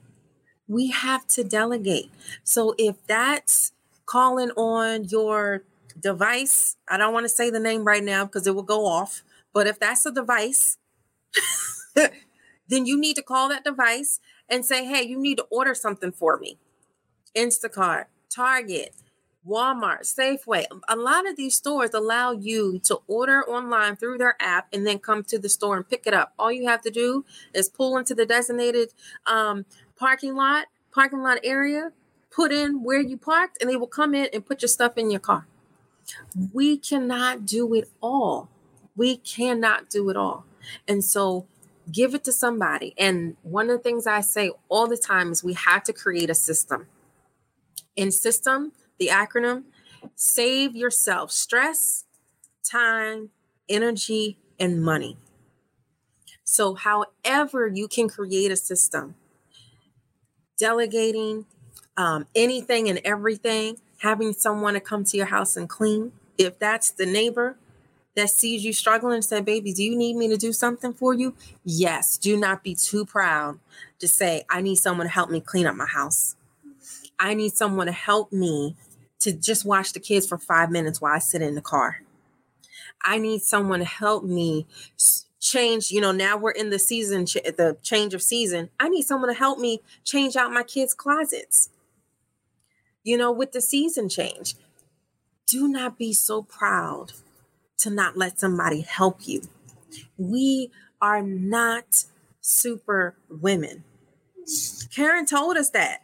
We 0.68 0.90
have 0.90 1.26
to 1.28 1.42
delegate. 1.42 2.10
So 2.44 2.74
if 2.78 2.96
that's 3.06 3.72
calling 4.04 4.50
on 4.50 5.04
your 5.04 5.64
device, 5.98 6.76
I 6.88 6.98
don't 6.98 7.14
want 7.14 7.24
to 7.24 7.30
say 7.30 7.50
the 7.50 7.60
name 7.60 7.84
right 7.84 8.04
now 8.04 8.24
because 8.24 8.46
it 8.46 8.54
will 8.54 8.62
go 8.62 8.86
off, 8.86 9.22
but 9.52 9.66
if 9.66 9.78
that's 9.78 10.04
a 10.04 10.12
device, 10.12 10.76
then 12.68 12.86
you 12.86 12.98
need 12.98 13.16
to 13.16 13.22
call 13.22 13.48
that 13.48 13.64
device 13.64 14.20
and 14.52 14.66
say, 14.66 14.84
hey, 14.84 15.02
you 15.02 15.18
need 15.18 15.38
to 15.38 15.46
order 15.50 15.74
something 15.74 16.12
for 16.12 16.36
me. 16.36 16.58
Instacart, 17.34 18.04
Target, 18.28 18.94
Walmart, 19.48 20.02
Safeway. 20.02 20.66
A 20.86 20.94
lot 20.94 21.26
of 21.26 21.36
these 21.36 21.56
stores 21.56 21.94
allow 21.94 22.32
you 22.32 22.78
to 22.80 22.98
order 23.08 23.42
online 23.48 23.96
through 23.96 24.18
their 24.18 24.36
app 24.38 24.68
and 24.70 24.86
then 24.86 24.98
come 24.98 25.24
to 25.24 25.38
the 25.38 25.48
store 25.48 25.78
and 25.78 25.88
pick 25.88 26.06
it 26.06 26.12
up. 26.12 26.34
All 26.38 26.52
you 26.52 26.68
have 26.68 26.82
to 26.82 26.90
do 26.90 27.24
is 27.54 27.70
pull 27.70 27.96
into 27.96 28.14
the 28.14 28.26
designated 28.26 28.92
um, 29.26 29.64
parking 29.96 30.34
lot, 30.34 30.66
parking 30.94 31.22
lot 31.22 31.38
area, 31.42 31.90
put 32.30 32.52
in 32.52 32.84
where 32.84 33.00
you 33.00 33.16
parked, 33.16 33.56
and 33.60 33.70
they 33.70 33.76
will 33.76 33.86
come 33.86 34.14
in 34.14 34.28
and 34.34 34.44
put 34.44 34.60
your 34.60 34.68
stuff 34.68 34.98
in 34.98 35.10
your 35.10 35.20
car. 35.20 35.46
We 36.52 36.76
cannot 36.76 37.46
do 37.46 37.72
it 37.72 37.88
all. 38.02 38.50
We 38.94 39.16
cannot 39.16 39.88
do 39.88 40.10
it 40.10 40.16
all. 40.16 40.44
And 40.86 41.02
so 41.02 41.46
give 41.90 42.14
it 42.14 42.24
to 42.24 42.32
somebody. 42.32 42.94
And 42.98 43.36
one 43.42 43.70
of 43.70 43.78
the 43.78 43.82
things 43.82 44.06
I 44.06 44.20
say 44.20 44.52
all 44.68 44.86
the 44.86 44.96
time 44.96 45.32
is 45.32 45.42
we 45.42 45.54
have 45.54 45.82
to 45.84 45.92
create 45.92 46.30
a 46.30 46.34
system. 46.34 46.86
In 47.96 48.10
system, 48.10 48.72
the 48.98 49.08
acronym, 49.08 49.64
save 50.14 50.76
yourself 50.76 51.30
stress, 51.30 52.04
time, 52.62 53.30
energy, 53.68 54.38
and 54.58 54.82
money. 54.82 55.16
So, 56.44 56.74
however, 56.74 57.68
you 57.68 57.88
can 57.88 58.08
create 58.08 58.50
a 58.50 58.56
system, 58.56 59.14
delegating 60.58 61.46
um, 61.96 62.26
anything 62.34 62.88
and 62.88 63.00
everything, 63.04 63.78
having 63.98 64.32
someone 64.32 64.74
to 64.74 64.80
come 64.80 65.04
to 65.04 65.16
your 65.16 65.26
house 65.26 65.56
and 65.56 65.68
clean. 65.68 66.12
If 66.38 66.58
that's 66.58 66.90
the 66.90 67.06
neighbor, 67.06 67.56
that 68.14 68.30
sees 68.30 68.64
you 68.64 68.72
struggling 68.72 69.14
and 69.14 69.24
said, 69.24 69.44
Baby, 69.44 69.72
do 69.72 69.82
you 69.82 69.96
need 69.96 70.16
me 70.16 70.28
to 70.28 70.36
do 70.36 70.52
something 70.52 70.92
for 70.92 71.14
you? 71.14 71.34
Yes. 71.64 72.18
Do 72.18 72.36
not 72.36 72.62
be 72.62 72.74
too 72.74 73.04
proud 73.04 73.58
to 73.98 74.08
say, 74.08 74.44
I 74.50 74.60
need 74.60 74.76
someone 74.76 75.06
to 75.06 75.12
help 75.12 75.30
me 75.30 75.40
clean 75.40 75.66
up 75.66 75.76
my 75.76 75.86
house. 75.86 76.36
I 77.18 77.34
need 77.34 77.52
someone 77.52 77.86
to 77.86 77.92
help 77.92 78.32
me 78.32 78.76
to 79.20 79.32
just 79.32 79.64
watch 79.64 79.92
the 79.92 80.00
kids 80.00 80.26
for 80.26 80.36
five 80.36 80.70
minutes 80.70 81.00
while 81.00 81.14
I 81.14 81.20
sit 81.20 81.42
in 81.42 81.54
the 81.54 81.62
car. 81.62 82.02
I 83.04 83.18
need 83.18 83.42
someone 83.42 83.78
to 83.78 83.84
help 83.84 84.24
me 84.24 84.66
change. 85.40 85.90
You 85.90 86.00
know, 86.00 86.12
now 86.12 86.36
we're 86.36 86.50
in 86.50 86.70
the 86.70 86.78
season, 86.78 87.24
the 87.24 87.76
change 87.82 88.14
of 88.14 88.22
season. 88.22 88.70
I 88.78 88.88
need 88.88 89.02
someone 89.02 89.28
to 89.28 89.38
help 89.38 89.58
me 89.58 89.80
change 90.04 90.36
out 90.36 90.52
my 90.52 90.62
kids' 90.62 90.94
closets. 90.94 91.70
You 93.04 93.16
know, 93.16 93.32
with 93.32 93.52
the 93.52 93.60
season 93.60 94.08
change, 94.08 94.54
do 95.46 95.68
not 95.68 95.98
be 95.98 96.12
so 96.12 96.42
proud 96.42 97.12
to 97.78 97.90
not 97.90 98.16
let 98.16 98.38
somebody 98.38 98.82
help 98.82 99.26
you. 99.26 99.42
We 100.16 100.70
are 101.00 101.22
not 101.22 102.04
super 102.40 103.16
women. 103.28 103.84
Karyn 104.94 105.28
told 105.28 105.56
us 105.56 105.70
that. 105.70 106.02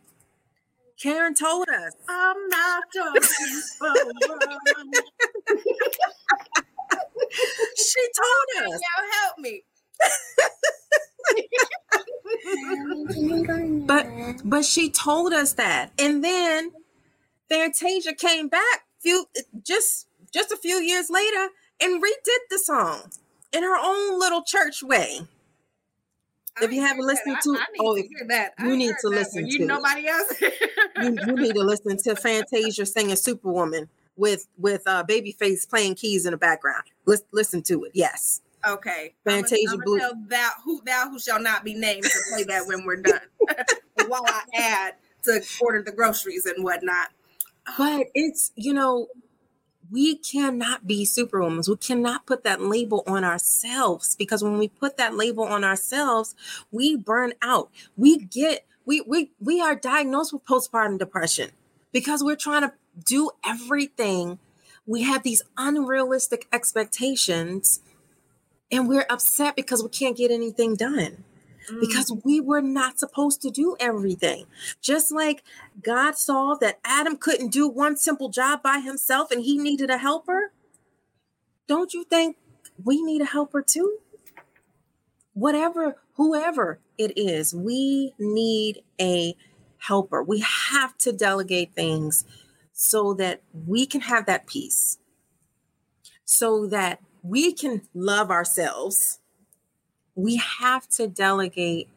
Karyn 1.03 1.39
told 1.39 1.69
us. 1.69 1.93
I'm 2.09 2.49
not 2.49 2.85
a 3.17 3.23
superwoman. 3.23 4.93
she 7.77 8.09
told 8.17 8.67
us. 8.67 8.81
Y'all 8.81 9.11
help 9.23 9.39
me. 9.39 9.63
but 13.87 14.07
but 14.45 14.65
she 14.65 14.91
told 14.91 15.33
us 15.33 15.53
that. 15.55 15.93
And 15.99 16.23
then 16.25 16.73
Fantasia 17.49 18.15
came 18.15 18.49
back 18.49 18.85
few 19.01 19.27
just 19.63 20.08
just 20.33 20.53
a 20.53 20.57
few 20.57 20.77
years 20.77 21.11
later 21.11 21.49
and 21.81 22.03
redid 22.03 22.39
the 22.51 22.59
song 22.59 23.11
in 23.53 23.63
her 23.63 23.77
own 23.77 24.19
little 24.19 24.43
church 24.43 24.83
way. 24.83 25.21
If 26.61 26.73
you 26.73 26.81
haven't 26.81 27.07
listened 27.07 27.37
to, 27.43 27.57
I, 27.57 27.61
I 27.61 27.67
oh, 27.81 27.97
to 27.97 28.09
that. 28.29 28.55
you 28.59 28.77
need 28.77 28.95
to 29.01 29.09
listen 29.09 29.45
to. 29.45 29.51
You 29.51 29.65
nobody 29.67 30.09
else. 30.09 30.41
you, 30.41 31.17
you 31.27 31.37
need 31.37 31.55
to 31.55 31.63
listen 31.63 31.97
to 31.99 32.17
Fantasia 32.21 32.85
singing 32.85 33.15
Superwoman 33.17 33.89
with 34.17 34.49
with 34.59 34.83
uh, 34.87 35.05
Babyface 35.05 35.69
playing 35.69 35.95
keys 35.95 36.27
in 36.27 36.33
the 36.33 36.37
background. 36.37 36.83
Listen, 37.07 37.27
listen 37.33 37.63
to 37.65 37.85
it. 37.85 37.93
Yes. 37.95 38.41
Okay. 38.67 39.15
Fantasia 39.25 39.75
I'm 39.75 39.81
Blue. 39.85 39.99
Tell 39.99 40.15
thou 40.27 40.51
who 40.65 40.83
thou 40.85 41.09
who 41.09 41.19
shall 41.21 41.41
not 41.41 41.65
be 41.65 41.75
named 41.75 42.03
to 42.03 42.19
play 42.33 42.45
that 42.45 42.67
when 42.67 42.85
we're 42.85 43.03
done. 43.03 43.21
While 44.09 44.25
I 44.27 44.43
add 44.55 44.95
to 45.25 45.41
order 45.61 45.83
the 45.83 45.93
groceries 45.93 46.45
and 46.47 46.65
whatnot. 46.65 47.09
But 47.77 48.09
it's 48.15 48.53
you 48.57 48.75
know 48.75 49.09
we 49.91 50.17
cannot 50.17 50.87
be 50.87 51.05
superwomen. 51.05 51.63
We 51.67 51.77
cannot 51.77 52.27
put 52.27 52.45
that 52.45 52.61
label 52.61 53.03
on 53.07 53.25
ourselves 53.25 54.17
because 54.17 54.43
when 54.43 54.59
we 54.59 54.69
put 54.69 54.97
that 54.97 55.15
label 55.15 55.45
on 55.45 55.65
ourselves, 55.65 56.35
we 56.71 56.97
burn 56.97 57.33
out. 57.43 57.71
We 57.97 58.19
get 58.19 58.67
we 58.85 59.01
we 59.03 59.31
we 59.41 59.61
are 59.61 59.75
diagnosed 59.75 60.33
with 60.33 60.45
postpartum 60.45 60.99
depression 60.99 61.51
because 61.93 62.23
we're 62.23 62.37
trying 62.37 62.63
to 62.63 62.73
do 63.05 63.31
everything. 63.45 64.39
We 64.87 65.03
have 65.03 65.23
these 65.23 65.43
unrealistic 65.57 66.49
expectations 66.53 67.81
and 68.71 68.89
we're 68.89 69.07
upset 69.11 69.57
because 69.57 69.83
we 69.83 69.89
can't 69.89 70.17
get 70.17 70.31
anything 70.31 70.75
done 70.75 71.25
because 71.81 72.11
mm. 72.11 72.21
we 72.25 72.41
were 72.41 72.61
not 72.61 72.99
supposed 72.99 73.43
to 73.43 73.51
do 73.51 73.77
everything. 73.81 74.47
Just 74.81 75.13
like 75.13 75.43
God 75.83 76.17
saw 76.17 76.55
that 76.57 76.79
Adam 76.85 77.17
couldn't 77.17 77.53
do 77.53 77.69
one 77.69 77.97
simple 77.97 78.29
job 78.29 78.63
by 78.63 78.79
himself 78.79 79.31
and 79.31 79.43
he 79.43 79.59
needed 79.59 79.91
a 79.91 79.99
helper, 79.99 80.53
don't 81.67 81.93
you 81.93 82.05
think 82.05 82.37
we 82.83 83.03
need 83.03 83.23
a 83.23 83.27
helper 83.27 83.63
too? 83.63 83.99
Whatever, 85.35 85.97
whoever 86.15 86.81
it 86.97 87.17
is, 87.17 87.55
we 87.55 88.13
need 88.19 88.83
a 89.01 89.37
helper. 89.79 90.23
We 90.23 90.41
have 90.41 90.97
to 90.99 91.13
delegate 91.13 91.75
things 91.75 92.25
so 92.73 93.15
that 93.15 93.43
we 93.67 93.87
can 93.87 94.01
have 94.03 94.27
that 94.27 94.47
peace, 94.47 94.99
so 96.25 96.67
that 96.67 97.01
we 97.23 97.53
can 97.53 97.83
love 97.95 98.31
ourselves 98.31 99.21
we 100.19 100.35
have 100.61 100.89
to 100.89 101.07
delegate 101.07 101.89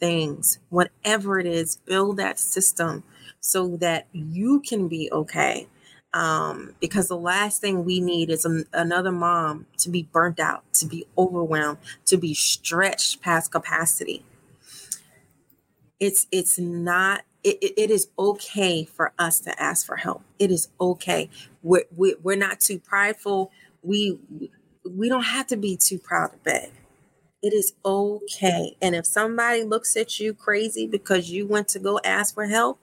things, 0.00 0.58
whatever 0.70 1.38
it 1.38 1.46
is, 1.46 1.76
build 1.86 2.16
that 2.16 2.36
system 2.36 3.04
so 3.38 3.76
that 3.76 4.08
you 4.12 4.60
can 4.60 4.88
be 4.88 5.08
okay. 5.12 5.68
Um, 6.12 6.74
because 6.80 7.06
the 7.06 7.16
last 7.16 7.60
thing 7.60 7.84
we 7.84 8.00
need 8.00 8.28
is 8.28 8.44
an, 8.44 8.64
another 8.72 9.12
mom 9.12 9.66
to 9.78 9.88
be 9.88 10.02
burnt 10.02 10.40
out, 10.40 10.64
to 10.74 10.86
be 10.86 11.06
overwhelmed, 11.16 11.78
to 12.06 12.16
be 12.16 12.34
stretched 12.34 13.22
past 13.22 13.52
capacity. 13.52 14.24
It's 16.00 16.26
it's 16.32 16.58
not. 16.58 17.22
It, 17.44 17.58
it 17.76 17.90
is 17.90 18.08
okay 18.18 18.84
for 18.84 19.12
us 19.16 19.38
to 19.42 19.62
ask 19.62 19.86
for 19.86 19.96
help. 19.96 20.22
It 20.40 20.50
is 20.50 20.68
okay. 20.80 21.30
We're, 21.62 21.84
we're 21.92 22.36
not 22.36 22.60
too 22.60 22.80
prideful. 22.80 23.52
We 23.82 24.18
we 24.84 25.08
don't 25.08 25.22
have 25.22 25.46
to 25.48 25.56
be 25.56 25.76
too 25.76 25.98
proud 26.00 26.32
to 26.32 26.38
beg. 26.38 26.72
It 27.42 27.54
is 27.54 27.72
okay. 27.84 28.76
And 28.82 28.94
if 28.94 29.06
somebody 29.06 29.64
looks 29.64 29.96
at 29.96 30.20
you 30.20 30.34
crazy 30.34 30.86
because 30.86 31.30
you 31.30 31.46
went 31.46 31.68
to 31.68 31.78
go 31.78 31.98
ask 32.04 32.34
for 32.34 32.46
help, 32.46 32.80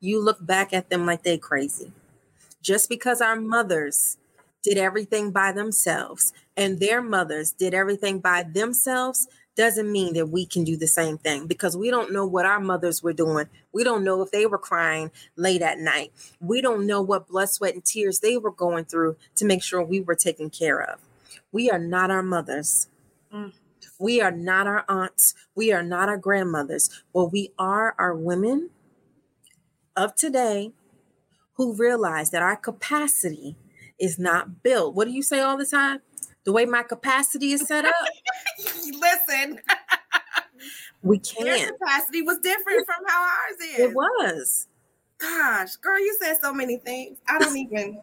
you 0.00 0.20
look 0.20 0.44
back 0.44 0.72
at 0.72 0.90
them 0.90 1.06
like 1.06 1.22
they 1.22 1.38
crazy. 1.38 1.92
Just 2.60 2.88
because 2.88 3.20
our 3.20 3.36
mothers 3.36 4.18
did 4.62 4.76
everything 4.76 5.30
by 5.30 5.52
themselves 5.52 6.32
and 6.56 6.80
their 6.80 7.00
mothers 7.00 7.52
did 7.52 7.72
everything 7.72 8.18
by 8.18 8.42
themselves 8.42 9.28
doesn't 9.56 9.90
mean 9.90 10.14
that 10.14 10.26
we 10.26 10.46
can 10.46 10.64
do 10.64 10.76
the 10.76 10.86
same 10.86 11.18
thing 11.18 11.46
because 11.46 11.76
we 11.76 11.90
don't 11.90 12.12
know 12.12 12.26
what 12.26 12.46
our 12.46 12.60
mothers 12.60 13.02
were 13.02 13.12
doing. 13.12 13.46
We 13.72 13.84
don't 13.84 14.04
know 14.04 14.22
if 14.22 14.30
they 14.30 14.46
were 14.46 14.58
crying 14.58 15.10
late 15.36 15.62
at 15.62 15.78
night. 15.78 16.12
We 16.40 16.60
don't 16.60 16.86
know 16.86 17.02
what 17.02 17.28
blood, 17.28 17.50
sweat, 17.50 17.74
and 17.74 17.84
tears 17.84 18.20
they 18.20 18.36
were 18.36 18.52
going 18.52 18.86
through 18.86 19.16
to 19.36 19.44
make 19.44 19.62
sure 19.62 19.82
we 19.82 20.00
were 20.00 20.14
taken 20.14 20.50
care 20.50 20.80
of. 20.80 21.00
We 21.52 21.70
are 21.70 21.78
not 21.78 22.10
our 22.10 22.22
mothers. 22.22 22.88
Mm. 23.32 23.52
We 23.98 24.20
are 24.20 24.30
not 24.30 24.66
our 24.66 24.84
aunts. 24.88 25.34
We 25.54 25.72
are 25.72 25.82
not 25.82 26.08
our 26.08 26.16
grandmothers. 26.16 26.90
But 27.12 27.26
we 27.26 27.52
are 27.58 27.94
our 27.98 28.14
women 28.14 28.70
of 29.96 30.14
today 30.14 30.72
who 31.54 31.74
realize 31.74 32.30
that 32.30 32.42
our 32.42 32.56
capacity 32.56 33.56
is 33.98 34.18
not 34.18 34.62
built. 34.62 34.94
What 34.94 35.06
do 35.06 35.12
you 35.12 35.22
say 35.22 35.40
all 35.40 35.56
the 35.56 35.66
time? 35.66 36.00
The 36.44 36.52
way 36.52 36.64
my 36.64 36.82
capacity 36.82 37.52
is 37.52 37.66
set 37.66 37.84
up. 37.84 37.94
Listen. 38.58 39.60
we 41.02 41.18
can't. 41.20 41.44
Their 41.44 41.72
capacity 41.72 42.22
was 42.22 42.38
different 42.38 42.86
from 42.86 43.04
how 43.06 43.22
ours 43.22 43.60
is. 43.60 43.78
It 43.78 43.94
was. 43.94 44.66
Gosh, 45.18 45.76
girl, 45.76 45.98
you 45.98 46.16
said 46.20 46.40
so 46.40 46.54
many 46.54 46.78
things. 46.78 47.18
I 47.28 47.38
don't 47.38 47.56
even. 47.56 48.00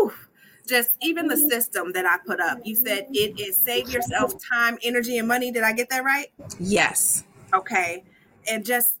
Oof 0.00 0.27
just 0.68 0.90
even 1.00 1.26
the 1.26 1.36
system 1.36 1.92
that 1.92 2.06
I 2.06 2.18
put 2.26 2.40
up. 2.40 2.58
You 2.64 2.74
said 2.74 3.06
it 3.10 3.40
is 3.40 3.56
save 3.56 3.90
yourself 3.90 4.34
time, 4.52 4.78
energy, 4.82 5.18
and 5.18 5.26
money. 5.26 5.50
Did 5.50 5.62
I 5.64 5.72
get 5.72 5.88
that 5.90 6.04
right? 6.04 6.26
Yes. 6.60 7.24
Okay. 7.54 8.04
And 8.48 8.64
just 8.64 8.94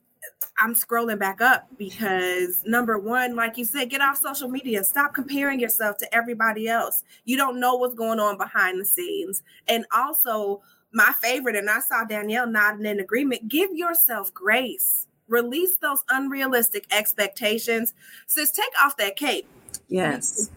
I'm 0.58 0.74
scrolling 0.74 1.18
back 1.18 1.40
up 1.40 1.68
because 1.78 2.62
number 2.66 2.98
one, 2.98 3.36
like 3.36 3.56
you 3.56 3.64
said, 3.64 3.90
get 3.90 4.00
off 4.00 4.18
social 4.18 4.48
media. 4.48 4.82
Stop 4.82 5.14
comparing 5.14 5.60
yourself 5.60 5.96
to 5.98 6.14
everybody 6.14 6.68
else. 6.68 7.04
You 7.24 7.36
don't 7.36 7.60
know 7.60 7.76
what's 7.76 7.94
going 7.94 8.18
on 8.18 8.36
behind 8.36 8.80
the 8.80 8.84
scenes. 8.84 9.42
And 9.68 9.86
also, 9.94 10.62
my 10.92 11.12
favorite, 11.20 11.54
and 11.54 11.70
I 11.70 11.80
saw 11.80 12.04
Danielle 12.04 12.48
nodding 12.48 12.86
in 12.86 12.98
agreement, 12.98 13.48
give 13.48 13.72
yourself 13.72 14.34
grace. 14.34 15.06
Release 15.28 15.76
those 15.76 16.02
unrealistic 16.08 16.86
expectations. 16.90 17.94
Sis, 18.26 18.50
take 18.50 18.72
off 18.82 18.96
that 18.96 19.14
cape. 19.14 19.46
Yes 19.88 20.50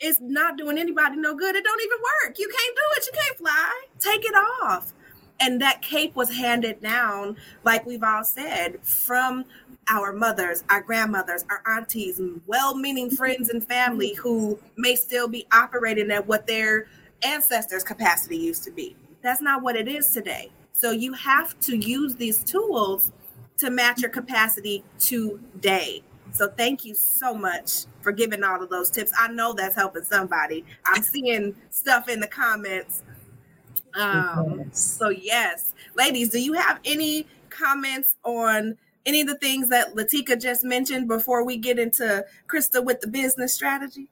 it's 0.00 0.20
not 0.20 0.56
doing 0.56 0.78
anybody 0.78 1.16
no 1.16 1.34
good. 1.34 1.54
It 1.54 1.64
don't 1.64 1.82
even 1.82 1.98
work. 2.24 2.38
You 2.38 2.48
can't 2.48 2.76
do 2.76 2.82
it. 2.96 3.06
You 3.06 3.12
can't 3.20 3.38
fly. 3.38 3.82
Take 3.98 4.24
it 4.24 4.34
off. 4.34 4.92
And 5.38 5.60
that 5.62 5.80
cape 5.82 6.16
was 6.16 6.30
handed 6.30 6.82
down, 6.82 7.36
like 7.64 7.86
we've 7.86 8.02
all 8.02 8.24
said, 8.24 8.78
from 8.82 9.44
our 9.88 10.12
mothers, 10.12 10.64
our 10.68 10.82
grandmothers, 10.82 11.44
our 11.48 11.62
aunties, 11.66 12.20
well 12.46 12.74
meaning 12.74 13.10
friends 13.10 13.48
and 13.48 13.66
family 13.66 14.14
who 14.14 14.58
may 14.76 14.94
still 14.94 15.28
be 15.28 15.46
operating 15.52 16.10
at 16.10 16.26
what 16.26 16.46
their 16.46 16.86
ancestors' 17.22 17.82
capacity 17.82 18.36
used 18.36 18.64
to 18.64 18.70
be. 18.70 18.96
That's 19.22 19.42
not 19.42 19.62
what 19.62 19.76
it 19.76 19.88
is 19.88 20.10
today. 20.10 20.50
So 20.72 20.92
you 20.92 21.12
have 21.14 21.58
to 21.60 21.76
use 21.76 22.14
these 22.16 22.42
tools 22.44 23.12
to 23.58 23.70
match 23.70 24.00
your 24.00 24.10
capacity 24.10 24.84
today. 24.98 26.02
So 26.32 26.48
thank 26.48 26.84
you 26.84 26.94
so 26.94 27.34
much 27.34 27.86
for 28.00 28.12
giving 28.12 28.42
all 28.42 28.62
of 28.62 28.70
those 28.70 28.90
tips. 28.90 29.12
I 29.18 29.28
know 29.28 29.52
that's 29.52 29.74
helping 29.74 30.04
somebody. 30.04 30.64
I'm 30.86 31.02
seeing 31.02 31.54
stuff 31.70 32.08
in 32.08 32.20
the 32.20 32.28
comments. 32.28 33.02
Um, 33.94 34.70
so 34.72 35.08
yes, 35.08 35.72
ladies, 35.96 36.30
do 36.30 36.40
you 36.40 36.52
have 36.54 36.80
any 36.84 37.26
comments 37.50 38.16
on 38.24 38.78
any 39.06 39.22
of 39.22 39.26
the 39.26 39.38
things 39.38 39.68
that 39.68 39.94
Latika 39.94 40.40
just 40.40 40.64
mentioned 40.64 41.08
before 41.08 41.44
we 41.44 41.56
get 41.56 41.78
into 41.78 42.24
Krista 42.46 42.84
with 42.84 43.00
the 43.00 43.08
business 43.08 43.54
strategy? 43.54 44.08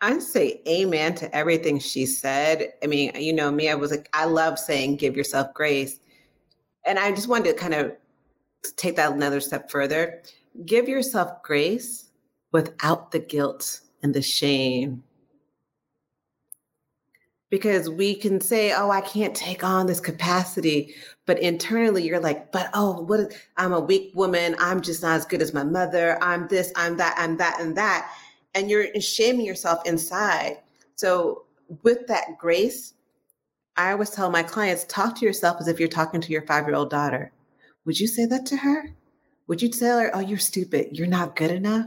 I 0.00 0.18
say 0.18 0.60
amen 0.68 1.14
to 1.16 1.34
everything 1.34 1.78
she 1.78 2.04
said. 2.04 2.74
I 2.82 2.86
mean, 2.86 3.12
you 3.14 3.32
know 3.32 3.50
me, 3.50 3.70
I 3.70 3.74
was 3.74 3.90
like, 3.90 4.08
I 4.12 4.24
love 4.26 4.58
saying 4.58 4.96
give 4.96 5.16
yourself 5.16 5.54
grace. 5.54 6.00
And 6.84 6.98
I 6.98 7.10
just 7.12 7.28
wanted 7.28 7.50
to 7.50 7.54
kind 7.54 7.74
of 7.74 7.92
take 8.76 8.96
that 8.96 9.12
another 9.12 9.40
step 9.40 9.70
further. 9.70 10.22
Give 10.64 10.88
yourself 10.88 11.42
grace 11.42 12.10
without 12.52 13.10
the 13.10 13.18
guilt 13.18 13.80
and 14.02 14.14
the 14.14 14.22
shame. 14.22 15.02
Because 17.50 17.88
we 17.88 18.14
can 18.14 18.40
say, 18.40 18.72
oh, 18.72 18.90
I 18.90 19.00
can't 19.00 19.34
take 19.34 19.62
on 19.62 19.86
this 19.86 20.00
capacity. 20.00 20.94
But 21.26 21.38
internally, 21.40 22.02
you're 22.02 22.20
like, 22.20 22.50
but 22.52 22.70
oh, 22.74 23.02
what? 23.02 23.20
Is, 23.20 23.36
I'm 23.56 23.72
a 23.72 23.80
weak 23.80 24.12
woman. 24.14 24.56
I'm 24.58 24.80
just 24.80 25.02
not 25.02 25.16
as 25.16 25.26
good 25.26 25.42
as 25.42 25.54
my 25.54 25.62
mother. 25.64 26.18
I'm 26.22 26.48
this, 26.48 26.72
I'm 26.76 26.96
that, 26.96 27.14
I'm 27.16 27.36
that, 27.36 27.60
and 27.60 27.76
that 27.76 28.10
and 28.54 28.70
you're 28.70 28.88
shaming 29.00 29.44
yourself 29.44 29.84
inside. 29.84 30.58
So, 30.94 31.44
with 31.82 32.06
that 32.06 32.38
grace, 32.38 32.94
I 33.76 33.90
always 33.90 34.10
tell 34.10 34.30
my 34.30 34.42
clients 34.42 34.84
talk 34.84 35.16
to 35.18 35.26
yourself 35.26 35.56
as 35.60 35.68
if 35.68 35.80
you're 35.80 35.88
talking 35.88 36.20
to 36.20 36.32
your 36.32 36.46
five 36.46 36.66
year 36.66 36.76
old 36.76 36.90
daughter. 36.90 37.32
Would 37.84 37.98
you 37.98 38.06
say 38.06 38.26
that 38.26 38.46
to 38.46 38.56
her? 38.56 38.94
Would 39.46 39.60
you 39.60 39.68
tell 39.68 39.98
her, 39.98 40.10
oh, 40.14 40.20
you're 40.20 40.38
stupid, 40.38 40.96
you're 40.96 41.06
not 41.06 41.36
good 41.36 41.50
enough? 41.50 41.86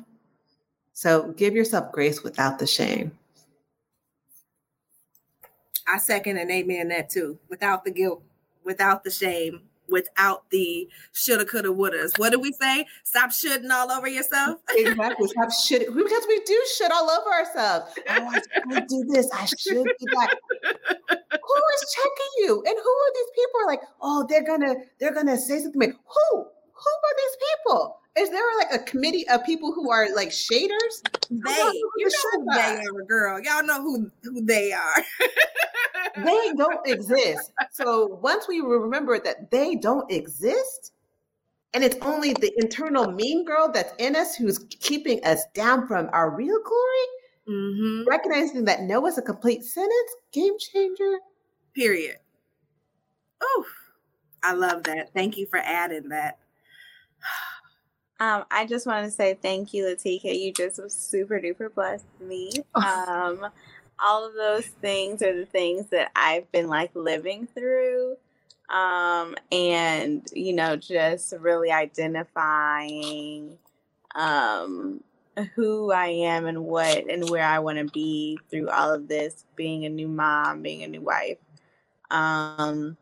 So, 0.94 1.32
give 1.34 1.56
yourself 1.56 1.92
grace 1.92 2.24
without 2.24 2.60
the 2.60 2.68
shame. 2.68 3.12
I 5.88 5.98
second 5.98 6.38
and 6.38 6.52
amen 6.52 6.90
that 6.90 7.10
too, 7.10 7.40
without 7.50 7.86
the 7.86 7.92
guilt, 7.92 8.22
without 8.64 9.04
the 9.04 9.12
shame, 9.12 9.62
without 9.90 10.50
the 10.50 10.90
shoulda, 11.14 11.46
coulda, 11.46 11.70
wouldas. 11.70 12.20
What 12.20 12.32
do 12.32 12.40
we 12.40 12.52
say? 12.52 12.86
Stop 13.04 13.32
shooting 13.32 13.72
all 13.72 13.90
over 13.92 14.08
yourself. 14.08 14.60
exactly. 14.70 15.28
Stop 15.28 15.52
shooting 15.52 15.96
because 15.96 16.26
we 16.28 16.42
do 16.46 16.66
shit 16.76 16.92
all 16.92 17.10
over 17.10 17.30
ourselves. 17.30 17.94
Oh, 18.10 18.30
I 18.34 18.42
should 18.74 18.88
do 18.88 19.06
this. 19.08 19.30
I 19.34 19.46
should 19.46 19.84
be 19.84 20.06
that. 20.14 20.36
who 21.10 21.56
is 21.76 21.96
checking 21.96 22.32
you? 22.40 22.64
And 22.66 22.76
who 22.76 22.90
are 22.90 23.14
these 23.14 23.32
people? 23.36 23.62
Are 23.62 23.68
like, 23.68 23.82
oh, 24.02 24.26
they're 24.30 24.46
gonna 24.46 24.76
they're 25.00 25.14
gonna 25.14 25.38
say 25.38 25.60
something. 25.60 25.94
Who? 26.06 26.48
Who 26.78 26.92
are 26.92 27.16
these 27.18 27.38
people? 27.50 28.00
Is 28.18 28.30
there 28.30 28.44
like 28.58 28.74
a 28.74 28.84
committee 28.84 29.28
of 29.30 29.44
people 29.46 29.72
who 29.72 29.92
are 29.92 30.14
like 30.16 30.30
shaders? 30.30 31.04
They, 31.30 31.38
you 31.38 32.10
know 32.10 32.32
who 32.34 32.46
they 32.56 32.62
are, 32.62 33.02
a 33.02 33.06
girl. 33.06 33.40
Y'all 33.42 33.64
know 33.64 33.82
who 33.82 34.12
who 34.24 34.44
they 34.44 34.72
are. 34.72 35.04
they 36.26 36.52
don't 36.56 36.88
exist. 36.88 37.52
So 37.72 38.20
once 38.22 38.48
we 38.48 38.60
remember 38.62 39.20
that 39.20 39.52
they 39.52 39.76
don't 39.76 40.10
exist, 40.12 40.94
and 41.74 41.84
it's 41.84 41.98
only 42.02 42.34
the 42.34 42.52
internal 42.58 43.12
mean 43.12 43.46
girl 43.46 43.72
that's 43.72 43.94
in 44.00 44.16
us 44.16 44.36
who's 44.36 44.60
keeping 44.80 45.24
us 45.24 45.44
down 45.54 45.88
from 45.88 46.10
our 46.14 46.32
real 46.32 46.60
glory. 46.64 47.08
Mm-hmm. 47.48 48.10
Recognizing 48.10 48.66
that 48.66 48.82
no 48.82 49.06
is 49.08 49.18
a 49.18 49.22
complete 49.22 49.64
sentence, 49.64 50.16
game 50.32 50.58
changer. 50.60 51.20
Period. 51.76 52.18
Oh, 53.42 53.66
I 54.44 54.54
love 54.54 54.84
that. 54.84 55.14
Thank 55.14 55.38
you 55.38 55.46
for 55.46 55.60
adding 55.60 56.10
that. 56.10 56.40
Um, 58.20 58.46
I 58.50 58.66
just 58.66 58.88
want 58.88 59.06
to 59.06 59.12
say 59.12 59.38
thank 59.40 59.74
you, 59.74 59.86
Latika. 59.86 60.38
You 60.38 60.52
just 60.52 61.10
super 61.12 61.40
duper 61.40 61.74
blessed 61.74 62.06
me. 62.20 62.52
Um, 62.76 63.48
all 64.00 64.28
of 64.28 64.36
those 64.36 64.66
things 64.66 65.24
are 65.24 65.36
the 65.36 65.46
things 65.46 65.88
that 65.88 66.12
I've 66.16 66.52
been 66.52 66.68
like 66.68 66.92
living 66.96 67.48
through. 67.48 68.16
Um, 68.70 69.36
and 69.52 70.28
you 70.34 70.54
know, 70.54 70.76
just 70.76 71.34
really 71.40 71.72
identifying 71.72 73.58
um 74.16 75.04
who 75.56 75.92
I 75.92 76.08
am 76.08 76.48
and 76.48 76.66
what 76.66 77.10
and 77.10 77.30
where 77.30 77.46
I 77.46 77.60
want 77.60 77.78
to 77.78 77.86
be 77.86 78.40
through 78.50 78.70
all 78.70 78.94
of 78.94 79.08
this, 79.08 79.46
being 79.56 79.86
a 79.86 79.90
new 79.90 80.08
mom, 80.08 80.62
being 80.62 80.84
a 80.84 80.88
new 80.88 81.02
wife. 81.02 81.38
Um 82.12 82.98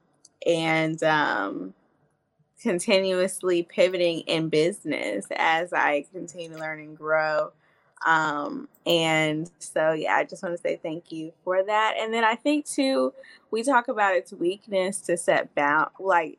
and 0.45 1.01
um 1.03 1.73
continuously 2.61 3.63
pivoting 3.63 4.21
in 4.21 4.49
business 4.49 5.25
as 5.35 5.73
I 5.73 6.05
continue 6.11 6.49
to 6.49 6.57
learn 6.57 6.79
and 6.79 6.97
grow. 6.97 7.51
Um, 8.05 8.67
and 8.85 9.49
so, 9.59 9.93
yeah, 9.93 10.15
I 10.15 10.25
just 10.25 10.43
want 10.43 10.55
to 10.55 10.61
say 10.61 10.79
thank 10.81 11.11
you 11.11 11.31
for 11.43 11.63
that. 11.63 11.95
And 11.99 12.13
then 12.13 12.23
I 12.23 12.35
think 12.35 12.65
too, 12.65 13.13
we 13.51 13.63
talk 13.63 13.87
about 13.87 14.15
its 14.15 14.31
weakness 14.31 15.01
to 15.01 15.17
set 15.17 15.55
bound, 15.55 15.89
like 15.99 16.37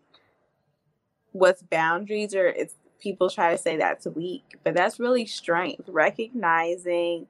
what's 1.33 1.63
boundaries, 1.63 2.35
or 2.35 2.47
it's 2.47 2.75
people 3.01 3.29
try 3.31 3.53
to 3.53 3.59
say 3.59 3.77
that's 3.77 4.07
weak, 4.07 4.59
but 4.65 4.75
that's 4.75 5.01
really 5.01 5.27
strength. 5.27 5.89
Recognizing 5.89 7.27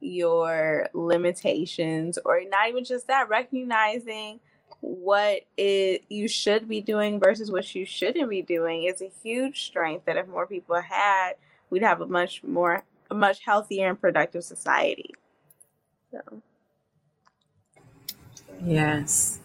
your 0.00 0.88
limitations, 0.92 2.18
or 2.24 2.40
not 2.48 2.68
even 2.68 2.84
just 2.84 3.08
that, 3.08 3.28
recognizing 3.28 4.40
what 4.80 5.42
it 5.56 6.04
you 6.08 6.28
should 6.28 6.68
be 6.68 6.80
doing 6.80 7.18
versus 7.18 7.50
what 7.50 7.74
you 7.74 7.84
shouldn't 7.84 8.30
be 8.30 8.42
doing 8.42 8.84
is 8.84 9.02
a 9.02 9.10
huge 9.22 9.64
strength 9.64 10.04
that 10.04 10.16
if 10.16 10.28
more 10.28 10.46
people 10.46 10.80
had, 10.80 11.32
we'd 11.70 11.82
have 11.82 12.00
a 12.00 12.06
much 12.06 12.42
more 12.44 12.84
a 13.10 13.14
much 13.14 13.44
healthier 13.44 13.88
and 13.88 14.00
productive 14.00 14.44
society. 14.44 15.10
So 16.12 16.42
Yes. 18.64 19.40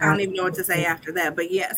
I 0.00 0.06
don't 0.06 0.20
even 0.20 0.34
know 0.34 0.44
what 0.44 0.54
to 0.54 0.64
say 0.64 0.84
after 0.84 1.12
that, 1.12 1.34
but 1.34 1.50
yes. 1.50 1.76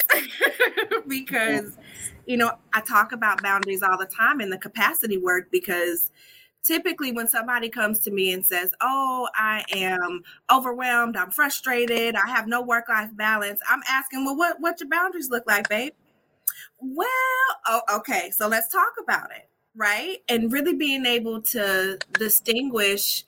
because 1.09 1.79
you 2.27 2.37
know, 2.37 2.53
I 2.73 2.81
talk 2.81 3.13
about 3.13 3.43
boundaries 3.43 3.83
all 3.83 3.99
the 3.99 4.07
time 4.07 4.41
in 4.41 4.51
the 4.51 4.59
capacity 4.59 5.19
work 5.19 5.51
because 5.51 6.11
typically 6.63 7.13
when 7.13 7.29
somebody 7.29 7.69
comes 7.69 7.99
to 7.99 8.11
me 8.11 8.33
and 8.33 8.45
says 8.45 8.73
oh 8.81 9.29
i 9.35 9.65
am 9.73 10.23
overwhelmed 10.53 11.17
i'm 11.17 11.31
frustrated 11.31 12.15
i 12.17 12.29
have 12.29 12.47
no 12.47 12.61
work 12.61 12.89
life 12.89 13.11
balance 13.17 13.61
i'm 13.69 13.83
asking 13.89 14.25
well 14.25 14.37
what 14.37 14.61
what 14.61 14.79
your 14.81 14.89
boundaries 14.89 15.31
look 15.31 15.47
like 15.47 15.69
babe? 15.69 15.93
Well 16.81 17.07
oh, 17.67 17.83
okay 17.97 18.31
so 18.31 18.49
let's 18.49 18.69
talk 18.69 18.93
about 19.03 19.31
it 19.31 19.51
right? 19.75 20.19
And 20.29 20.53
really 20.53 20.75
being 20.75 21.07
able 21.07 21.43
to 21.43 21.99
distinguish 22.13 23.25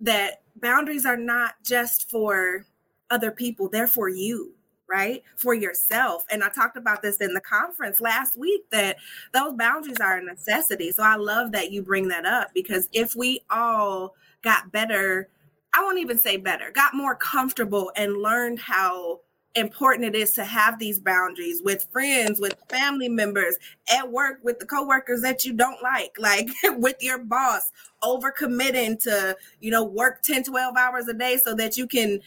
that 0.00 0.42
boundaries 0.56 1.06
are 1.06 1.16
not 1.16 1.54
just 1.64 2.10
for 2.10 2.66
other 3.10 3.30
people 3.30 3.68
they're 3.68 3.86
for 3.86 4.08
you 4.08 4.54
right? 4.88 5.22
For 5.36 5.54
yourself. 5.54 6.24
And 6.30 6.42
I 6.42 6.48
talked 6.48 6.76
about 6.76 7.02
this 7.02 7.16
in 7.18 7.34
the 7.34 7.40
conference 7.40 8.00
last 8.00 8.38
week 8.38 8.62
that 8.70 8.96
those 9.32 9.54
boundaries 9.54 10.00
are 10.00 10.18
a 10.18 10.22
necessity. 10.22 10.92
So 10.92 11.02
I 11.02 11.16
love 11.16 11.52
that 11.52 11.70
you 11.70 11.82
bring 11.82 12.08
that 12.08 12.26
up 12.26 12.50
because 12.54 12.88
if 12.92 13.16
we 13.16 13.40
all 13.50 14.14
got 14.42 14.72
better, 14.72 15.28
I 15.74 15.82
won't 15.82 15.98
even 15.98 16.18
say 16.18 16.36
better, 16.36 16.70
got 16.70 16.94
more 16.94 17.16
comfortable 17.16 17.90
and 17.96 18.18
learned 18.18 18.60
how 18.60 19.20
important 19.56 20.04
it 20.04 20.16
is 20.16 20.32
to 20.32 20.44
have 20.44 20.78
these 20.78 20.98
boundaries 20.98 21.62
with 21.62 21.86
friends, 21.92 22.40
with 22.40 22.54
family 22.68 23.08
members, 23.08 23.56
at 23.92 24.10
work, 24.10 24.40
with 24.42 24.58
the 24.58 24.66
coworkers 24.66 25.20
that 25.22 25.44
you 25.44 25.52
don't 25.52 25.80
like, 25.82 26.12
like 26.18 26.48
with 26.76 26.96
your 27.00 27.18
boss, 27.18 27.70
over 28.02 28.30
committing 28.30 28.96
to, 28.98 29.36
you 29.60 29.70
know, 29.70 29.84
work 29.84 30.22
10, 30.22 30.44
12 30.44 30.76
hours 30.76 31.08
a 31.08 31.14
day 31.14 31.38
so 31.42 31.54
that 31.54 31.76
you 31.76 31.86
can 31.86 32.20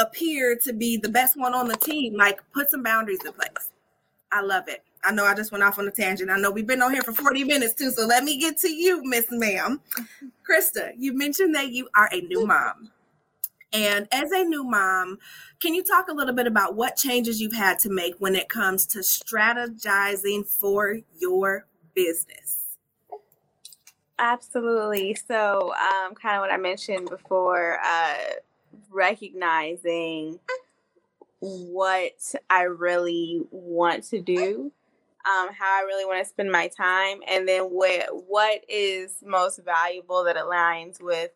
appear 0.00 0.56
to 0.64 0.72
be 0.72 0.96
the 0.96 1.08
best 1.08 1.36
one 1.36 1.54
on 1.54 1.68
the 1.68 1.76
team. 1.76 2.16
Like, 2.16 2.40
put 2.52 2.70
some 2.70 2.82
boundaries 2.82 3.20
in 3.24 3.32
place. 3.32 3.70
I 4.32 4.42
love 4.42 4.68
it. 4.68 4.82
I 5.04 5.12
know 5.12 5.24
I 5.24 5.34
just 5.34 5.50
went 5.50 5.64
off 5.64 5.78
on 5.78 5.88
a 5.88 5.90
tangent. 5.90 6.30
I 6.30 6.38
know 6.38 6.50
we've 6.50 6.66
been 6.66 6.82
on 6.82 6.92
here 6.92 7.02
for 7.02 7.12
40 7.12 7.44
minutes 7.44 7.74
too. 7.74 7.90
So 7.90 8.06
let 8.06 8.22
me 8.22 8.38
get 8.38 8.58
to 8.58 8.68
you, 8.68 9.02
Miss 9.04 9.26
Ma'am. 9.30 9.80
Krista, 10.48 10.92
you 10.96 11.16
mentioned 11.16 11.54
that 11.54 11.70
you 11.70 11.88
are 11.94 12.08
a 12.12 12.20
new 12.22 12.46
mom. 12.46 12.90
And 13.72 14.08
as 14.12 14.30
a 14.32 14.44
new 14.44 14.64
mom, 14.64 15.18
can 15.60 15.74
you 15.74 15.84
talk 15.84 16.08
a 16.08 16.12
little 16.12 16.34
bit 16.34 16.46
about 16.46 16.74
what 16.74 16.96
changes 16.96 17.40
you've 17.40 17.52
had 17.52 17.78
to 17.80 17.90
make 17.90 18.14
when 18.18 18.34
it 18.34 18.48
comes 18.48 18.84
to 18.88 18.98
strategizing 18.98 20.46
for 20.46 20.98
your 21.18 21.66
business? 21.94 22.76
Absolutely. 24.18 25.14
So, 25.14 25.72
um, 25.74 26.14
kind 26.14 26.36
of 26.36 26.40
what 26.40 26.52
I 26.52 26.56
mentioned 26.56 27.08
before, 27.08 27.78
uh, 27.82 28.14
recognizing 28.90 30.38
what 31.40 32.34
I 32.48 32.62
really 32.62 33.42
want 33.50 34.04
to 34.04 34.20
do, 34.20 34.72
um, 35.26 35.48
how 35.52 35.78
I 35.78 35.84
really 35.86 36.04
want 36.04 36.22
to 36.22 36.28
spend 36.28 36.50
my 36.52 36.68
time, 36.68 37.20
and 37.26 37.48
then 37.48 37.64
what 37.64 38.24
what 38.28 38.64
is 38.68 39.22
most 39.24 39.60
valuable 39.64 40.24
that 40.24 40.36
aligns 40.36 41.02
with 41.02 41.30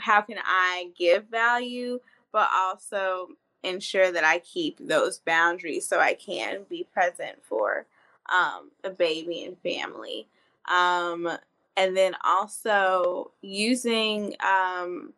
how 0.00 0.20
can 0.20 0.38
I 0.44 0.90
give 0.96 1.26
value, 1.28 2.00
but 2.32 2.48
also 2.52 3.28
ensure 3.62 4.10
that 4.12 4.24
I 4.24 4.38
keep 4.38 4.78
those 4.80 5.18
boundaries 5.18 5.86
so 5.86 6.00
I 6.00 6.14
can 6.14 6.64
be 6.68 6.86
present 6.92 7.42
for 7.42 7.86
um, 8.32 8.70
a 8.84 8.90
baby 8.90 9.44
and 9.44 9.58
family. 9.58 10.28
Um, 10.70 11.28
and 11.76 11.96
then 11.96 12.14
also 12.24 13.32
using 13.42 14.36
um, 14.40 15.12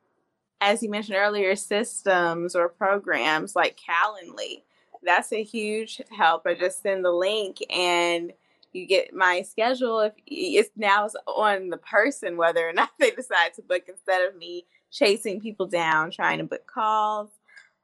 as 0.63 0.83
you 0.83 0.89
mentioned 0.89 1.17
earlier, 1.17 1.57
systems 1.57 2.55
or 2.55 2.69
programs 2.69 3.57
like 3.57 3.77
Calendly. 3.77 4.63
That's 5.03 5.33
a 5.33 5.43
huge 5.43 6.01
help. 6.17 6.47
I 6.47 6.55
just 6.55 6.83
send 6.83 7.05
the 7.05 7.11
link 7.11 7.59
and 7.69 8.33
you 8.73 8.87
get 8.87 9.13
my 9.13 9.43
schedule. 9.43 10.01
If 10.01 10.13
it's 10.25 10.71
now 10.77 11.09
on 11.27 11.71
the 11.71 11.79
person 11.79 12.37
whether 12.37 12.69
or 12.69 12.73
not 12.75 12.91
they 13.01 13.11
decide 13.11 13.55
to 13.55 13.63
book 13.63 13.83
instead 13.89 14.27
of 14.27 14.37
me 14.37 14.65
chasing 14.93 15.41
people 15.41 15.67
down, 15.67 16.13
trying 16.13 16.39
to 16.39 16.45
book 16.45 16.67
calls. 16.73 17.31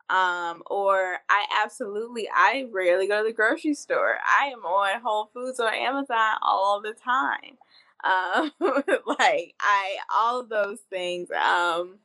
Um, 0.09 0.63
or 0.67 1.19
I 1.29 1.45
absolutely, 1.63 2.29
I 2.33 2.67
rarely 2.73 3.09
go 3.09 3.23
to 3.23 3.29
the 3.29 3.35
grocery 3.35 3.75
store. 3.75 4.15
I 4.25 4.47
am 4.47 4.65
on 4.65 5.01
Whole 5.03 5.31
Foods 5.35 5.61
or 5.61 5.69
Amazon 5.69 6.37
all 6.43 6.81
the 6.81 6.93
time. 6.93 7.59
Um, 8.05 8.53
like 8.61 9.57
I, 9.61 9.97
all 10.15 10.45
those 10.45 10.79
things. 10.89 11.33
Um, 11.33 11.99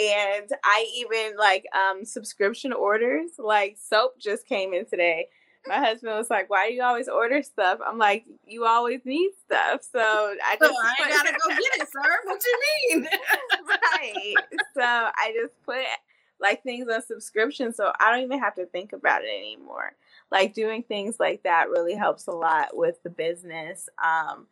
and 0.00 0.48
I 0.64 0.86
even 0.96 1.36
like 1.36 1.64
um 1.74 2.04
subscription 2.04 2.72
orders. 2.72 3.32
Like 3.38 3.76
soap 3.78 4.18
just 4.18 4.46
came 4.46 4.72
in 4.72 4.86
today. 4.86 5.28
My 5.66 5.76
husband 5.78 6.12
was 6.16 6.28
like, 6.28 6.50
"Why 6.50 6.68
do 6.68 6.74
you 6.74 6.82
always 6.82 7.08
order 7.08 7.42
stuff?" 7.42 7.78
I'm 7.86 7.98
like, 7.98 8.24
"You 8.44 8.64
always 8.66 9.00
need 9.04 9.30
stuff, 9.44 9.82
so 9.82 10.00
I 10.00 10.56
just 10.58 10.74
so 10.74 10.80
I 10.82 10.94
put- 10.98 11.08
gotta 11.08 11.38
go 11.38 11.48
get 11.50 11.82
it, 11.82 11.88
sir. 11.92 12.18
What 12.24 12.42
you 12.44 12.60
mean?" 12.90 13.08
right. 13.68 14.34
So 14.74 14.82
I 14.82 15.32
just 15.40 15.54
put 15.62 15.84
like 16.40 16.62
things 16.64 16.86
on 16.92 17.02
subscription, 17.02 17.72
so 17.72 17.92
I 18.00 18.10
don't 18.10 18.24
even 18.24 18.40
have 18.40 18.56
to 18.56 18.66
think 18.66 18.92
about 18.92 19.22
it 19.22 19.28
anymore. 19.28 19.92
Like 20.32 20.54
doing 20.54 20.82
things 20.82 21.20
like 21.20 21.44
that 21.44 21.70
really 21.70 21.94
helps 21.94 22.26
a 22.26 22.32
lot 22.32 22.76
with 22.76 23.00
the 23.04 23.10
business. 23.10 23.88
Um, 24.02 24.48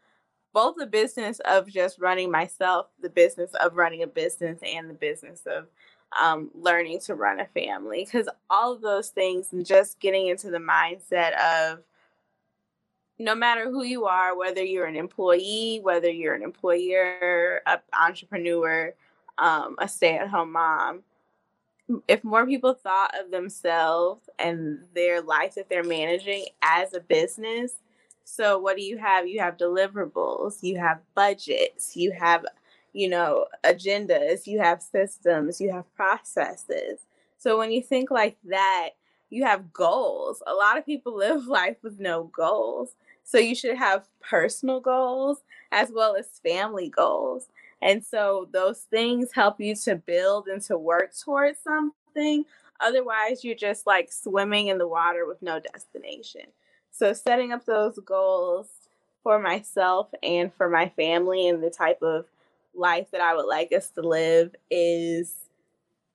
both 0.53 0.76
the 0.76 0.86
business 0.86 1.40
of 1.48 1.68
just 1.68 1.98
running 1.98 2.30
myself, 2.30 2.86
the 3.01 3.11
business 3.11 3.53
of 3.55 3.76
running 3.76 4.03
a 4.03 4.07
business, 4.07 4.59
and 4.62 4.90
the 4.90 4.94
business 4.94 5.42
of 5.46 5.66
um, 6.20 6.51
learning 6.55 7.01
to 7.01 7.14
run 7.14 7.40
a 7.40 7.46
family. 7.46 8.05
Because 8.05 8.28
all 8.48 8.72
of 8.72 8.80
those 8.80 9.11
things 9.11 9.53
and 9.53 9.64
just 9.64 10.01
getting 10.01 10.28
into 10.28 10.51
the 10.51 10.59
mindset 10.59 11.32
of 11.38 11.80
no 13.18 13.34
matter 13.34 13.70
who 13.70 13.84
you 13.84 14.07
are, 14.07 14.36
whether 14.36 14.64
you're 14.64 14.86
an 14.86 14.96
employee, 14.96 15.78
whether 15.82 16.11
you're 16.11 16.34
an 16.34 16.42
employer, 16.42 17.61
an 17.66 17.78
entrepreneur, 17.92 18.94
um, 19.38 19.76
a 19.78 19.86
stay 19.86 20.16
at 20.16 20.28
home 20.28 20.53
mom, 20.53 21.03
if 22.09 22.22
more 22.24 22.46
people 22.46 22.74
thought 22.74 23.12
of 23.20 23.30
themselves 23.30 24.28
and 24.38 24.80
their 24.94 25.20
life 25.20 25.55
that 25.55 25.68
they're 25.68 25.84
managing 25.84 26.46
as 26.62 26.94
a 26.94 27.01
business, 27.01 27.74
so 28.24 28.58
what 28.58 28.76
do 28.76 28.82
you 28.82 28.98
have? 28.98 29.26
You 29.26 29.40
have 29.40 29.56
deliverables, 29.56 30.62
you 30.62 30.78
have 30.78 31.00
budgets, 31.14 31.96
you 31.96 32.12
have, 32.12 32.46
you 32.92 33.08
know, 33.08 33.46
agendas, 33.64 34.46
you 34.46 34.60
have 34.60 34.82
systems, 34.82 35.60
you 35.60 35.72
have 35.72 35.92
processes. 35.94 37.00
So 37.38 37.58
when 37.58 37.72
you 37.72 37.82
think 37.82 38.10
like 38.10 38.36
that, 38.44 38.90
you 39.30 39.44
have 39.44 39.72
goals. 39.72 40.42
A 40.46 40.52
lot 40.52 40.78
of 40.78 40.86
people 40.86 41.16
live 41.16 41.46
life 41.46 41.76
with 41.82 41.98
no 41.98 42.24
goals. 42.24 42.94
So 43.24 43.38
you 43.38 43.54
should 43.54 43.76
have 43.76 44.08
personal 44.20 44.80
goals 44.80 45.38
as 45.72 45.90
well 45.94 46.16
as 46.16 46.26
family 46.42 46.88
goals. 46.88 47.46
And 47.82 48.04
so 48.04 48.48
those 48.52 48.80
things 48.80 49.32
help 49.32 49.60
you 49.60 49.74
to 49.76 49.96
build 49.96 50.48
and 50.48 50.60
to 50.62 50.76
work 50.76 51.12
towards 51.16 51.58
something. 51.60 52.44
Otherwise, 52.80 53.44
you're 53.44 53.54
just 53.54 53.86
like 53.86 54.12
swimming 54.12 54.68
in 54.68 54.78
the 54.78 54.88
water 54.88 55.26
with 55.26 55.40
no 55.42 55.60
destination. 55.60 56.42
So, 56.91 57.12
setting 57.12 57.53
up 57.53 57.64
those 57.66 57.99
goals 58.05 58.68
for 59.22 59.38
myself 59.38 60.09
and 60.22 60.53
for 60.55 60.68
my 60.68 60.88
family 60.91 61.49
and 61.49 61.62
the 61.62 61.70
type 61.70 62.03
of 62.03 62.26
life 62.74 63.09
that 63.12 63.20
I 63.20 63.34
would 63.34 63.47
like 63.47 63.72
us 63.72 63.91
to 63.91 64.03
live 64.03 64.55
is 64.70 65.34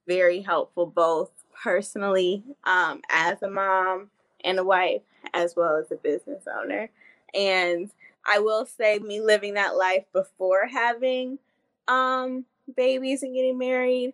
very 0.07 0.41
helpful, 0.41 0.86
both 0.86 1.32
personally 1.63 2.43
um, 2.63 3.01
as 3.09 3.41
a 3.41 3.49
mom 3.49 4.09
and 4.43 4.59
a 4.59 4.63
wife, 4.63 5.01
as 5.34 5.55
well 5.55 5.78
as 5.78 5.91
a 5.91 5.95
business 5.95 6.43
owner. 6.59 6.89
And 7.34 7.89
I 8.26 8.39
will 8.39 8.65
say, 8.65 8.99
me 8.99 9.21
living 9.21 9.55
that 9.55 9.76
life 9.78 10.05
before 10.13 10.67
having 10.67 11.39
um, 11.88 12.45
babies 12.76 13.23
and 13.23 13.34
getting 13.36 13.57
married, 13.57 14.13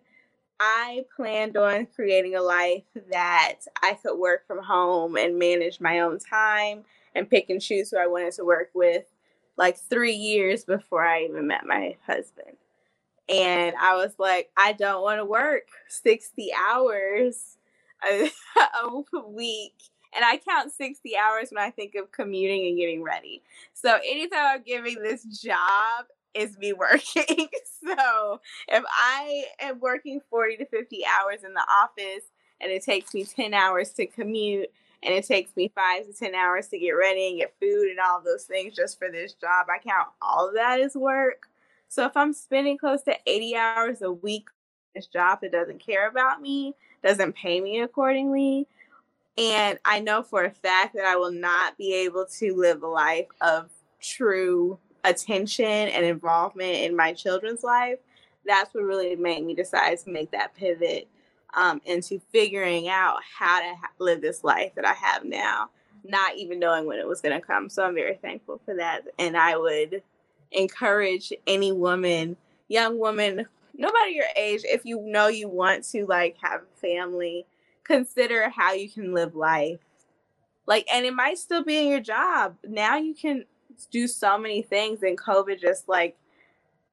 I 0.64 1.04
planned 1.16 1.56
on 1.56 1.86
creating 1.86 2.36
a 2.36 2.40
life 2.40 2.84
that 3.10 3.56
I 3.82 3.94
could 3.94 4.16
work 4.16 4.46
from 4.46 4.62
home 4.62 5.16
and 5.16 5.36
manage 5.36 5.80
my 5.80 5.98
own 6.00 6.20
time 6.20 6.84
and 7.16 7.28
pick 7.28 7.50
and 7.50 7.60
choose 7.60 7.90
who 7.90 7.98
I 7.98 8.06
wanted 8.06 8.34
to 8.34 8.44
work 8.44 8.70
with 8.72 9.02
like 9.56 9.76
three 9.76 10.14
years 10.14 10.64
before 10.64 11.04
I 11.04 11.24
even 11.24 11.48
met 11.48 11.66
my 11.66 11.96
husband. 12.06 12.56
And 13.28 13.74
I 13.80 13.96
was 13.96 14.12
like, 14.20 14.50
I 14.56 14.72
don't 14.72 15.02
want 15.02 15.18
to 15.18 15.24
work 15.24 15.64
60 15.88 16.50
hours 16.54 17.58
a, 18.08 18.30
a 18.84 19.20
week. 19.26 19.74
And 20.14 20.24
I 20.24 20.36
count 20.36 20.70
60 20.70 21.16
hours 21.16 21.48
when 21.50 21.64
I 21.64 21.70
think 21.70 21.96
of 21.96 22.12
commuting 22.12 22.68
and 22.68 22.76
getting 22.76 23.02
ready. 23.02 23.42
So 23.72 23.96
anytime 23.96 24.46
I'm 24.46 24.62
giving 24.62 25.02
this 25.02 25.24
job, 25.24 26.06
is 26.34 26.58
me 26.58 26.72
working. 26.72 27.48
so 27.84 28.40
if 28.68 28.84
I 28.88 29.44
am 29.60 29.80
working 29.80 30.20
40 30.30 30.58
to 30.58 30.66
50 30.66 31.02
hours 31.06 31.44
in 31.44 31.54
the 31.54 31.66
office 31.68 32.24
and 32.60 32.70
it 32.70 32.84
takes 32.84 33.12
me 33.14 33.24
10 33.24 33.54
hours 33.54 33.90
to 33.90 34.06
commute 34.06 34.70
and 35.02 35.12
it 35.12 35.26
takes 35.26 35.54
me 35.56 35.70
five 35.74 36.06
to 36.06 36.12
10 36.12 36.34
hours 36.34 36.68
to 36.68 36.78
get 36.78 36.92
ready 36.92 37.28
and 37.28 37.38
get 37.38 37.54
food 37.60 37.90
and 37.90 37.98
all 37.98 38.20
those 38.20 38.44
things 38.44 38.74
just 38.74 38.98
for 38.98 39.10
this 39.10 39.32
job, 39.34 39.66
I 39.68 39.78
count 39.78 40.08
all 40.20 40.48
of 40.48 40.54
that 40.54 40.80
as 40.80 40.94
work. 40.94 41.48
So 41.88 42.06
if 42.06 42.16
I'm 42.16 42.32
spending 42.32 42.78
close 42.78 43.02
to 43.02 43.16
80 43.26 43.56
hours 43.56 44.02
a 44.02 44.12
week 44.12 44.48
this 44.94 45.06
job 45.06 45.40
that 45.40 45.52
doesn't 45.52 45.84
care 45.84 46.08
about 46.08 46.40
me, 46.40 46.74
doesn't 47.02 47.34
pay 47.34 47.60
me 47.60 47.80
accordingly, 47.80 48.68
and 49.38 49.78
I 49.84 50.00
know 50.00 50.22
for 50.22 50.44
a 50.44 50.50
fact 50.50 50.94
that 50.94 51.04
I 51.04 51.16
will 51.16 51.32
not 51.32 51.78
be 51.78 51.94
able 51.94 52.26
to 52.38 52.54
live 52.54 52.82
a 52.82 52.86
life 52.86 53.28
of 53.40 53.70
true 54.00 54.78
attention 55.04 55.64
and 55.66 56.04
involvement 56.04 56.76
in 56.76 56.96
my 56.96 57.12
children's 57.12 57.62
life, 57.62 57.98
that's 58.44 58.74
what 58.74 58.84
really 58.84 59.16
made 59.16 59.44
me 59.44 59.54
decide 59.54 59.98
to 59.98 60.10
make 60.10 60.30
that 60.32 60.54
pivot 60.54 61.08
um, 61.54 61.80
into 61.84 62.20
figuring 62.30 62.88
out 62.88 63.18
how 63.38 63.60
to 63.60 63.76
ha- 63.76 63.90
live 63.98 64.20
this 64.20 64.42
life 64.42 64.74
that 64.74 64.84
I 64.84 64.94
have 64.94 65.24
now, 65.24 65.70
not 66.04 66.36
even 66.36 66.58
knowing 66.58 66.86
when 66.86 66.98
it 66.98 67.06
was 67.06 67.20
going 67.20 67.38
to 67.38 67.46
come. 67.46 67.68
So 67.68 67.84
I'm 67.84 67.94
very 67.94 68.16
thankful 68.16 68.60
for 68.64 68.74
that. 68.76 69.02
And 69.18 69.36
I 69.36 69.56
would 69.56 70.02
encourage 70.50 71.32
any 71.46 71.72
woman, 71.72 72.36
young 72.68 72.98
woman, 72.98 73.46
no 73.74 73.90
matter 73.92 74.10
your 74.10 74.26
age, 74.36 74.62
if 74.64 74.84
you 74.84 75.00
know 75.02 75.28
you 75.28 75.48
want 75.48 75.84
to 75.90 76.06
like 76.06 76.36
have 76.40 76.62
a 76.62 76.80
family, 76.80 77.46
consider 77.84 78.48
how 78.48 78.72
you 78.72 78.88
can 78.88 79.12
live 79.12 79.34
life. 79.34 79.80
Like, 80.66 80.86
and 80.92 81.04
it 81.04 81.14
might 81.14 81.38
still 81.38 81.64
be 81.64 81.78
in 81.78 81.88
your 81.88 82.00
job. 82.00 82.56
Now 82.66 82.96
you 82.96 83.14
can 83.14 83.44
do 83.86 84.06
so 84.06 84.38
many 84.38 84.62
things 84.62 85.02
and 85.02 85.18
covid 85.18 85.60
just 85.60 85.88
like 85.88 86.16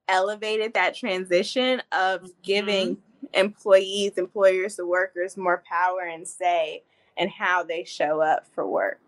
elevated 0.09 0.73
that 0.73 0.95
transition 0.95 1.81
of 1.91 2.29
giving 2.41 2.95
mm-hmm. 2.95 3.39
employees 3.39 4.13
employers 4.17 4.75
the 4.75 4.85
workers 4.85 5.37
more 5.37 5.63
power 5.69 6.01
and 6.01 6.27
say 6.27 6.83
and 7.15 7.29
how 7.29 7.63
they 7.63 7.83
show 7.83 8.21
up 8.21 8.45
for 8.53 8.65
work. 8.67 8.99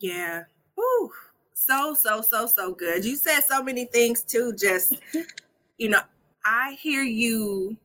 Yeah. 0.00 0.44
Ooh, 0.78 1.10
so 1.54 1.94
so 1.94 2.20
so 2.20 2.46
so 2.46 2.74
good. 2.74 3.04
You 3.04 3.16
said 3.16 3.40
so 3.40 3.62
many 3.62 3.84
things 3.86 4.22
too 4.22 4.52
just 4.58 4.94
you 5.78 5.88
know 5.88 6.00
i 6.44 6.76
hear 6.80 7.02
you 7.02 7.76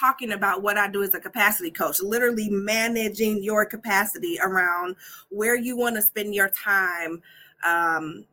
talking 0.00 0.32
about 0.32 0.62
what 0.62 0.76
I 0.76 0.88
do 0.88 1.02
as 1.02 1.14
a 1.14 1.20
capacity 1.20 1.70
coach, 1.70 2.00
literally 2.00 2.48
managing 2.50 3.42
your 3.42 3.64
capacity 3.64 4.38
around 4.42 4.96
where 5.28 5.56
you 5.56 5.76
want 5.76 5.96
to 5.96 6.02
spend 6.02 6.34
your 6.34 6.48
time, 6.48 7.22
um, 7.64 8.24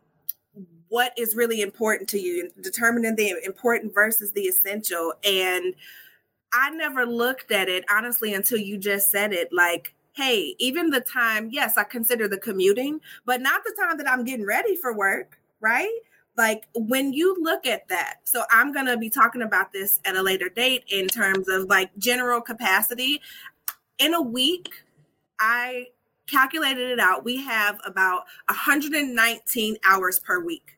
what 0.89 1.13
is 1.17 1.35
really 1.35 1.61
important 1.61 2.09
to 2.09 2.19
you, 2.19 2.51
determining 2.61 3.15
the 3.15 3.33
important 3.45 3.93
versus 3.93 4.31
the 4.33 4.41
essential. 4.41 5.13
And 5.23 5.73
I 6.53 6.69
never 6.71 7.05
looked 7.05 7.51
at 7.51 7.69
it 7.69 7.85
honestly 7.89 8.33
until 8.33 8.57
you 8.57 8.77
just 8.77 9.09
said 9.09 9.31
it 9.31 9.53
like, 9.53 9.93
hey, 10.13 10.55
even 10.59 10.89
the 10.89 10.99
time, 10.99 11.49
yes, 11.51 11.77
I 11.77 11.83
consider 11.83 12.27
the 12.27 12.37
commuting, 12.37 12.99
but 13.25 13.41
not 13.41 13.63
the 13.63 13.73
time 13.79 13.97
that 13.97 14.09
I'm 14.09 14.25
getting 14.25 14.45
ready 14.45 14.75
for 14.75 14.93
work, 14.93 15.39
right? 15.61 15.97
Like 16.37 16.67
when 16.75 17.13
you 17.13 17.37
look 17.39 17.65
at 17.65 17.87
that, 17.87 18.15
so 18.25 18.43
I'm 18.49 18.73
going 18.73 18.87
to 18.87 18.97
be 18.97 19.09
talking 19.09 19.41
about 19.41 19.71
this 19.71 19.99
at 20.03 20.15
a 20.15 20.21
later 20.21 20.49
date 20.49 20.83
in 20.89 21.07
terms 21.07 21.47
of 21.47 21.69
like 21.69 21.89
general 21.97 22.41
capacity. 22.41 23.21
In 23.99 24.13
a 24.13 24.21
week, 24.21 24.69
I 25.39 25.87
calculated 26.27 26.89
it 26.89 26.99
out. 26.99 27.23
We 27.23 27.37
have 27.43 27.79
about 27.85 28.23
119 28.49 29.77
hours 29.85 30.19
per 30.19 30.43
week. 30.43 30.77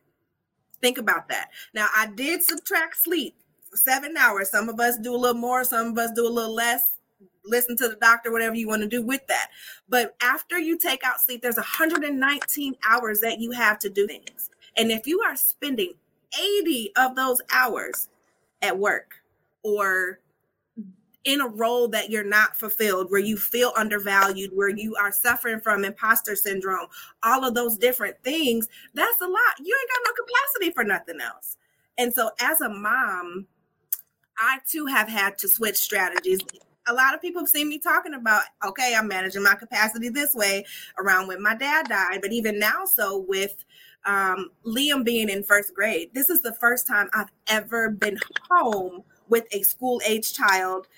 Think 0.80 0.98
about 0.98 1.28
that. 1.28 1.50
Now, 1.72 1.88
I 1.96 2.08
did 2.14 2.42
subtract 2.42 2.96
sleep 2.96 3.34
seven 3.72 4.16
hours. 4.16 4.50
Some 4.50 4.68
of 4.68 4.78
us 4.80 4.98
do 4.98 5.14
a 5.14 5.16
little 5.16 5.40
more, 5.40 5.64
some 5.64 5.88
of 5.88 5.98
us 5.98 6.10
do 6.14 6.26
a 6.26 6.30
little 6.30 6.54
less. 6.54 6.96
Listen 7.44 7.76
to 7.76 7.88
the 7.88 7.96
doctor, 7.96 8.32
whatever 8.32 8.54
you 8.54 8.66
want 8.68 8.82
to 8.82 8.88
do 8.88 9.02
with 9.02 9.26
that. 9.26 9.50
But 9.88 10.16
after 10.22 10.58
you 10.58 10.78
take 10.78 11.04
out 11.04 11.20
sleep, 11.20 11.42
there's 11.42 11.56
119 11.56 12.74
hours 12.88 13.20
that 13.20 13.38
you 13.38 13.50
have 13.50 13.78
to 13.80 13.90
do 13.90 14.06
things. 14.06 14.50
And 14.76 14.90
if 14.90 15.06
you 15.06 15.20
are 15.20 15.36
spending 15.36 15.92
80 16.38 16.92
of 16.96 17.14
those 17.16 17.40
hours 17.52 18.08
at 18.62 18.78
work 18.78 19.14
or 19.62 20.20
in 21.24 21.40
a 21.40 21.48
role 21.48 21.88
that 21.88 22.10
you're 22.10 22.22
not 22.22 22.56
fulfilled, 22.56 23.10
where 23.10 23.20
you 23.20 23.36
feel 23.36 23.72
undervalued, 23.76 24.50
where 24.54 24.68
you 24.68 24.94
are 24.96 25.10
suffering 25.10 25.58
from 25.58 25.84
imposter 25.84 26.36
syndrome, 26.36 26.86
all 27.22 27.44
of 27.44 27.54
those 27.54 27.78
different 27.78 28.16
things, 28.22 28.68
that's 28.92 29.20
a 29.20 29.26
lot. 29.26 29.58
You 29.58 29.78
ain't 29.80 29.90
got 29.90 30.02
no 30.04 30.24
capacity 30.24 30.72
for 30.72 30.84
nothing 30.84 31.20
else. 31.20 31.56
And 31.96 32.12
so, 32.12 32.30
as 32.40 32.60
a 32.60 32.68
mom, 32.68 33.46
I 34.38 34.58
too 34.68 34.86
have 34.86 35.08
had 35.08 35.38
to 35.38 35.48
switch 35.48 35.76
strategies. 35.76 36.40
A 36.86 36.92
lot 36.92 37.14
of 37.14 37.22
people 37.22 37.40
have 37.40 37.48
seen 37.48 37.68
me 37.68 37.78
talking 37.78 38.14
about, 38.14 38.42
okay, 38.64 38.94
I'm 38.94 39.08
managing 39.08 39.42
my 39.42 39.54
capacity 39.54 40.10
this 40.10 40.34
way 40.34 40.66
around 40.98 41.28
when 41.28 41.42
my 41.42 41.54
dad 41.54 41.88
died, 41.88 42.20
but 42.20 42.32
even 42.32 42.58
now, 42.58 42.84
so 42.84 43.24
with 43.26 43.64
um, 44.04 44.50
Liam 44.66 45.02
being 45.04 45.30
in 45.30 45.44
first 45.44 45.74
grade, 45.74 46.10
this 46.12 46.28
is 46.28 46.42
the 46.42 46.52
first 46.52 46.86
time 46.86 47.08
I've 47.14 47.30
ever 47.46 47.90
been 47.90 48.18
home 48.50 49.02
with 49.28 49.46
a 49.52 49.62
school 49.62 50.02
age 50.06 50.34
child 50.34 50.88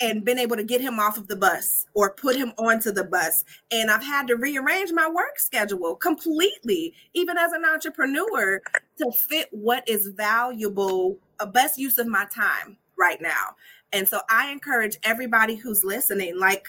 and 0.00 0.24
been 0.24 0.38
able 0.38 0.56
to 0.56 0.64
get 0.64 0.80
him 0.80 0.98
off 0.98 1.16
of 1.16 1.28
the 1.28 1.36
bus 1.36 1.86
or 1.94 2.10
put 2.10 2.36
him 2.36 2.52
onto 2.58 2.90
the 2.90 3.04
bus. 3.04 3.44
And 3.70 3.90
I've 3.90 4.02
had 4.02 4.26
to 4.28 4.36
rearrange 4.36 4.90
my 4.92 5.08
work 5.08 5.38
schedule 5.38 5.94
completely, 5.94 6.94
even 7.14 7.38
as 7.38 7.52
an 7.52 7.64
entrepreneur, 7.64 8.60
to 8.98 9.12
fit 9.12 9.48
what 9.52 9.88
is 9.88 10.08
valuable, 10.08 11.18
a 11.38 11.46
best 11.46 11.78
use 11.78 11.98
of 11.98 12.06
my 12.06 12.26
time 12.34 12.76
right 12.98 13.20
now. 13.20 13.56
And 13.92 14.08
so 14.08 14.20
I 14.28 14.50
encourage 14.50 14.98
everybody 15.04 15.54
who's 15.54 15.84
listening, 15.84 16.38
like, 16.38 16.68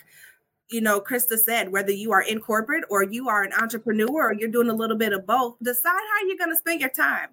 you 0.69 0.81
know, 0.81 0.99
Krista 0.99 1.37
said, 1.37 1.71
whether 1.71 1.91
you 1.91 2.11
are 2.11 2.21
in 2.21 2.39
corporate 2.39 2.83
or 2.89 3.03
you 3.03 3.29
are 3.29 3.43
an 3.43 3.53
entrepreneur 3.53 4.29
or 4.29 4.33
you're 4.33 4.49
doing 4.49 4.69
a 4.69 4.73
little 4.73 4.97
bit 4.97 5.13
of 5.13 5.25
both, 5.25 5.55
decide 5.63 5.89
how 5.91 6.27
you're 6.27 6.37
going 6.37 6.51
to 6.51 6.55
spend 6.55 6.81
your 6.81 6.89
time. 6.89 7.29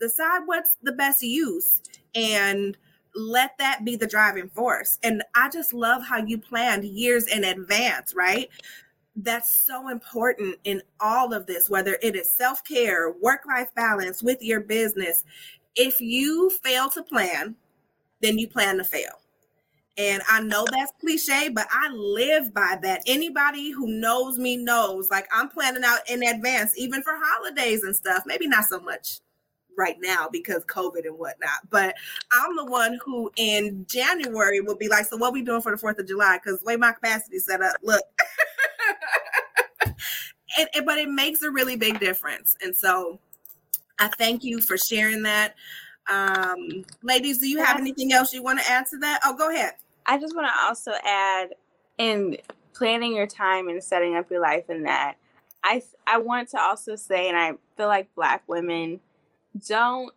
Decide 0.00 0.42
what's 0.46 0.76
the 0.82 0.92
best 0.92 1.22
use 1.22 1.80
and 2.14 2.76
let 3.16 3.56
that 3.58 3.84
be 3.84 3.96
the 3.96 4.06
driving 4.06 4.48
force. 4.48 4.98
And 5.02 5.22
I 5.34 5.48
just 5.48 5.72
love 5.72 6.06
how 6.06 6.18
you 6.18 6.38
planned 6.38 6.84
years 6.84 7.26
in 7.26 7.44
advance, 7.44 8.14
right? 8.14 8.48
That's 9.16 9.50
so 9.50 9.88
important 9.88 10.56
in 10.64 10.82
all 11.00 11.32
of 11.32 11.46
this, 11.46 11.70
whether 11.70 11.98
it 12.02 12.14
is 12.14 12.30
self 12.30 12.62
care, 12.62 13.12
work 13.22 13.40
life 13.46 13.74
balance 13.74 14.22
with 14.22 14.42
your 14.42 14.60
business. 14.60 15.24
If 15.74 16.00
you 16.00 16.50
fail 16.50 16.90
to 16.90 17.02
plan, 17.02 17.56
then 18.20 18.38
you 18.38 18.46
plan 18.48 18.76
to 18.76 18.84
fail. 18.84 19.20
And 19.98 20.22
I 20.28 20.42
know 20.42 20.66
that's 20.70 20.92
cliche, 21.00 21.48
but 21.48 21.66
I 21.70 21.88
live 21.88 22.52
by 22.52 22.78
that. 22.82 23.02
Anybody 23.06 23.70
who 23.70 23.86
knows 23.86 24.38
me 24.38 24.58
knows 24.58 25.10
like 25.10 25.26
I'm 25.32 25.48
planning 25.48 25.84
out 25.84 26.00
in 26.10 26.22
advance, 26.22 26.76
even 26.76 27.02
for 27.02 27.14
holidays 27.16 27.82
and 27.82 27.96
stuff. 27.96 28.24
Maybe 28.26 28.46
not 28.46 28.66
so 28.66 28.78
much 28.78 29.20
right 29.76 29.96
now 30.00 30.28
because 30.30 30.64
COVID 30.64 31.04
and 31.06 31.18
whatnot. 31.18 31.68
But 31.70 31.94
I'm 32.32 32.56
the 32.56 32.64
one 32.64 32.98
who 33.04 33.30
in 33.36 33.86
January 33.88 34.60
will 34.60 34.76
be 34.76 34.88
like, 34.88 35.06
so 35.06 35.16
what 35.16 35.32
we 35.32 35.42
doing 35.42 35.62
for 35.62 35.74
the 35.74 35.80
4th 35.80 35.98
of 35.98 36.08
July? 36.08 36.38
Because 36.42 36.62
way 36.64 36.76
my 36.76 36.92
capacity 36.92 37.38
set 37.38 37.62
up, 37.62 37.76
look. 37.82 38.02
and, 39.84 40.68
and, 40.74 40.86
but 40.86 40.98
it 40.98 41.08
makes 41.08 41.42
a 41.42 41.50
really 41.50 41.76
big 41.76 42.00
difference. 42.00 42.56
And 42.62 42.74
so 42.74 43.18
I 43.98 44.08
thank 44.08 44.44
you 44.44 44.60
for 44.60 44.76
sharing 44.76 45.22
that. 45.22 45.54
Um, 46.08 46.84
ladies, 47.02 47.38
do 47.38 47.48
you 47.48 47.62
have 47.62 47.78
anything 47.78 48.12
else 48.12 48.32
you 48.32 48.42
want 48.42 48.60
to 48.60 48.70
add 48.70 48.86
to 48.90 48.98
that? 48.98 49.20
Oh, 49.24 49.36
go 49.36 49.50
ahead. 49.50 49.74
I 50.06 50.18
just 50.18 50.36
want 50.36 50.46
to 50.48 50.66
also 50.66 50.92
add 51.04 51.50
in 51.98 52.36
planning 52.74 53.14
your 53.14 53.26
time 53.26 53.68
and 53.68 53.82
setting 53.82 54.14
up 54.16 54.30
your 54.30 54.40
life 54.40 54.70
in 54.70 54.84
that. 54.84 55.16
I 55.64 55.82
I 56.06 56.18
want 56.18 56.48
to 56.50 56.60
also 56.60 56.94
say, 56.94 57.28
and 57.28 57.36
I 57.36 57.54
feel 57.76 57.88
like 57.88 58.14
Black 58.14 58.44
women 58.46 59.00
don't 59.66 60.12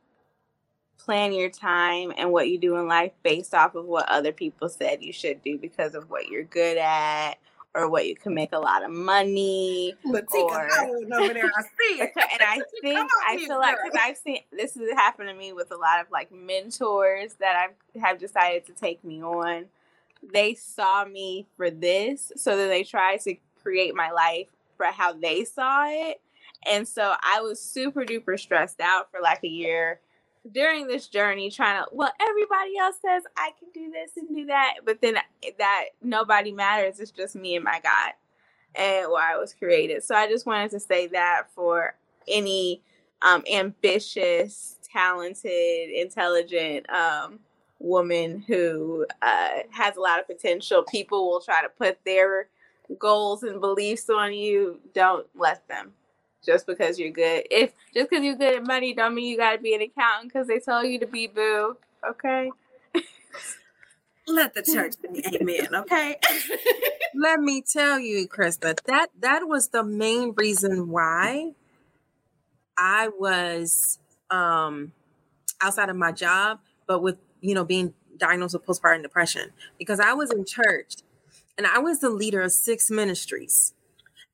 plan 0.97 1.33
your 1.33 1.49
time 1.49 2.13
and 2.17 2.31
what 2.31 2.49
you 2.49 2.57
do 2.57 2.75
in 2.75 2.87
life 2.87 3.11
based 3.23 3.53
off 3.53 3.75
of 3.75 3.85
what 3.85 4.07
other 4.09 4.31
people 4.31 4.69
said 4.69 5.01
you 5.01 5.13
should 5.13 5.41
do 5.41 5.57
because 5.57 5.95
of 5.95 6.09
what 6.09 6.27
you're 6.27 6.43
good 6.43 6.77
at 6.77 7.35
or 7.75 7.89
what 7.89 8.07
you 8.07 8.15
can 8.15 8.33
make 8.33 8.51
a 8.51 8.59
lot 8.59 8.83
of 8.83 8.91
money. 8.91 9.93
Latika, 10.05 10.33
or, 10.33 11.21
over 11.21 11.33
there, 11.33 11.45
I 11.45 11.61
see 11.61 12.01
it. 12.01 12.11
and 12.15 12.41
I 12.41 12.61
think 12.81 13.09
I 13.27 13.37
feel 13.37 13.59
like 13.59 13.77
because 13.83 13.99
I've 14.03 14.17
seen 14.17 14.39
this 14.51 14.75
has 14.75 14.91
happened 14.91 15.29
to 15.29 15.35
me 15.35 15.53
with 15.53 15.71
a 15.71 15.77
lot 15.77 16.01
of 16.01 16.07
like 16.11 16.31
mentors 16.31 17.35
that 17.35 17.55
I've 17.55 18.01
have 18.01 18.19
decided 18.19 18.65
to 18.67 18.73
take 18.73 19.03
me 19.03 19.21
on. 19.21 19.65
They 20.33 20.53
saw 20.55 21.05
me 21.05 21.47
for 21.55 21.69
this, 21.69 22.31
so 22.35 22.57
then 22.57 22.69
they 22.69 22.83
tried 22.83 23.21
to 23.21 23.35
create 23.61 23.95
my 23.95 24.11
life 24.11 24.47
for 24.75 24.87
how 24.87 25.13
they 25.13 25.45
saw 25.45 25.85
it. 25.87 26.19
And 26.65 26.87
so 26.87 27.13
I 27.23 27.41
was 27.41 27.61
super 27.61 28.03
duper 28.03 28.39
stressed 28.39 28.79
out 28.79 29.11
for 29.11 29.21
like 29.21 29.43
a 29.43 29.49
year 29.49 29.99
during 30.51 30.87
this 30.87 31.07
journey 31.07 31.51
trying 31.51 31.83
to 31.83 31.89
well 31.91 32.13
everybody 32.21 32.77
else 32.79 32.95
says 33.05 33.23
I 33.35 33.51
can 33.59 33.67
do 33.73 33.91
this 33.91 34.11
and 34.15 34.33
do 34.33 34.45
that 34.45 34.75
but 34.85 35.01
then 35.01 35.17
that 35.59 35.85
nobody 36.01 36.53
matters 36.53 37.01
it's 37.01 37.11
just 37.11 37.35
me 37.35 37.57
and 37.57 37.65
my 37.65 37.81
God 37.83 38.13
and 38.75 39.09
why 39.11 39.33
I 39.33 39.37
was 39.37 39.53
created. 39.53 40.03
So 40.03 40.15
I 40.15 40.27
just 40.27 40.45
wanted 40.45 40.71
to 40.71 40.79
say 40.79 41.07
that 41.07 41.47
for 41.53 41.95
any 42.27 42.81
um, 43.21 43.43
ambitious, 43.51 44.77
talented, 44.83 45.89
intelligent 45.89 46.89
um, 46.89 47.39
woman 47.79 48.43
who 48.47 49.05
uh, 49.21 49.49
has 49.71 49.97
a 49.97 50.01
lot 50.01 50.19
of 50.19 50.27
potential. 50.27 50.83
People 50.83 51.29
will 51.29 51.41
try 51.41 51.61
to 51.61 51.69
put 51.69 51.99
their 52.05 52.47
goals 52.97 53.43
and 53.43 53.59
beliefs 53.59 54.09
on 54.09 54.33
you. 54.33 54.79
Don't 54.93 55.27
let 55.35 55.67
them 55.67 55.91
just 56.45 56.65
because 56.65 56.99
you're 56.99 57.11
good. 57.11 57.45
If 57.51 57.73
just 57.93 58.09
because 58.09 58.23
you're 58.23 58.35
good 58.35 58.55
at 58.57 58.65
money, 58.65 58.93
don't 58.93 59.15
mean 59.15 59.27
you 59.27 59.37
got 59.37 59.53
to 59.53 59.59
be 59.59 59.73
an 59.73 59.81
accountant 59.81 60.31
because 60.31 60.47
they 60.47 60.59
told 60.59 60.87
you 60.87 60.99
to 60.99 61.07
be 61.07 61.27
boo. 61.27 61.77
Okay. 62.07 62.51
Let 64.27 64.53
the 64.53 64.61
church 64.61 64.93
say 65.01 65.37
amen. 65.41 65.73
Okay. 65.73 66.15
Let 67.15 67.39
me 67.39 67.61
tell 67.61 67.99
you, 67.99 68.27
Krista, 68.27 68.79
that 68.85 69.09
that 69.19 69.47
was 69.47 69.69
the 69.69 69.83
main 69.83 70.33
reason 70.37 70.89
why 70.89 71.53
I 72.77 73.09
was 73.09 73.99
um 74.29 74.93
outside 75.61 75.89
of 75.89 75.95
my 75.95 76.11
job, 76.11 76.59
but 76.87 77.01
with 77.01 77.17
you 77.41 77.55
know 77.55 77.65
being 77.65 77.93
diagnosed 78.17 78.53
with 78.53 78.65
postpartum 78.65 79.01
depression 79.01 79.49
because 79.77 79.99
I 79.99 80.13
was 80.13 80.29
in 80.31 80.45
church 80.45 80.95
and 81.57 81.65
I 81.65 81.79
was 81.79 81.99
the 81.99 82.09
leader 82.09 82.41
of 82.41 82.51
six 82.51 82.91
ministries 82.91 83.73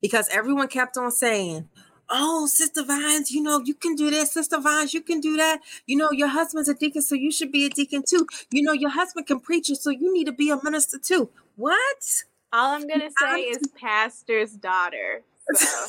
because 0.01 0.27
everyone 0.29 0.67
kept 0.67 0.97
on 0.97 1.11
saying, 1.11 1.69
oh, 2.09 2.47
Sister 2.47 2.83
Vines, 2.83 3.31
you 3.31 3.41
know, 3.41 3.61
you 3.63 3.73
can 3.73 3.95
do 3.95 4.09
this. 4.09 4.31
Sister 4.31 4.59
Vines, 4.59 4.93
you 4.93 5.01
can 5.01 5.19
do 5.19 5.37
that. 5.37 5.61
You 5.85 5.97
know, 5.97 6.11
your 6.11 6.27
husband's 6.27 6.69
a 6.69 6.73
deacon, 6.73 7.01
so 7.01 7.15
you 7.15 7.31
should 7.31 7.51
be 7.51 7.65
a 7.65 7.69
deacon 7.69 8.03
too. 8.07 8.27
You 8.51 8.61
know, 8.63 8.73
your 8.73 8.91
husband 8.91 9.27
can 9.27 9.39
preach 9.39 9.69
it, 9.69 9.77
so 9.77 9.89
you 9.89 10.13
need 10.13 10.25
to 10.25 10.31
be 10.31 10.49
a 10.49 10.61
minister 10.63 10.97
too. 10.97 11.29
What? 11.55 12.23
All 12.53 12.73
I'm 12.75 12.87
going 12.87 13.01
to 13.01 13.09
say 13.19 13.25
I'm... 13.25 13.39
is 13.39 13.59
pastor's 13.79 14.53
daughter. 14.53 15.21
So. 15.53 15.65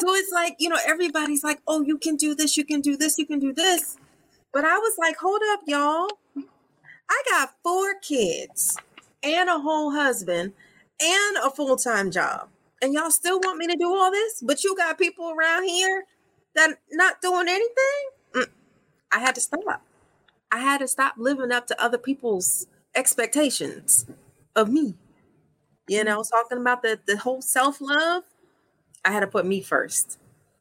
so 0.00 0.14
it's 0.14 0.32
like, 0.32 0.56
you 0.58 0.68
know, 0.68 0.78
everybody's 0.86 1.44
like, 1.44 1.60
oh, 1.66 1.82
you 1.82 1.98
can 1.98 2.16
do 2.16 2.34
this, 2.34 2.56
you 2.56 2.64
can 2.64 2.80
do 2.80 2.96
this, 2.96 3.18
you 3.18 3.26
can 3.26 3.38
do 3.38 3.52
this. 3.52 3.96
But 4.52 4.64
I 4.64 4.78
was 4.78 4.94
like, 4.98 5.16
hold 5.16 5.42
up, 5.52 5.60
y'all. 5.66 6.08
I 7.10 7.22
got 7.30 7.54
four 7.62 7.94
kids 8.00 8.76
and 9.22 9.48
a 9.48 9.58
whole 9.58 9.92
husband 9.92 10.52
and 11.00 11.36
a 11.38 11.50
full 11.50 11.76
time 11.76 12.10
job 12.10 12.48
and 12.82 12.94
y'all 12.94 13.10
still 13.10 13.40
want 13.40 13.58
me 13.58 13.66
to 13.66 13.76
do 13.76 13.94
all 13.94 14.10
this, 14.10 14.42
but 14.42 14.62
you 14.64 14.76
got 14.76 14.98
people 14.98 15.30
around 15.30 15.64
here 15.64 16.04
that 16.54 16.78
not 16.92 17.20
doing 17.20 17.48
anything. 17.48 18.08
Mm. 18.34 18.48
I 19.12 19.18
had 19.18 19.34
to 19.34 19.40
stop. 19.40 19.82
I 20.50 20.58
had 20.60 20.78
to 20.78 20.88
stop 20.88 21.14
living 21.18 21.52
up 21.52 21.66
to 21.68 21.82
other 21.82 21.98
people's 21.98 22.66
expectations 22.94 24.06
of 24.56 24.70
me. 24.70 24.94
You 25.88 26.04
know, 26.04 26.22
talking 26.22 26.58
about 26.58 26.82
the 26.82 26.98
the 27.06 27.16
whole 27.16 27.42
self 27.42 27.80
love. 27.80 28.24
I 29.04 29.12
had 29.12 29.20
to 29.20 29.26
put 29.26 29.46
me 29.46 29.62
first. 29.62 30.18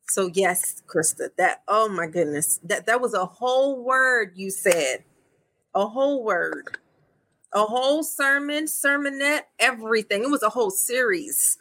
So 0.10 0.30
yes, 0.34 0.82
Krista, 0.88 1.30
that 1.38 1.64
oh 1.68 1.90
my 1.90 2.08
goodness, 2.08 2.60
that 2.64 2.86
that 2.86 3.02
was 3.02 3.14
a 3.14 3.26
whole 3.26 3.84
word 3.84 4.34
you 4.36 4.50
said, 4.50 5.04
a 5.76 5.86
whole 5.88 6.24
word, 6.24 6.78
a 7.54 7.64
whole 7.64 8.04
sermon, 8.04 8.66
sermonette, 8.66 9.44
everything. 9.60 10.24
It 10.24 10.32
was 10.32 10.44
a 10.44 10.50
whole 10.50 10.72
series 10.72 11.58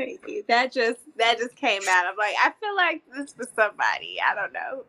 Thank 0.00 0.20
you. 0.28 0.44
That 0.48 0.72
just 0.72 1.00
that 1.16 1.38
just 1.38 1.54
came 1.56 1.82
out. 1.88 2.06
I'm 2.06 2.16
like, 2.16 2.34
I 2.42 2.52
feel 2.60 2.74
like 2.74 3.02
this 3.14 3.36
was 3.36 3.48
somebody. 3.54 4.18
I 4.20 4.34
don't 4.34 4.52
know. 4.52 4.84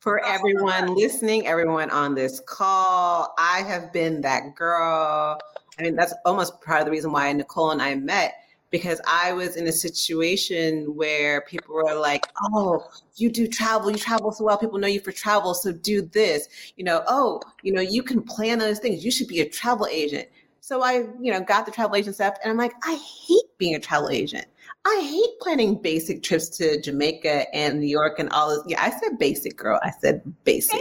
For 0.00 0.24
everyone 0.24 0.94
listening, 0.94 1.46
everyone 1.46 1.90
on 1.90 2.14
this 2.14 2.40
call, 2.46 3.34
I 3.38 3.62
have 3.66 3.92
been 3.92 4.22
that 4.22 4.54
girl. 4.54 5.38
I 5.78 5.82
mean, 5.82 5.94
that's 5.94 6.14
almost 6.24 6.60
part 6.62 6.80
of 6.80 6.86
the 6.86 6.90
reason 6.90 7.12
why 7.12 7.30
Nicole 7.32 7.70
and 7.70 7.82
I 7.82 7.94
met 7.94 8.34
because 8.70 9.00
I 9.06 9.32
was 9.32 9.56
in 9.56 9.66
a 9.66 9.72
situation 9.72 10.94
where 10.94 11.42
people 11.42 11.74
were 11.74 11.94
like, 11.94 12.26
"Oh, 12.40 12.88
you 13.16 13.30
do 13.30 13.46
travel, 13.46 13.90
you 13.90 13.98
travel 13.98 14.32
so 14.32 14.44
well. 14.44 14.56
People 14.56 14.78
know 14.78 14.86
you 14.86 15.00
for 15.00 15.12
travel, 15.12 15.54
so 15.54 15.72
do 15.72 16.02
this." 16.02 16.48
You 16.76 16.84
know, 16.84 17.02
"Oh, 17.06 17.42
you 17.62 17.72
know, 17.72 17.82
you 17.82 18.02
can 18.02 18.22
plan 18.22 18.58
those 18.58 18.78
things. 18.78 19.04
You 19.04 19.10
should 19.10 19.28
be 19.28 19.40
a 19.40 19.48
travel 19.48 19.86
agent." 19.90 20.28
So 20.60 20.82
I, 20.82 21.06
you 21.20 21.32
know, 21.32 21.40
got 21.40 21.66
the 21.66 21.72
travel 21.72 21.96
agent 21.96 22.14
stuff 22.14 22.34
and 22.42 22.50
I'm 22.50 22.56
like, 22.56 22.72
I 22.84 22.94
hate 22.94 23.58
being 23.58 23.74
a 23.74 23.80
travel 23.80 24.10
agent. 24.10 24.46
I 24.86 25.00
hate 25.02 25.40
planning 25.40 25.80
basic 25.80 26.22
trips 26.22 26.48
to 26.58 26.80
Jamaica 26.80 27.54
and 27.54 27.80
New 27.80 27.88
York 27.88 28.18
and 28.18 28.30
all 28.30 28.50
this. 28.50 28.62
Yeah, 28.66 28.82
I 28.82 28.90
said 28.90 29.18
basic, 29.18 29.56
girl. 29.56 29.78
I 29.82 29.90
said 30.00 30.22
basic. 30.44 30.80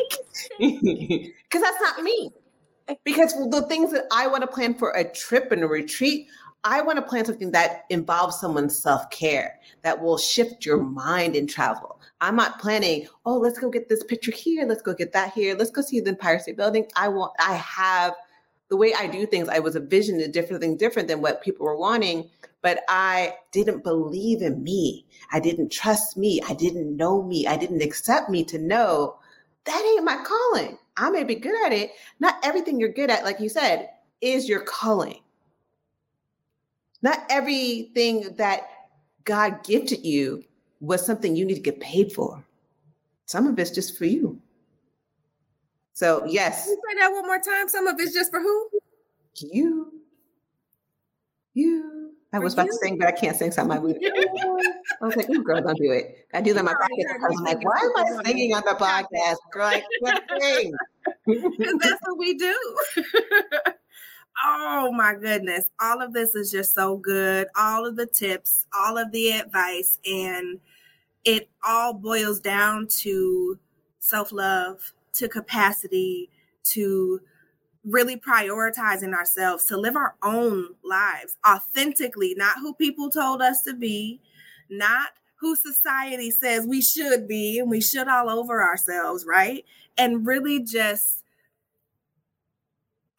Because 0.58 1.32
that's 1.62 1.82
not 1.82 2.02
me. 2.04 2.32
Eh. 2.88 2.96
Because 3.04 3.34
the 3.50 3.66
things 3.68 3.92
that 3.92 4.06
I 4.12 4.28
want 4.28 4.42
to 4.42 4.48
plan 4.48 4.74
for 4.74 4.92
a 4.92 5.04
trip 5.04 5.52
and 5.52 5.64
a 5.64 5.68
retreat 5.68 6.28
I 6.64 6.82
want 6.82 6.98
to 6.98 7.02
plan 7.02 7.24
something 7.24 7.52
that 7.52 7.86
involves 7.90 8.40
someone's 8.40 8.78
self 8.78 9.10
care 9.12 9.60
that 9.84 10.02
will 10.02 10.18
shift 10.18 10.66
your 10.66 10.78
mind 10.78 11.36
in 11.36 11.48
travel. 11.48 12.02
I'm 12.22 12.36
not 12.36 12.60
planning, 12.60 13.08
oh, 13.26 13.38
let's 13.38 13.58
go 13.58 13.70
get 13.70 13.88
this 13.88 14.04
picture 14.04 14.32
here, 14.32 14.66
let's 14.66 14.82
go 14.82 14.94
get 14.94 15.14
that 15.14 15.34
here, 15.34 15.56
let's 15.56 15.72
go 15.72 15.82
see 15.82 16.02
the 16.02 16.10
Empire 16.10 16.38
State 16.40 16.58
Building. 16.58 16.86
I 16.98 17.08
want, 17.08 17.32
I 17.40 17.54
have 17.54 18.14
the 18.70 18.78
way 18.78 18.94
I 18.98 19.08
do 19.08 19.26
things, 19.26 19.50
I 19.50 19.60
was 19.60 19.76
a 19.76 19.80
vision 19.80 20.22
of 20.22 20.32
different 20.32 20.62
things 20.62 20.78
different 20.78 21.08
than 21.08 21.22
what 21.22 21.42
people 21.42 21.66
were 21.66 21.78
wanting, 21.78 22.30
but 22.62 22.82
I 22.88 23.36
didn't 23.52 23.84
believe 23.84 24.42
in 24.42 24.64
me. 24.64 25.06
I 25.32 25.40
didn't 25.40 25.72
trust 25.72 26.18
me. 26.18 26.42
I 26.48 26.54
didn't 26.54 26.96
know 26.96 27.24
me. 27.24 27.48
I 27.48 27.58
didn't 27.58 27.82
accept 27.82 28.30
me 28.30 28.44
to 28.46 28.60
know 28.60 29.18
that 29.66 29.94
ain't 29.96 30.06
my 30.06 30.24
calling. 30.24 30.78
I 30.98 31.10
may 31.10 31.24
be 31.24 31.36
good 31.36 31.66
at 31.66 31.74
it. 31.74 31.92
Not 32.20 32.36
everything 32.44 32.80
you're 32.80 32.90
good 32.90 33.10
at, 33.10 33.24
like 33.24 33.40
you 33.40 33.50
said, 33.50 33.90
is 34.22 34.50
your 34.50 34.62
calling. 34.62 35.20
Not 37.02 37.20
everything 37.30 38.36
that 38.38 38.70
God 39.24 39.64
gifted 39.64 40.06
you 40.06 40.44
was 40.82 41.06
something 41.06 41.36
you 41.36 41.46
need 41.46 41.56
to 41.56 41.62
get 41.62 41.80
paid 41.80 42.12
for. 42.12 42.44
Some 43.26 43.48
of 43.48 43.58
it's 43.60 43.72
just 43.72 43.98
for 43.98 44.06
you. 44.06 44.42
So 46.00 46.24
yes. 46.26 46.64
Can 46.64 46.76
you 46.76 46.82
say 46.88 47.00
that 47.00 47.12
one 47.12 47.28
more 47.28 47.40
time. 47.40 47.68
Some 47.68 47.86
of 47.86 48.00
it's 48.00 48.14
just 48.14 48.32
for 48.32 48.40
who? 48.40 48.70
You. 49.36 49.92
You. 51.54 52.12
I 52.32 52.40
was 52.40 52.54
about 52.54 52.68
to 52.68 52.74
sing, 52.74 52.98
but 52.98 53.10
I 53.10 53.12
can't 53.12 53.36
sing 53.36 53.52
something. 53.52 53.76
I 53.78 53.82
was 53.82 55.18
like, 55.18 55.26
oh, 55.30 55.42
girl, 55.42 55.62
don't 55.62 55.78
do 55.78 55.92
it. 55.92 56.26
I 56.34 56.40
do 56.40 56.54
that 56.54 56.60
on 56.60 56.66
my 56.68 56.72
podcast. 56.72 57.16
I 57.16 57.28
was 57.28 57.42
like, 57.42 57.66
why 57.66 57.80
am 57.84 58.18
I 58.18 58.24
singing 58.24 58.54
on 58.54 58.62
the 58.66 58.76
podcast? 58.76 59.36
Girl, 59.52 59.66
I 59.66 59.84
can't 60.06 60.42
sing. 60.42 60.74
that's 61.80 62.02
what 62.04 62.18
we 62.18 62.34
do. 62.36 62.78
oh 64.46 64.94
my 64.94 65.16
goodness. 65.16 65.70
All 65.82 66.02
of 66.02 66.14
this 66.14 66.34
is 66.34 66.50
just 66.50 66.76
so 66.76 66.96
good. 66.96 67.50
All 67.58 67.86
of 67.86 67.98
the 67.98 68.06
tips, 68.06 68.68
all 68.74 68.98
of 68.98 69.12
the 69.12 69.32
advice, 69.32 69.98
and 70.06 70.62
it 71.26 71.50
all 71.68 71.94
boils 71.94 72.40
down 72.40 72.88
to 73.00 73.60
self 74.00 74.32
love, 74.32 74.94
to 75.20 75.30
capacity, 75.30 76.30
to 76.64 77.22
really 77.86 78.18
prioritizing 78.18 79.14
ourselves 79.14 79.66
to 79.66 79.78
live 79.78 79.96
our 79.96 80.16
own 80.22 80.68
lives 80.84 81.38
authentically, 81.48 82.34
not 82.36 82.58
who 82.60 82.74
people 82.74 83.10
told 83.10 83.42
us 83.42 83.62
to 83.62 83.74
be, 83.74 84.20
not 84.70 85.10
who 85.40 85.56
society 85.56 86.30
says 86.32 86.66
we 86.66 86.82
should 86.82 87.28
be, 87.28 87.60
and 87.60 87.70
we 87.70 87.82
should 87.82 88.08
all 88.08 88.30
over 88.30 88.62
ourselves, 88.62 89.26
right? 89.26 89.64
And 89.98 90.28
really 90.28 90.60
just 90.60 91.24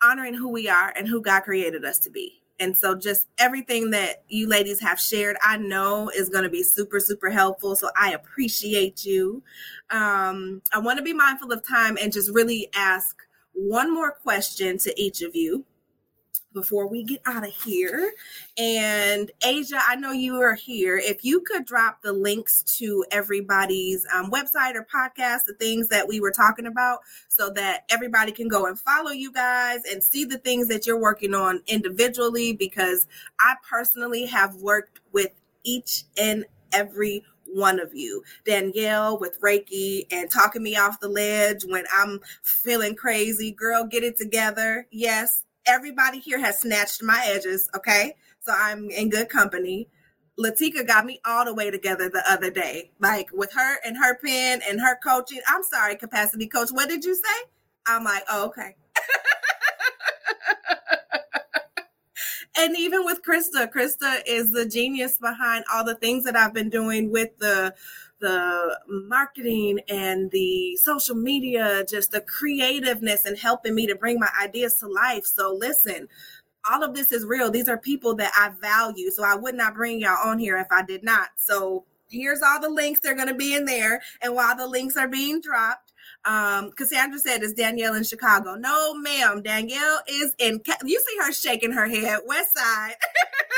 honoring 0.03 0.35
who 0.35 0.49
we 0.49 0.69
are 0.69 0.93
and 0.97 1.09
who 1.09 1.21
God 1.21 1.41
created 1.41 1.85
us 1.85 1.99
to 2.01 2.11
be. 2.11 2.40
And 2.61 2.77
so, 2.77 2.95
just 2.95 3.27
everything 3.39 3.91
that 3.91 4.23
you 4.29 4.47
ladies 4.47 4.81
have 4.81 5.01
shared, 5.01 5.37
I 5.43 5.57
know 5.57 6.11
is 6.11 6.29
going 6.29 6.45
to 6.45 6.51
be 6.51 6.63
super, 6.63 7.01
super 7.01 7.31
helpful. 7.31 7.75
So, 7.75 7.91
I 7.99 8.13
appreciate 8.13 9.05
you. 9.05 9.43
Um, 9.91 10.63
I 10.73 10.79
want 10.79 10.99
to 10.99 11.05
be 11.05 11.15
mindful 11.15 11.53
of 11.53 11.67
time 11.67 11.99
and 12.01 12.13
just 12.13 12.31
really 12.33 12.69
ask 12.75 13.17
one 13.53 13.93
more 13.93 14.13
question 14.13 14.79
to 14.79 15.01
each 15.01 15.23
of 15.23 15.35
you 15.35 15.65
before 16.53 16.89
we 16.89 17.03
get 17.03 17.21
out 17.27 17.47
of 17.47 17.55
here. 17.55 18.13
And 18.59 19.31
Asia, 19.45 19.79
I 19.87 19.97
know 19.97 20.13
you 20.13 20.41
are 20.41 20.55
here. 20.55 20.97
If 20.97 21.25
you 21.25 21.41
could 21.41 21.65
drop 21.65 22.03
the 22.03 22.13
links 22.13 22.63
to 22.79 23.05
everybody's 23.11 24.07
um, 24.15 24.31
website 24.31 24.75
or 24.75 24.87
podcast, 24.93 25.45
the 25.47 25.57
things 25.59 25.89
that 25.89 26.07
we 26.07 26.21
were 26.21 26.33
talking 26.33 26.67
about, 26.67 27.01
so 27.29 27.51
that 27.51 27.85
everybody 27.91 28.33
can 28.33 28.49
go 28.49 28.67
and 28.67 28.79
follow 28.79 29.11
you 29.11 29.33
guys 29.33 29.81
and 29.91 30.03
see 30.03 30.25
the 30.25 30.39
things 30.39 30.69
that 30.69 30.87
you're 30.87 31.01
working 31.01 31.35
on 31.35 31.63
individually, 31.67 32.53
because 32.53 33.07
I 33.39 33.55
personally 33.69 34.27
have 34.27 34.57
worked 34.57 35.01
with 35.13 35.31
each 35.65 36.05
and 36.17 36.45
every 36.73 37.25
one 37.53 37.81
of 37.81 37.95
you. 37.95 38.23
Danielle 38.45 39.19
with 39.19 39.41
Reiki 39.41 40.07
and 40.13 40.31
talking 40.31 40.63
me 40.63 40.77
off 40.77 41.01
the 41.01 41.09
ledge 41.09 41.65
when 41.65 41.85
I'm 41.93 42.21
feeling 42.43 42.95
crazy. 42.95 43.51
Girl, 43.51 43.85
get 43.85 44.05
it 44.05 44.17
together. 44.17 44.87
Yes, 44.91 45.45
everybody 45.67 46.19
here 46.19 46.41
has 46.41 46.61
snatched 46.61 47.03
my 47.03 47.23
edges. 47.27 47.69
Okay. 47.75 48.17
So 48.41 48.53
I'm 48.57 48.91
in 48.91 49.11
good 49.11 49.29
company. 49.29 49.89
Latika 50.39 50.87
got 50.87 51.05
me 51.05 51.21
all 51.25 51.45
the 51.45 51.55
way 51.55 51.71
together 51.71 52.09
the 52.09 52.23
other 52.27 52.51
day, 52.51 52.91
like 52.99 53.29
with 53.33 53.53
her 53.53 53.77
and 53.85 53.97
her 53.99 54.17
pen 54.17 54.63
and 54.69 54.81
her 54.81 54.99
coaching. 55.05 55.41
I'm 55.47 55.63
sorry, 55.63 55.97
capacity 55.97 56.47
coach. 56.47 56.71
What 56.71 56.89
did 56.89 57.05
you 57.05 57.15
say? 57.15 57.51
I'm 57.87 58.05
like, 58.05 58.25
oh, 58.31 58.47
okay. 58.47 58.77
and 62.59 62.77
even 62.77 63.05
with 63.05 63.23
Krista, 63.23 63.71
Krista 63.71 64.23
is 64.27 64.51
the 64.51 64.67
genius 64.67 65.19
behind 65.19 65.65
all 65.73 65.85
the 65.85 65.95
things 65.95 66.25
that 66.25 66.37
I've 66.37 66.55
been 66.55 66.71
doing 66.71 67.11
with 67.11 67.37
the 67.39 67.75
the 68.21 68.79
marketing 68.89 69.81
and 69.89 70.31
the 70.31 70.77
social 70.77 71.17
media, 71.17 71.85
just 71.89 72.13
the 72.13 72.23
creativeness 72.23 73.25
and 73.27 73.39
helping 73.39 73.75
me 73.75 73.87
to 73.89 73.97
bring 73.97 74.19
my 74.21 74.31
ideas 74.43 74.77
to 74.77 74.89
life. 74.89 75.27
So 75.27 75.55
listen, 75.55 76.09
all 76.69 76.83
of 76.85 76.95
this 76.95 77.13
is 77.13 77.25
real. 77.25 77.51
These 77.51 77.69
are 77.69 77.79
people 77.79 78.15
that 78.17 78.33
I 78.37 78.51
value. 78.61 79.11
So 79.11 79.25
I 79.25 79.35
would 79.37 79.55
not 79.55 79.75
bring 79.75 80.01
y'all 80.01 80.29
on 80.29 80.39
here 80.39 80.59
if 80.59 80.67
I 80.71 80.83
did 80.83 81.03
not. 81.05 81.31
So 81.37 81.85
here's 82.11 82.43
all 82.43 82.61
the 82.61 82.69
links. 82.71 83.01
They're 83.01 83.15
going 83.15 83.29
to 83.29 83.35
be 83.35 83.55
in 83.55 83.65
there. 83.65 84.03
And 84.23 84.35
while 84.35 84.57
the 84.57 84.67
links 84.67 84.97
are 84.97 85.09
being 85.09 85.41
dropped, 85.41 85.93
um, 86.27 86.73
Cassandra 86.73 87.19
said, 87.19 87.43
"Is 87.43 87.55
Danielle 87.55 87.95
in 87.95 88.05
Chicago?" 88.05 88.55
No, 88.55 88.95
ma'am. 88.95 89.43
Danielle 89.43 90.01
is 90.09 90.35
in. 90.39 90.61
You 90.85 91.01
see 91.01 91.19
her 91.21 91.33
shaking 91.33 91.73
her 91.73 91.89
head. 91.89 92.21
West 92.27 92.55
Side, 92.57 92.95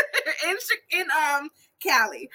in 0.49 0.57
in 1.01 1.07
um 1.11 1.49
Cali. 1.83 2.31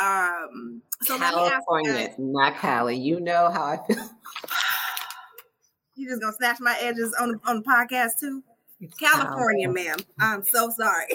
Um, 0.00 0.82
so 1.02 1.18
California, 1.18 2.14
not 2.18 2.56
Cali. 2.56 2.96
You 2.96 3.20
know 3.20 3.50
how 3.50 3.64
I 3.64 3.78
feel. 3.86 3.96
you 5.94 6.08
just 6.08 6.20
gonna 6.20 6.34
snatch 6.34 6.58
my 6.60 6.76
edges 6.80 7.14
on 7.20 7.40
on 7.46 7.58
the 7.58 7.62
podcast 7.62 8.18
too. 8.20 8.42
It's 8.80 8.94
California, 8.98 9.70
ma'am. 9.70 9.96
I'm 10.20 10.44
so 10.44 10.68
sorry. 10.68 11.06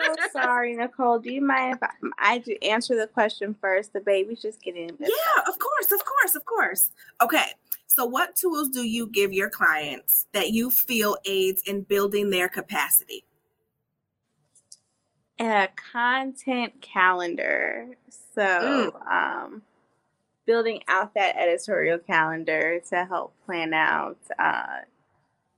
I'm 0.00 0.16
so 0.16 0.28
sorry, 0.32 0.74
Nicole. 0.74 1.20
Do 1.20 1.32
you 1.32 1.40
mind 1.40 1.76
if 1.76 1.82
I, 1.82 1.90
I 2.18 2.38
do 2.38 2.56
answer 2.62 2.96
the 2.96 3.06
question 3.06 3.54
first? 3.60 3.92
The 3.92 4.00
baby's 4.00 4.42
just 4.42 4.60
getting. 4.60 4.90
Yeah, 4.98 5.42
of 5.46 5.58
course, 5.60 5.92
of 5.92 6.04
course, 6.04 6.34
of 6.34 6.44
course. 6.44 6.90
Okay. 7.22 7.46
So, 7.86 8.04
what 8.06 8.34
tools 8.34 8.70
do 8.70 8.82
you 8.82 9.06
give 9.06 9.32
your 9.32 9.50
clients 9.50 10.26
that 10.32 10.50
you 10.50 10.70
feel 10.70 11.16
aids 11.26 11.62
in 11.66 11.82
building 11.82 12.30
their 12.30 12.48
capacity? 12.48 13.24
A 15.40 15.68
content 15.92 16.80
calendar. 16.80 17.88
So, 18.34 18.92
mm. 18.92 19.10
um, 19.10 19.62
building 20.46 20.82
out 20.86 21.14
that 21.14 21.36
editorial 21.36 21.98
calendar 21.98 22.80
to 22.90 23.04
help 23.06 23.32
plan 23.46 23.72
out 23.72 24.18
uh, 24.38 24.80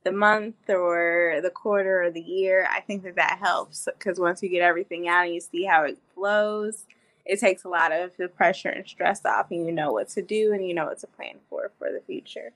the 0.03 0.11
month 0.11 0.69
or 0.69 1.39
the 1.43 1.49
quarter 1.49 2.01
or 2.01 2.11
the 2.11 2.21
year. 2.21 2.67
I 2.71 2.79
think 2.79 3.03
that 3.03 3.15
that 3.15 3.39
helps 3.39 3.87
because 3.97 4.19
once 4.19 4.41
you 4.41 4.49
get 4.49 4.61
everything 4.61 5.07
out 5.07 5.25
and 5.25 5.33
you 5.33 5.41
see 5.41 5.65
how 5.65 5.83
it 5.83 5.97
flows, 6.15 6.85
it 7.25 7.39
takes 7.39 7.63
a 7.63 7.69
lot 7.69 7.91
of 7.91 8.11
the 8.17 8.27
pressure 8.27 8.69
and 8.69 8.87
stress 8.87 9.23
off 9.25 9.51
and 9.51 9.65
you 9.65 9.71
know 9.71 9.91
what 9.91 10.09
to 10.09 10.21
do 10.21 10.53
and 10.53 10.67
you 10.67 10.73
know 10.73 10.85
what 10.85 10.99
to 10.99 11.07
plan 11.07 11.35
for 11.49 11.71
for 11.79 11.91
the 11.91 12.01
future 12.01 12.51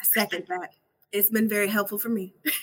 i 0.00 0.04
second 0.04 0.44
that 0.48 0.70
it's 1.12 1.30
been 1.30 1.48
very 1.48 1.68
helpful 1.68 1.98
for 1.98 2.08
me 2.08 2.32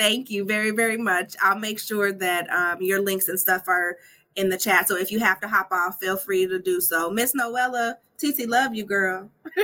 thank 0.00 0.30
you 0.30 0.46
very 0.46 0.70
very 0.70 0.96
much 0.96 1.36
i'll 1.42 1.58
make 1.58 1.78
sure 1.78 2.10
that 2.10 2.50
um, 2.50 2.80
your 2.80 3.02
links 3.02 3.28
and 3.28 3.38
stuff 3.38 3.68
are 3.68 3.98
in 4.34 4.48
the 4.48 4.56
chat 4.56 4.88
so 4.88 4.96
if 4.96 5.12
you 5.12 5.18
have 5.18 5.38
to 5.38 5.46
hop 5.46 5.68
off 5.70 6.00
feel 6.00 6.16
free 6.16 6.46
to 6.46 6.58
do 6.58 6.80
so 6.80 7.10
miss 7.10 7.34
noella 7.34 7.96
tt 8.16 8.48
love 8.48 8.74
you 8.74 8.84
girl 8.84 9.28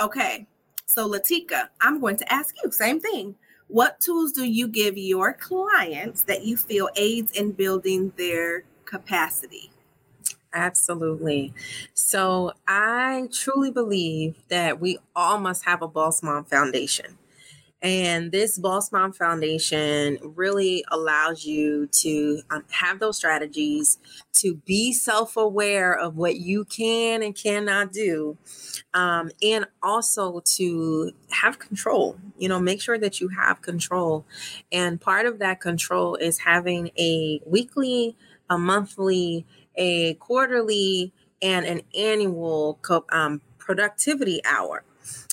okay 0.00 0.46
so 0.86 1.10
latika 1.10 1.68
i'm 1.80 2.00
going 2.00 2.16
to 2.16 2.32
ask 2.32 2.54
you 2.62 2.70
same 2.70 3.00
thing 3.00 3.34
what 3.66 4.00
tools 4.00 4.30
do 4.30 4.44
you 4.44 4.68
give 4.68 4.96
your 4.96 5.32
clients 5.32 6.22
that 6.22 6.44
you 6.44 6.56
feel 6.56 6.90
aids 6.94 7.32
in 7.32 7.52
building 7.52 8.12
their 8.18 8.64
capacity? 8.84 9.70
Absolutely. 10.52 11.54
So 11.94 12.52
I 12.68 13.28
truly 13.32 13.70
believe 13.70 14.36
that 14.48 14.78
we 14.78 14.98
all 15.16 15.38
must 15.38 15.64
have 15.64 15.80
a 15.80 15.88
Boss 15.88 16.22
Mom 16.22 16.44
Foundation. 16.44 17.16
And 17.82 18.30
this 18.30 18.58
Boss 18.58 18.92
Mom 18.92 19.12
Foundation 19.12 20.18
really 20.22 20.84
allows 20.92 21.44
you 21.44 21.88
to 21.88 22.40
um, 22.50 22.64
have 22.70 23.00
those 23.00 23.16
strategies, 23.16 23.98
to 24.34 24.54
be 24.54 24.92
self 24.92 25.36
aware 25.36 25.92
of 25.92 26.16
what 26.16 26.36
you 26.36 26.64
can 26.64 27.24
and 27.24 27.34
cannot 27.34 27.92
do, 27.92 28.38
um, 28.94 29.30
and 29.42 29.66
also 29.82 30.42
to 30.56 31.10
have 31.30 31.58
control. 31.58 32.16
You 32.38 32.48
know, 32.48 32.60
make 32.60 32.80
sure 32.80 32.98
that 32.98 33.20
you 33.20 33.28
have 33.28 33.62
control. 33.62 34.24
And 34.70 35.00
part 35.00 35.26
of 35.26 35.40
that 35.40 35.60
control 35.60 36.14
is 36.14 36.38
having 36.38 36.90
a 36.96 37.40
weekly, 37.44 38.16
a 38.48 38.58
monthly, 38.58 39.44
a 39.74 40.14
quarterly, 40.14 41.12
and 41.42 41.66
an 41.66 41.82
annual 41.96 42.78
um, 43.10 43.40
productivity 43.58 44.40
hour 44.44 44.84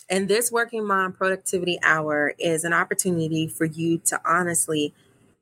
And 0.10 0.28
this 0.28 0.52
Working 0.52 0.86
Mom 0.86 1.14
Productivity 1.14 1.78
Hour 1.84 2.34
is 2.40 2.64
an 2.64 2.74
opportunity 2.74 3.48
for 3.48 3.66
you 3.66 4.00
to 4.06 4.20
honestly 4.26 4.94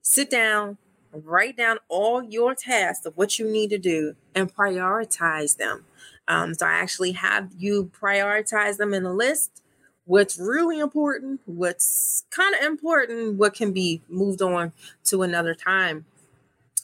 sit 0.01 0.29
down, 0.29 0.77
write 1.13 1.55
down 1.55 1.77
all 1.87 2.21
your 2.21 2.53
tasks 2.53 3.05
of 3.05 3.15
what 3.15 3.39
you 3.39 3.49
need 3.49 3.69
to 3.69 3.77
do, 3.77 4.15
and 4.35 4.53
prioritize 4.53 5.55
them. 5.55 5.85
Um, 6.27 6.53
so 6.53 6.65
I 6.65 6.73
actually 6.73 7.13
have 7.13 7.51
you 7.57 7.89
prioritize 7.97 8.75
them 8.75 8.93
in 8.93 9.05
a 9.05 9.13
list. 9.13 9.63
What's 10.03 10.37
really 10.37 10.79
important, 10.79 11.39
what's 11.45 12.25
kind 12.29 12.53
of 12.55 12.65
important, 12.65 13.35
what 13.35 13.53
can 13.53 13.71
be 13.71 14.01
moved 14.09 14.41
on 14.41 14.73
to 15.05 15.21
another 15.21 15.55
time. 15.55 16.05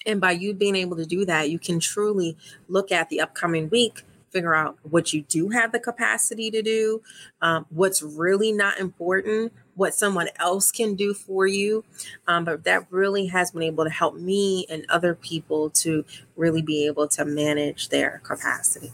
And 0.05 0.19
by 0.21 0.31
you 0.31 0.53
being 0.53 0.75
able 0.75 0.97
to 0.97 1.05
do 1.05 1.25
that, 1.25 1.49
you 1.49 1.59
can 1.59 1.79
truly 1.79 2.37
look 2.67 2.91
at 2.91 3.09
the 3.09 3.21
upcoming 3.21 3.69
week 3.69 4.03
figure 4.33 4.55
out 4.55 4.77
what 4.83 5.13
you 5.13 5.21
do 5.21 5.49
have 5.49 5.71
the 5.71 5.79
capacity 5.79 6.51
to 6.51 6.61
do, 6.61 7.01
um, 7.41 7.65
what's 7.69 8.01
really 8.01 8.51
not 8.51 8.79
important, 8.79 9.53
what 9.75 9.93
someone 9.93 10.27
else 10.37 10.71
can 10.71 10.95
do 10.95 11.13
for 11.13 11.47
you. 11.47 11.85
Um, 12.27 12.43
but 12.43 12.63
that 12.65 12.87
really 12.89 13.27
has 13.27 13.51
been 13.51 13.63
able 13.63 13.83
to 13.83 13.89
help 13.89 14.15
me 14.15 14.65
and 14.69 14.85
other 14.89 15.15
people 15.15 15.69
to 15.69 16.03
really 16.35 16.61
be 16.61 16.85
able 16.85 17.07
to 17.09 17.23
manage 17.23 17.89
their 17.89 18.21
capacity. 18.23 18.91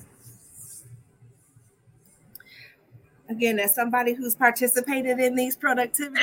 Again, 3.29 3.59
as 3.59 3.73
somebody 3.75 4.13
who's 4.13 4.35
participated 4.35 5.19
in 5.19 5.35
these 5.35 5.55
productivity 5.55 6.21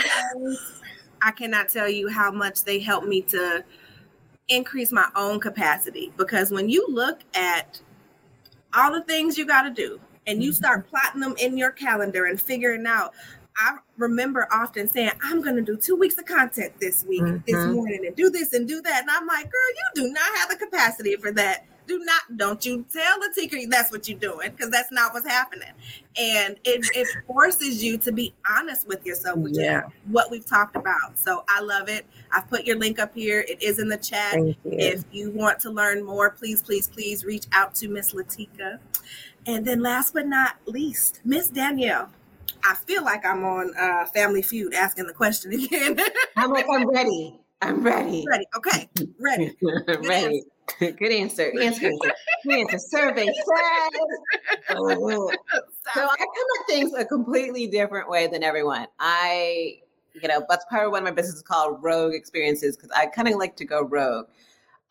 I 1.22 1.30
cannot 1.30 1.68
tell 1.68 1.88
you 1.88 2.08
how 2.08 2.30
much 2.30 2.64
they 2.64 2.78
help 2.78 3.04
me 3.04 3.22
to 3.22 3.64
increase 4.48 4.92
my 4.92 5.08
own 5.16 5.40
capacity 5.40 6.12
because 6.16 6.50
when 6.50 6.68
you 6.68 6.86
look 6.88 7.20
at 7.34 7.80
all 8.77 8.93
the 8.93 9.03
things 9.03 9.39
you 9.39 9.47
got 9.47 9.62
to 9.62 9.70
do 9.70 10.01
and 10.27 10.43
you 10.43 10.51
mm-hmm. 10.51 10.57
start 10.57 10.89
plotting 10.89 11.20
them 11.20 11.35
in 11.39 11.57
your 11.57 11.70
calendar 11.70 12.27
and 12.27 12.41
figuring 12.41 12.87
out 12.87 13.14
I 13.59 13.79
remember 13.97 14.47
often 14.53 14.87
saying, 14.87 15.12
I'm 15.22 15.41
going 15.41 15.57
to 15.57 15.62
do 15.62 15.77
two 15.77 15.97
weeks 15.97 16.18
of 16.18 16.27
content 16.27 16.74
this 16.79 17.05
week, 17.09 17.22
mm-hmm. 17.22 17.39
this 17.47 17.66
morning, 17.74 18.05
and 18.07 18.14
do 18.14 18.29
this 18.29 18.53
and 18.53 18.68
do 18.68 18.83
that. 18.83 19.01
And 19.01 19.11
I'm 19.11 19.27
like, 19.27 19.45
girl, 19.45 19.70
you 19.95 20.03
do 20.03 20.12
not 20.12 20.37
have 20.37 20.51
the 20.51 20.57
capacity 20.57 21.16
for 21.16 21.33
that. 21.33 21.64
Do 21.87 21.99
not, 22.05 22.37
don't 22.37 22.64
you 22.64 22.84
tell 22.93 23.18
the 23.20 23.30
tinker 23.34 23.59
that's 23.68 23.93
what 23.93 24.09
you're 24.09 24.18
doing 24.18 24.51
because 24.51 24.70
that's 24.70 24.91
not 24.91 25.12
what's 25.12 25.26
happening. 25.26 25.70
And 26.18 26.57
it, 26.64 26.84
it 26.95 27.09
forces 27.26 27.82
you 27.82 27.99
to 27.99 28.12
be 28.12 28.34
honest 28.49 28.89
with 28.89 29.05
yourself, 29.07 29.39
which 29.39 29.57
yeah. 29.57 29.87
is 29.87 29.93
what 30.07 30.30
we've 30.30 30.47
talked 30.47 30.76
about. 30.76 31.16
So 31.16 31.45
I 31.49 31.61
love 31.61 31.89
it. 31.89 32.07
I've 32.32 32.49
put 32.49 32.64
your 32.64 32.76
link 32.76 32.99
up 32.99 33.14
here. 33.14 33.45
It 33.47 33.62
is 33.62 33.78
in 33.78 33.89
the 33.89 33.97
chat. 33.97 34.37
You. 34.37 34.55
If 34.64 35.05
you 35.12 35.30
want 35.30 35.61
to 35.61 35.70
learn 35.70 36.05
more, 36.05 36.30
please, 36.30 36.62
please, 36.62 36.89
please 36.89 37.24
reach 37.24 37.47
out 37.53 37.74
to 37.76 37.89
Miss 37.89 38.12
Latika. 38.12 38.78
And 39.47 39.64
then 39.64 39.80
last 39.80 40.14
but 40.14 40.26
not 40.26 40.57
least, 40.66 41.20
Miss 41.24 41.49
Danielle. 41.49 42.11
I 42.64 42.74
feel 42.74 43.05
like 43.05 43.24
I'm 43.24 43.45
on 43.45 43.72
uh, 43.78 44.07
Family 44.07 44.43
Feud 44.43 44.74
asking 44.74 45.07
the 45.07 45.12
question 45.12 45.53
again. 45.64 45.99
I'm 46.37 46.51
like, 46.51 46.66
I'm 46.70 46.89
ready. 46.89 47.39
I'm 47.62 47.82
ready. 47.82 48.24
Ready. 48.28 48.45
Okay. 48.57 48.89
Ready. 49.18 49.57
ready. 50.09 50.45
Good 50.78 51.12
answer. 51.12 51.52
Answer. 51.60 51.90
Good 52.44 52.58
answer. 52.58 52.78
Survey 52.78 53.26
says. 53.26 54.00
Oh. 54.70 55.30
So 55.94 56.02
I 56.02 56.16
come 56.16 56.26
at 56.60 56.66
things 56.66 56.92
a 56.94 57.04
completely 57.04 57.66
different 57.66 58.08
way 58.08 58.26
than 58.26 58.42
everyone. 58.42 58.86
I, 58.98 59.78
you 60.20 60.28
know, 60.28 60.44
that's 60.48 60.64
part 60.66 60.86
of 60.86 60.92
one 60.92 61.02
of 61.02 61.04
my 61.04 61.12
businesses 61.12 61.42
called 61.42 61.82
Rogue 61.82 62.14
Experiences 62.14 62.76
because 62.76 62.90
I 62.90 63.06
kind 63.06 63.28
of 63.28 63.34
like 63.36 63.56
to 63.56 63.64
go 63.64 63.82
rogue. 63.82 64.26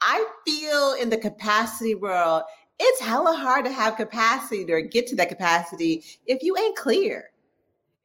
I 0.02 0.26
feel 0.46 0.96
in 1.00 1.10
the 1.10 1.18
capacity 1.18 1.96
world, 1.96 2.44
it's 2.80 3.02
hella 3.02 3.36
hard 3.36 3.66
to 3.66 3.72
have 3.72 3.98
capacity 3.98 4.72
or 4.72 4.82
get 4.82 5.08
to 5.08 5.16
that 5.18 5.30
capacity 5.30 6.04
if 6.26 6.42
you 6.42 6.58
ain't 6.58 6.78
clear. 6.78 7.32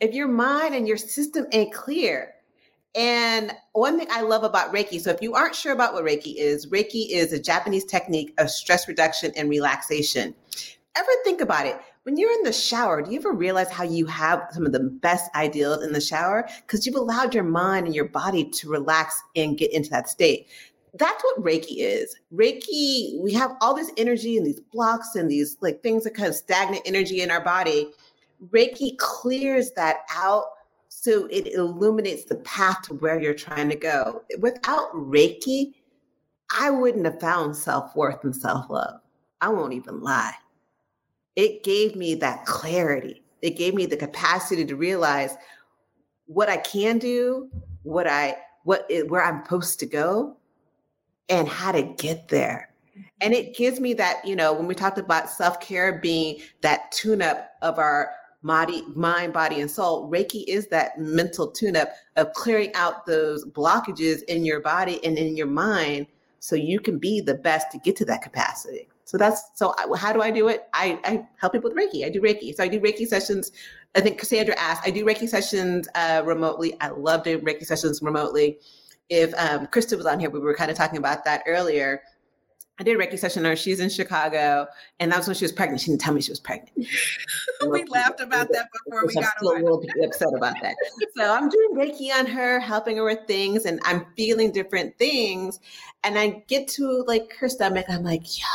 If 0.00 0.14
your 0.14 0.28
mind 0.28 0.74
and 0.74 0.88
your 0.88 0.96
system 0.96 1.46
ain't 1.52 1.72
clear 1.72 2.34
and 2.95 3.53
one 3.72 3.99
thing 3.99 4.09
I 4.11 4.22
love 4.22 4.43
about 4.43 4.74
Reiki, 4.74 5.01
so 5.01 5.11
if 5.11 5.22
you 5.22 5.34
aren't 5.34 5.55
sure 5.55 5.72
about 5.72 5.95
what 5.95 6.05
Reiki 6.05 6.34
is, 6.36 6.66
Reiki 6.66 7.11
is 7.11 7.32
a 7.32 7.41
Japanese 7.41 7.84
technique 7.84 8.34
of 8.38 8.51
stress 8.51 8.88
reduction 8.88 9.32
and 9.36 9.49
relaxation. 9.49 10.34
Ever 10.97 11.11
think 11.22 11.41
about 11.41 11.66
it? 11.66 11.80
When 12.03 12.16
you're 12.16 12.32
in 12.32 12.43
the 12.43 12.53
shower, 12.53 13.03
do 13.03 13.12
you 13.12 13.18
ever 13.18 13.32
realize 13.32 13.70
how 13.70 13.84
you 13.84 14.07
have 14.07 14.49
some 14.53 14.66
of 14.66 14.72
the 14.72 14.80
best 14.80 15.30
ideas 15.36 15.84
in 15.84 15.93
the 15.93 16.01
shower? 16.01 16.49
Because 16.62 16.84
you've 16.84 16.97
allowed 16.97 17.34
your 17.34 17.45
mind 17.45 17.86
and 17.86 17.95
your 17.95 18.09
body 18.09 18.45
to 18.51 18.68
relax 18.68 19.22
and 19.36 19.57
get 19.57 19.72
into 19.72 19.91
that 19.91 20.09
state. 20.09 20.49
That's 20.95 21.22
what 21.22 21.45
Reiki 21.45 21.76
is. 21.78 22.16
Reiki, 22.34 23.20
we 23.20 23.32
have 23.34 23.53
all 23.61 23.74
this 23.74 23.93
energy 23.97 24.36
and 24.36 24.45
these 24.45 24.61
blocks 24.72 25.14
and 25.14 25.30
these 25.30 25.57
like 25.61 25.82
things 25.82 26.03
that 26.05 26.14
kind 26.14 26.28
of 26.28 26.34
stagnant 26.34 26.82
energy 26.86 27.20
in 27.20 27.30
our 27.30 27.45
body. 27.45 27.93
Reiki 28.49 28.97
clears 28.99 29.70
that 29.72 29.99
out 30.12 30.45
so 31.03 31.24
it 31.30 31.55
illuminates 31.55 32.24
the 32.24 32.34
path 32.36 32.82
to 32.82 32.94
where 32.94 33.18
you're 33.18 33.32
trying 33.32 33.70
to 33.70 33.74
go. 33.74 34.22
Without 34.38 34.92
Reiki, 34.92 35.72
I 36.55 36.68
wouldn't 36.68 37.07
have 37.07 37.18
found 37.18 37.57
self 37.57 37.96
worth 37.96 38.22
and 38.22 38.36
self 38.36 38.68
love. 38.68 39.01
I 39.40 39.48
won't 39.48 39.72
even 39.72 40.03
lie. 40.03 40.34
It 41.36 41.64
gave 41.64 41.96
me 41.96 42.16
that 42.16 42.44
clarity. 42.44 43.22
It 43.40 43.57
gave 43.57 43.72
me 43.72 43.86
the 43.86 43.96
capacity 43.96 44.66
to 44.66 44.76
realize 44.76 45.38
what 46.26 46.51
I 46.51 46.59
can 46.59 46.98
do, 46.98 47.48
what 47.82 48.07
I 48.07 48.36
what 48.64 48.86
where 49.09 49.24
I'm 49.24 49.42
supposed 49.42 49.80
to 49.80 49.86
go, 49.86 50.36
and 51.30 51.48
how 51.48 51.72
to 51.72 51.82
get 51.82 52.28
there. 52.28 52.74
Mm-hmm. 52.90 53.01
And 53.22 53.32
it 53.32 53.57
gives 53.57 53.80
me 53.80 53.94
that, 53.94 54.22
you 54.26 54.36
know, 54.36 54.53
when 54.53 54.66
we 54.66 54.74
talked 54.74 54.98
about 54.98 55.30
self 55.30 55.61
care 55.61 55.98
being 55.98 56.42
that 56.61 56.92
tune 56.92 57.22
up 57.22 57.53
of 57.62 57.78
our 57.78 58.12
body, 58.43 58.82
mind, 58.95 59.32
body, 59.32 59.61
and 59.61 59.70
soul. 59.70 60.11
Reiki 60.11 60.45
is 60.47 60.68
that 60.68 60.99
mental 60.99 61.51
tune 61.51 61.76
up 61.76 61.91
of 62.16 62.32
clearing 62.32 62.74
out 62.74 63.07
those 63.07 63.45
blockages 63.45 64.22
in 64.24 64.45
your 64.45 64.61
body 64.61 65.05
and 65.05 65.18
in 65.18 65.36
your 65.36 65.47
mind 65.47 66.07
so 66.38 66.57
you 66.57 66.80
can 66.80 66.99
be 66.99 67.20
the 67.20 67.34
best 67.34 67.70
to 67.70 67.78
get 67.78 67.97
to 67.97 68.05
that 68.07 68.22
capacity. 68.22 68.88
So 69.05 69.18
that's 69.18 69.51
so 69.55 69.74
I, 69.76 69.97
how 69.97 70.12
do 70.12 70.22
I 70.22 70.30
do 70.30 70.49
it? 70.49 70.68
I, 70.72 70.99
I 71.05 71.26
help 71.36 71.53
people 71.53 71.70
with 71.70 71.76
Reiki. 71.78 72.07
I 72.07 72.11
do 72.11 72.20
Reiki. 72.20 72.55
So 72.55 72.62
I 72.62 72.68
do 72.68 72.80
Reiki 72.80 73.07
sessions. 73.07 73.53
I 73.95 74.01
think 74.01 74.18
Cassandra 74.18 74.55
asked, 74.57 74.86
I 74.86 74.91
do 74.91 75.05
Reiki 75.05 75.28
sessions 75.28 75.88
uh, 75.97 76.22
remotely. 76.24 76.80
I 76.80 76.88
love 76.88 77.24
doing 77.24 77.45
Reiki 77.45 77.66
sessions 77.66 78.01
remotely. 78.03 78.59
If 79.09 79.34
um, 79.34 79.66
Krista 79.66 79.97
was 79.97 80.07
on 80.07 80.20
here, 80.20 80.30
we 80.30 80.38
were 80.38 80.55
kind 80.55 80.70
of 80.70 80.76
talking 80.76 80.99
about 80.99 81.24
that 81.24 81.43
earlier. 81.47 82.03
I 82.81 82.83
did 82.83 82.99
a 82.99 82.99
Reiki 82.99 83.18
session 83.18 83.45
on 83.45 83.51
her. 83.51 83.57
She's 83.57 83.78
in 83.78 83.91
Chicago, 83.91 84.66
and 85.01 85.12
that 85.12 85.18
was 85.18 85.26
when 85.26 85.37
she 85.37 85.45
was 85.45 85.53
pregnant. 85.53 85.83
She 85.83 85.91
didn't 85.91 86.01
tell 86.01 86.14
me 86.14 86.22
she 86.22 86.33
was 86.33 86.41
pregnant. 86.41 86.72
we 87.68 87.85
laughed 87.85 88.20
about 88.20 88.49
that 88.53 88.70
before 88.72 89.07
we 89.07 89.12
got 89.12 89.24
I'm 89.24 89.31
still 89.37 89.53
a 89.53 89.59
little 89.59 89.83
bit 89.83 89.91
upset 90.03 90.28
about 90.35 90.55
that. 90.62 90.74
so 91.14 91.31
I'm 91.31 91.51
doing 91.51 91.74
Reiki 91.74 92.11
on 92.11 92.24
her, 92.24 92.59
helping 92.59 92.97
her 92.97 93.05
with 93.05 93.26
things, 93.26 93.66
and 93.66 93.81
I'm 93.85 94.07
feeling 94.16 94.51
different 94.51 94.97
things. 94.97 95.61
And 96.05 96.18
I 96.18 96.43
get 96.49 96.68
to 96.68 97.05
like 97.07 97.35
her 97.39 97.51
stomach, 97.51 97.85
I'm 97.91 98.03
like, 98.03 98.22
yo, 98.39 98.47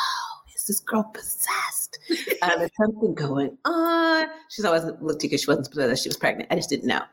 is 0.55 0.65
this 0.65 0.79
girl 0.79 1.03
possessed? 1.13 1.99
um, 2.41 2.51
there's 2.57 2.71
something 2.77 3.13
going 3.13 3.55
on. 3.63 4.25
She's 4.49 4.65
always 4.65 4.85
looked 5.01 5.21
because 5.21 5.41
she 5.41 5.47
wasn't 5.47 5.67
supposed 5.67 5.91
that 5.91 5.99
she 5.99 6.09
was 6.09 6.17
pregnant. 6.17 6.51
I 6.51 6.55
just 6.55 6.69
didn't 6.71 6.87
know. 6.87 7.03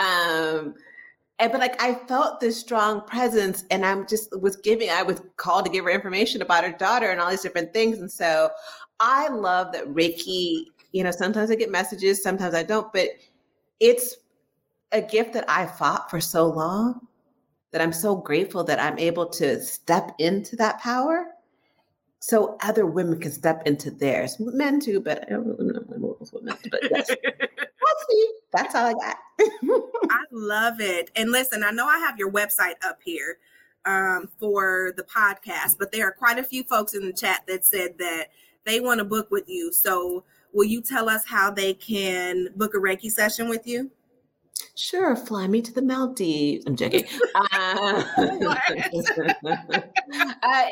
Um, 0.00 0.74
and 1.38 1.52
but 1.52 1.60
like 1.60 1.80
I 1.82 1.94
felt 1.94 2.40
this 2.40 2.58
strong 2.58 3.02
presence, 3.02 3.64
and 3.70 3.84
I'm 3.84 4.06
just 4.06 4.28
was 4.40 4.56
giving. 4.56 4.90
I 4.90 5.02
was 5.02 5.20
called 5.36 5.64
to 5.66 5.70
give 5.70 5.84
her 5.84 5.90
information 5.90 6.42
about 6.42 6.64
her 6.64 6.72
daughter 6.72 7.10
and 7.10 7.20
all 7.20 7.30
these 7.30 7.42
different 7.42 7.72
things, 7.72 7.98
and 7.98 8.10
so 8.10 8.50
I 9.00 9.28
love 9.28 9.72
that 9.72 9.86
Reiki. 9.86 10.66
You 10.92 11.04
know, 11.04 11.10
sometimes 11.10 11.50
I 11.50 11.56
get 11.56 11.70
messages, 11.70 12.22
sometimes 12.22 12.54
I 12.54 12.62
don't, 12.62 12.90
but 12.92 13.08
it's 13.80 14.16
a 14.92 15.02
gift 15.02 15.34
that 15.34 15.44
I 15.48 15.66
fought 15.66 16.10
for 16.10 16.20
so 16.20 16.46
long 16.46 17.06
that 17.72 17.82
I'm 17.82 17.92
so 17.92 18.16
grateful 18.16 18.64
that 18.64 18.80
I'm 18.80 18.98
able 18.98 19.26
to 19.26 19.60
step 19.60 20.12
into 20.18 20.56
that 20.56 20.80
power 20.80 21.26
so 22.20 22.56
other 22.62 22.86
women 22.86 23.20
can 23.20 23.30
step 23.30 23.62
into 23.66 23.90
theirs. 23.90 24.36
Men 24.40 24.80
too, 24.80 25.00
but 25.00 25.24
I 25.28 25.30
don't 25.30 25.46
know 25.46 26.16
women, 26.32 26.56
but 26.70 26.80
yes. 26.90 27.10
That's 28.52 28.74
all 28.74 28.86
I 28.86 28.92
got. 28.92 29.16
I 30.10 30.24
love 30.30 30.80
it. 30.80 31.10
And 31.16 31.30
listen, 31.30 31.62
I 31.62 31.70
know 31.70 31.86
I 31.86 31.98
have 31.98 32.18
your 32.18 32.30
website 32.30 32.74
up 32.84 33.00
here 33.04 33.38
um, 33.84 34.28
for 34.38 34.92
the 34.96 35.04
podcast, 35.04 35.76
but 35.78 35.92
there 35.92 36.06
are 36.06 36.12
quite 36.12 36.38
a 36.38 36.42
few 36.42 36.64
folks 36.64 36.94
in 36.94 37.06
the 37.06 37.12
chat 37.12 37.42
that 37.46 37.64
said 37.64 37.98
that 37.98 38.28
they 38.64 38.80
want 38.80 38.98
to 38.98 39.04
book 39.04 39.30
with 39.30 39.48
you. 39.48 39.72
So, 39.72 40.24
will 40.52 40.64
you 40.64 40.80
tell 40.80 41.08
us 41.08 41.22
how 41.26 41.50
they 41.50 41.74
can 41.74 42.48
book 42.56 42.74
a 42.74 42.78
Reiki 42.78 43.10
session 43.10 43.48
with 43.48 43.66
you? 43.66 43.90
Sure, 44.74 45.16
fly 45.16 45.46
me 45.46 45.62
to 45.62 45.72
the 45.72 45.82
Maldives. 45.82 46.64
I'm 46.66 46.76
joking. 46.76 47.04
Uh, 47.36 48.04
uh, 48.18 48.54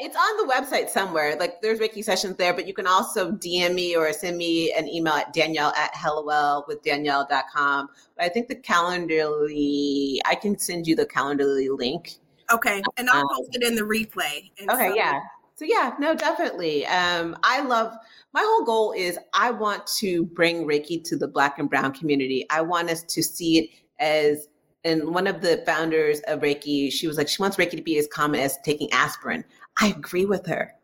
it's 0.01 0.17
on 0.17 0.47
the 0.47 0.53
website 0.53 0.89
somewhere. 0.89 1.37
Like 1.37 1.61
there's 1.61 1.79
Reiki 1.79 2.03
sessions 2.03 2.37
there, 2.37 2.55
but 2.55 2.67
you 2.67 2.75
can 2.75 2.87
also 2.87 3.33
DM 3.33 3.75
me 3.75 3.97
or 3.97 4.13
send 4.13 4.37
me 4.37 4.73
an 4.73 4.89
email 4.89 5.15
at 5.15 5.33
Danielle 5.33 5.73
at 5.77 5.95
hellowell 5.95 6.65
with 6.67 6.83
Danielle.com. 6.83 7.89
But 8.17 8.25
I 8.25 8.29
think 8.29 8.49
the 8.49 8.57
Calendly, 8.57 10.19
I 10.25 10.35
can 10.35 10.59
send 10.59 10.87
you 10.87 10.97
the 10.97 11.07
Calendly 11.07 11.77
link. 11.77 12.15
Okay. 12.53 12.83
And 12.97 13.09
I'll 13.11 13.23
um, 13.23 13.29
post 13.29 13.57
it 13.57 13.63
in 13.63 13.75
the 13.75 13.83
replay. 13.83 14.51
Okay, 14.69 14.89
so, 14.89 14.95
yeah. 14.95 15.21
So 15.55 15.65
yeah, 15.65 15.95
no, 15.99 16.15
definitely. 16.15 16.87
Um, 16.87 17.37
I 17.43 17.63
love 17.63 17.95
my 18.35 18.43
whole 18.45 18.65
goal 18.65 18.93
is 18.93 19.19
I 19.33 19.53
want 19.53 19.87
to 19.99 20.25
bring 20.27 20.67
Reiki 20.67 21.03
to 21.05 21.17
the 21.17 21.29
Black 21.29 21.59
and 21.61 21.71
Brown 21.71 21.95
community. 21.95 22.45
I 22.51 22.63
want 22.63 22.91
us 22.91 23.05
to 23.05 23.23
see 23.23 23.59
it 23.59 23.71
as 24.01 24.49
and 24.85 25.15
one 25.15 25.27
of 25.27 25.41
the 25.41 25.63
founders 25.65 26.21
of 26.27 26.41
Reiki, 26.41 26.93
she 26.93 27.07
was 27.07 27.17
like, 27.17 27.29
she 27.29 27.41
wants 27.41 27.57
Reiki 27.57 27.71
to 27.71 27.83
be 27.83 27.97
as 27.97 28.07
common 28.09 28.41
as 28.41 28.59
taking 28.65 28.93
aspirin. 28.93 29.43
I 29.81 29.89
agree 29.89 30.27
with 30.27 30.45
her. 30.47 30.75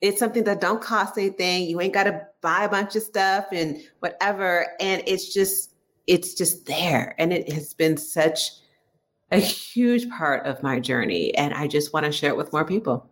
It's 0.00 0.18
something 0.18 0.44
that 0.44 0.60
don't 0.60 0.80
cost 0.80 1.18
anything. 1.18 1.68
You 1.68 1.80
ain't 1.80 1.92
got 1.92 2.04
to 2.04 2.26
buy 2.40 2.64
a 2.64 2.68
bunch 2.68 2.96
of 2.96 3.02
stuff 3.02 3.46
and 3.52 3.76
whatever. 4.00 4.68
And 4.80 5.02
it's 5.06 5.34
just, 5.34 5.74
it's 6.06 6.34
just 6.34 6.64
there. 6.64 7.14
And 7.18 7.30
it 7.32 7.52
has 7.52 7.74
been 7.74 7.98
such 7.98 8.52
a 9.30 9.38
huge 9.38 10.08
part 10.08 10.46
of 10.46 10.62
my 10.62 10.80
journey. 10.80 11.34
And 11.36 11.52
I 11.52 11.66
just 11.66 11.92
want 11.92 12.06
to 12.06 12.12
share 12.12 12.30
it 12.30 12.36
with 12.36 12.52
more 12.54 12.64
people. 12.64 13.11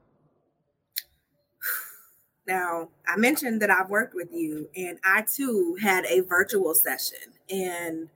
Now, 2.50 2.88
I 3.06 3.16
mentioned 3.16 3.62
that 3.62 3.70
I've 3.70 3.90
worked 3.90 4.12
with 4.12 4.32
you, 4.32 4.68
and 4.74 4.98
I 5.04 5.22
too 5.22 5.76
had 5.80 6.04
a 6.06 6.18
virtual 6.22 6.74
session. 6.74 7.18
And 7.48 8.08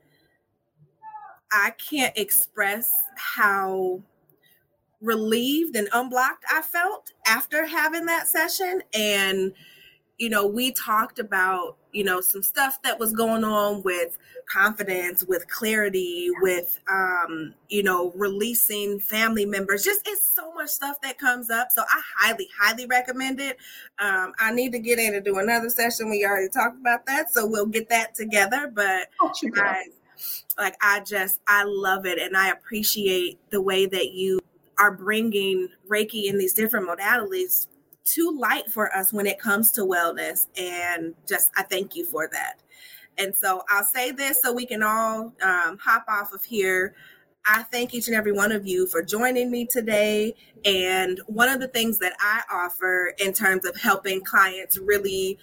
I 1.52 1.70
can't 1.70 2.18
express 2.18 2.92
how 3.14 4.02
relieved 5.00 5.76
and 5.76 5.88
unblocked 5.92 6.44
I 6.50 6.62
felt 6.62 7.12
after 7.28 7.64
having 7.64 8.06
that 8.06 8.26
session. 8.26 8.82
And, 8.92 9.52
you 10.18 10.28
know, 10.30 10.48
we 10.48 10.72
talked 10.72 11.20
about, 11.20 11.76
you 11.94 12.02
know, 12.02 12.20
some 12.20 12.42
stuff 12.42 12.82
that 12.82 12.98
was 12.98 13.12
going 13.12 13.44
on 13.44 13.82
with 13.84 14.18
confidence, 14.52 15.22
with 15.24 15.48
clarity, 15.48 16.28
with, 16.40 16.80
um, 16.90 17.54
you 17.68 17.84
know, 17.84 18.12
releasing 18.16 18.98
family 18.98 19.46
members. 19.46 19.84
Just 19.84 20.02
it's 20.06 20.26
so 20.26 20.52
much 20.54 20.70
stuff 20.70 21.00
that 21.02 21.18
comes 21.18 21.50
up. 21.50 21.68
So 21.70 21.82
I 21.82 22.02
highly, 22.18 22.48
highly 22.60 22.86
recommend 22.86 23.40
it. 23.40 23.58
Um, 24.00 24.32
I 24.40 24.52
need 24.52 24.72
to 24.72 24.80
get 24.80 24.98
in 24.98 25.14
and 25.14 25.24
do 25.24 25.38
another 25.38 25.70
session. 25.70 26.10
We 26.10 26.26
already 26.26 26.48
talked 26.48 26.78
about 26.78 27.06
that. 27.06 27.32
So 27.32 27.46
we'll 27.46 27.66
get 27.66 27.88
that 27.90 28.14
together. 28.14 28.70
But 28.74 29.08
oh, 29.20 29.32
guys, 29.54 29.90
like 30.58 30.76
I 30.82 31.00
just, 31.00 31.40
I 31.46 31.62
love 31.64 32.06
it. 32.06 32.18
And 32.18 32.36
I 32.36 32.50
appreciate 32.50 33.38
the 33.50 33.62
way 33.62 33.86
that 33.86 34.12
you 34.12 34.40
are 34.78 34.90
bringing 34.90 35.68
Reiki 35.88 36.24
in 36.24 36.38
these 36.38 36.52
different 36.52 36.88
modalities 36.88 37.68
to 38.06 38.36
light 38.38 38.70
for 38.70 38.94
us 38.94 39.12
when 39.12 39.26
it 39.26 39.38
comes 39.38 39.72
to 39.72 39.82
wellness. 39.82 40.46
And 40.56 41.14
just, 41.26 41.50
I 41.56 41.62
thank 41.62 41.96
you 41.96 42.04
for 42.04 42.28
that. 42.32 42.60
And 43.18 43.34
so 43.34 43.62
I'll 43.68 43.84
say 43.84 44.10
this 44.10 44.42
so 44.42 44.52
we 44.52 44.66
can 44.66 44.82
all 44.82 45.32
um, 45.42 45.78
hop 45.78 46.04
off 46.08 46.32
of 46.32 46.44
here. 46.44 46.94
I 47.46 47.62
thank 47.64 47.94
each 47.94 48.08
and 48.08 48.16
every 48.16 48.32
one 48.32 48.52
of 48.52 48.66
you 48.66 48.86
for 48.86 49.02
joining 49.02 49.50
me 49.50 49.66
today. 49.66 50.34
And 50.64 51.20
one 51.26 51.48
of 51.48 51.60
the 51.60 51.68
things 51.68 51.98
that 51.98 52.14
I 52.18 52.42
offer 52.50 53.12
in 53.18 53.32
terms 53.32 53.66
of 53.66 53.76
helping 53.76 54.22
clients 54.22 54.78
really 54.78 55.38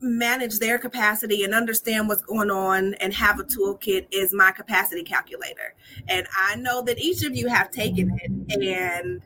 manage 0.00 0.58
their 0.58 0.78
capacity 0.78 1.44
and 1.44 1.54
understand 1.54 2.08
what's 2.08 2.22
going 2.22 2.50
on 2.50 2.94
and 2.94 3.14
have 3.14 3.40
a 3.40 3.44
toolkit 3.44 4.06
is 4.10 4.34
my 4.34 4.50
capacity 4.50 5.02
calculator. 5.02 5.74
And 6.08 6.26
I 6.36 6.56
know 6.56 6.82
that 6.82 6.98
each 6.98 7.22
of 7.22 7.34
you 7.34 7.48
have 7.48 7.70
taken 7.70 8.18
it 8.20 8.62
and 8.62 9.22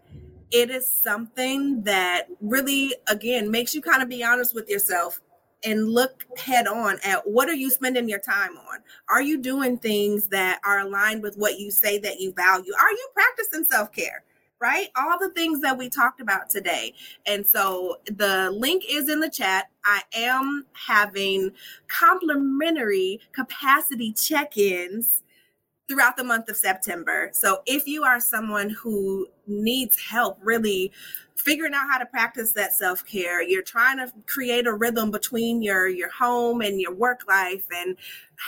it 0.51 0.71
is 0.71 0.89
something 0.89 1.83
that 1.83 2.27
really 2.41 2.95
again 3.09 3.51
makes 3.51 3.75
you 3.75 3.83
kind 3.83 4.03
of 4.03 4.09
be 4.09 4.23
honest 4.25 4.55
with 4.55 4.69
yourself 4.69 5.21
and 5.65 5.89
look 5.89 6.25
head 6.39 6.67
on 6.67 6.99
at 7.05 7.29
what 7.29 7.49
are 7.49 7.55
you 7.55 7.71
spending 7.71 8.09
your 8.09 8.21
time 8.21 8.57
on 8.57 8.79
are 9.11 9.23
you 9.23 9.39
doing 9.39 9.77
things 9.77 10.29
that 10.29 10.61
are 10.65 10.81
aligned 10.81 11.23
with 11.23 11.37
what 11.37 11.59
you 11.59 11.71
say 11.71 11.99
that 11.99 12.21
you 12.21 12.33
value 12.33 12.73
are 12.81 12.91
you 12.91 13.09
practicing 13.15 13.65
self-care 13.65 14.25
right? 14.61 14.89
All 14.97 15.19
the 15.19 15.31
things 15.31 15.61
that 15.61 15.79
we 15.79 15.89
talked 15.89 16.21
about 16.21 16.51
today. 16.51 16.95
And 17.27 17.47
so 17.47 17.99
the 18.07 18.51
link 18.51 18.85
is 18.89 19.09
in 19.09 19.21
the 19.21 19.31
chat. 19.31 19.67
I 19.85 20.03
am 20.15 20.67
having 20.73 21.53
complimentary 21.87 23.21
capacity 23.33 24.13
check 24.13 24.57
ins 24.57 25.23
throughout 25.89 26.17
the 26.17 26.25
month 26.25 26.49
of 26.49 26.57
September. 26.57 27.31
So 27.33 27.63
if 27.67 27.87
you 27.87 28.05
are 28.05 28.21
someone 28.21 28.71
who 28.71 29.27
needs 29.47 29.99
help 29.99 30.39
really 30.43 30.93
figuring 31.39 31.73
out 31.73 31.89
how 31.91 31.99
to 31.99 32.07
practice 32.07 32.53
that 32.53 32.73
self-care 32.73 33.43
you're 33.43 33.63
trying 33.63 33.97
to 33.97 34.13
create 34.27 34.67
a 34.67 34.73
rhythm 34.73 35.11
between 35.11 35.63
your 35.63 35.89
your 35.89 36.11
home 36.11 36.61
and 36.61 36.81
your 36.81 36.93
work 36.93 37.21
life 37.29 37.65
and 37.75 37.97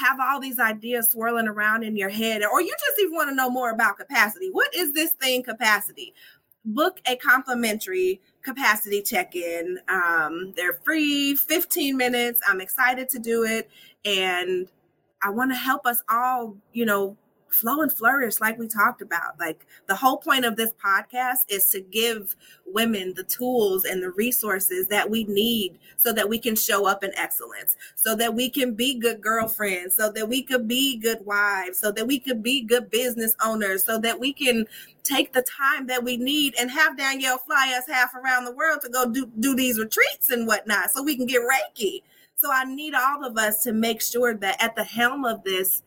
have 0.00 0.18
all 0.20 0.40
these 0.40 0.58
ideas 0.58 1.08
swirling 1.08 1.46
around 1.46 1.84
in 1.84 1.96
your 1.96 2.08
head 2.08 2.42
or 2.44 2.60
you 2.60 2.74
just 2.80 3.00
even 3.00 3.14
want 3.14 3.28
to 3.28 3.34
know 3.34 3.48
more 3.48 3.70
about 3.70 3.96
capacity 3.96 4.50
what 4.50 4.74
is 4.74 4.92
this 4.92 5.12
thing 5.12 5.42
capacity 5.42 6.12
book 6.64 7.00
a 7.06 7.16
complimentary 7.16 8.20
capacity 8.42 9.02
check-in 9.02 9.78
um, 9.88 10.52
they're 10.56 10.80
free 10.84 11.34
15 11.36 11.96
minutes 11.96 12.40
i'm 12.48 12.60
excited 12.60 13.08
to 13.08 13.18
do 13.18 13.44
it 13.44 13.70
and 14.04 14.68
i 15.22 15.30
want 15.30 15.50
to 15.50 15.56
help 15.56 15.86
us 15.86 16.02
all 16.10 16.56
you 16.72 16.84
know 16.84 17.16
flow 17.52 17.82
and 17.82 17.92
flourish 17.92 18.40
like 18.40 18.58
we 18.58 18.68
talked 18.68 19.02
about. 19.02 19.38
Like 19.38 19.66
the 19.86 19.94
whole 19.94 20.16
point 20.16 20.44
of 20.44 20.56
this 20.56 20.72
podcast 20.72 21.40
is 21.48 21.66
to 21.66 21.80
give 21.80 22.36
women 22.72 23.14
the 23.14 23.24
tools 23.24 23.84
and 23.84 24.02
the 24.02 24.10
resources 24.10 24.86
that 24.88 25.10
we 25.10 25.24
need 25.24 25.78
so 25.96 26.12
that 26.12 26.28
we 26.28 26.38
can 26.38 26.54
show 26.54 26.86
up 26.86 27.02
in 27.02 27.10
excellence 27.16 27.76
so 27.94 28.14
that 28.14 28.34
we 28.34 28.48
can 28.48 28.74
be 28.74 28.98
good 28.98 29.20
girlfriends 29.20 29.94
so 29.94 30.10
that 30.10 30.28
we 30.28 30.42
could 30.42 30.68
be 30.68 30.96
good 30.98 31.24
wives 31.24 31.78
so 31.78 31.90
that 31.90 32.06
we 32.06 32.18
could 32.18 32.42
be 32.42 32.62
good 32.62 32.90
business 32.90 33.34
owners 33.44 33.84
so 33.84 33.98
that 33.98 34.18
we 34.18 34.32
can 34.32 34.64
take 35.02 35.32
the 35.32 35.42
time 35.42 35.86
that 35.86 36.02
we 36.02 36.16
need 36.16 36.54
and 36.58 36.70
have 36.70 36.96
danielle 36.96 37.38
fly 37.38 37.74
us 37.76 37.84
half 37.88 38.14
around 38.14 38.44
the 38.44 38.52
world 38.52 38.80
to 38.80 38.88
go 38.88 39.10
do, 39.10 39.30
do 39.40 39.54
these 39.54 39.78
retreats 39.78 40.30
and 40.30 40.46
whatnot 40.46 40.90
so 40.90 41.02
we 41.02 41.16
can 41.16 41.26
get 41.26 41.42
reiki. 41.42 42.02
So 42.36 42.50
i 42.52 42.64
need 42.64 42.94
all 42.94 43.24
of 43.24 43.36
us 43.36 43.62
to 43.64 43.72
make 43.72 44.00
sure 44.00 44.34
that 44.34 44.62
at 44.62 44.76
the 44.76 44.84
helm 44.84 45.24
of 45.24 45.42
this 45.42 45.82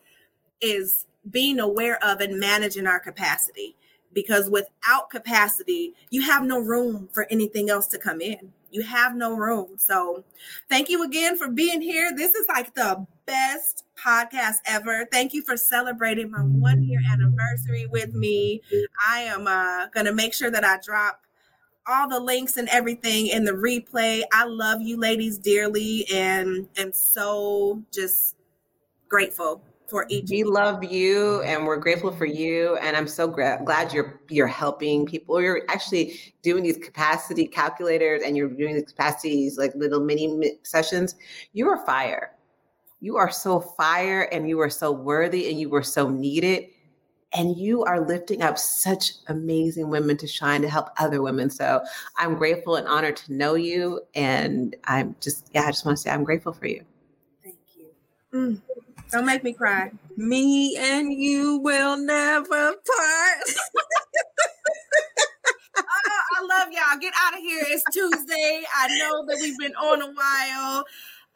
is 0.61 1.05
being 1.29 1.59
aware 1.59 2.03
of 2.03 2.19
and 2.21 2.39
managing 2.39 2.87
our 2.87 2.99
capacity. 2.99 3.75
Because 4.13 4.49
without 4.49 5.09
capacity 5.09 5.95
you 6.11 6.21
have 6.21 6.43
no 6.43 6.59
room 6.59 7.09
for 7.11 7.25
anything 7.31 7.69
else 7.69 7.87
to 7.87 7.97
come 7.97 8.21
in. 8.21 8.53
You 8.69 8.83
have 8.83 9.15
no 9.15 9.35
room. 9.35 9.77
So 9.77 10.23
thank 10.69 10.89
you 10.89 11.03
again 11.03 11.37
for 11.37 11.49
being 11.49 11.81
here. 11.81 12.11
This 12.15 12.33
is 12.35 12.47
like 12.47 12.73
the 12.75 13.05
best 13.25 13.85
podcast 13.97 14.57
ever. 14.65 15.07
Thank 15.11 15.33
you 15.33 15.41
for 15.43 15.57
celebrating 15.57 16.29
my 16.29 16.39
one 16.39 16.83
year 16.83 16.99
anniversary 17.11 17.87
with 17.87 18.13
me. 18.13 18.61
I 19.07 19.21
am 19.21 19.47
uh, 19.47 19.87
gonna 19.93 20.13
make 20.13 20.33
sure 20.33 20.51
that 20.51 20.63
i 20.63 20.77
drop 20.83 21.21
all 21.87 22.07
the 22.07 22.19
links 22.19 22.57
and 22.57 22.69
everything 22.69 23.27
in 23.27 23.43
the 23.43 23.51
replay. 23.51 24.21
I 24.31 24.45
love 24.45 24.81
you 24.81 24.97
ladies 24.97 25.37
dearly 25.37 26.05
and 26.11 26.67
am 26.77 26.93
so 26.93 27.83
just 27.91 28.35
grateful 29.09 29.61
for 29.93 30.07
each. 30.09 30.31
We 30.31 30.43
love 30.43 30.83
you 30.83 31.43
and 31.43 31.67
we're 31.67 31.77
grateful 31.77 32.11
for 32.11 32.25
you. 32.25 32.77
And 32.77 32.97
I'm 32.97 33.07
so 33.07 33.27
gra- 33.27 33.61
glad 33.63 33.93
you're 33.93 34.19
you're 34.27 34.47
helping 34.47 35.05
people. 35.05 35.39
You're 35.39 35.61
actually 35.69 36.33
doing 36.41 36.63
these 36.63 36.79
capacity 36.79 37.45
calculators 37.45 38.23
and 38.25 38.35
you're 38.35 38.49
doing 38.49 38.73
these 38.73 38.89
capacities 38.89 39.59
like 39.59 39.71
little 39.75 39.99
mini 39.99 40.53
sessions. 40.63 41.13
You 41.53 41.69
are 41.69 41.85
fire. 41.85 42.31
You 43.01 43.17
are 43.17 43.29
so 43.29 43.59
fire 43.59 44.23
and 44.31 44.49
you 44.49 44.59
are 44.61 44.69
so 44.69 44.91
worthy 44.91 45.51
and 45.51 45.59
you 45.59 45.69
were 45.69 45.83
so 45.83 46.09
needed. 46.09 46.69
And 47.35 47.55
you 47.55 47.83
are 47.83 47.99
lifting 47.99 48.41
up 48.41 48.57
such 48.57 49.11
amazing 49.27 49.89
women 49.89 50.17
to 50.17 50.27
shine 50.27 50.63
to 50.63 50.69
help 50.69 50.89
other 50.97 51.21
women. 51.21 51.51
So 51.51 51.83
I'm 52.17 52.33
grateful 52.33 52.77
and 52.77 52.87
honored 52.87 53.17
to 53.17 53.33
know 53.33 53.53
you. 53.53 54.01
And 54.15 54.75
I'm 54.85 55.15
just, 55.21 55.51
yeah, 55.53 55.65
I 55.65 55.67
just 55.67 55.85
want 55.85 55.99
to 55.99 56.01
say 56.01 56.09
I'm 56.09 56.23
grateful 56.23 56.53
for 56.53 56.65
you. 56.65 56.83
Thank 57.43 57.57
you. 57.75 57.87
Mm. 58.33 58.61
Don't 59.11 59.25
make 59.25 59.43
me 59.43 59.53
cry. 59.53 59.91
Me 60.17 60.75
and 60.77 61.13
you 61.13 61.57
will 61.57 61.97
never 61.97 62.71
part. 62.71 63.43
oh, 65.77 65.83
I 66.37 66.41
love 66.41 66.69
y'all. 66.71 66.99
Get 66.99 67.13
out 67.19 67.33
of 67.33 67.39
here. 67.39 67.63
It's 67.67 67.83
Tuesday. 67.91 68.63
I 68.75 68.87
know 68.97 69.25
that 69.27 69.37
we've 69.41 69.57
been 69.57 69.75
on 69.75 70.01
a 70.01 70.07
while. 70.07 70.85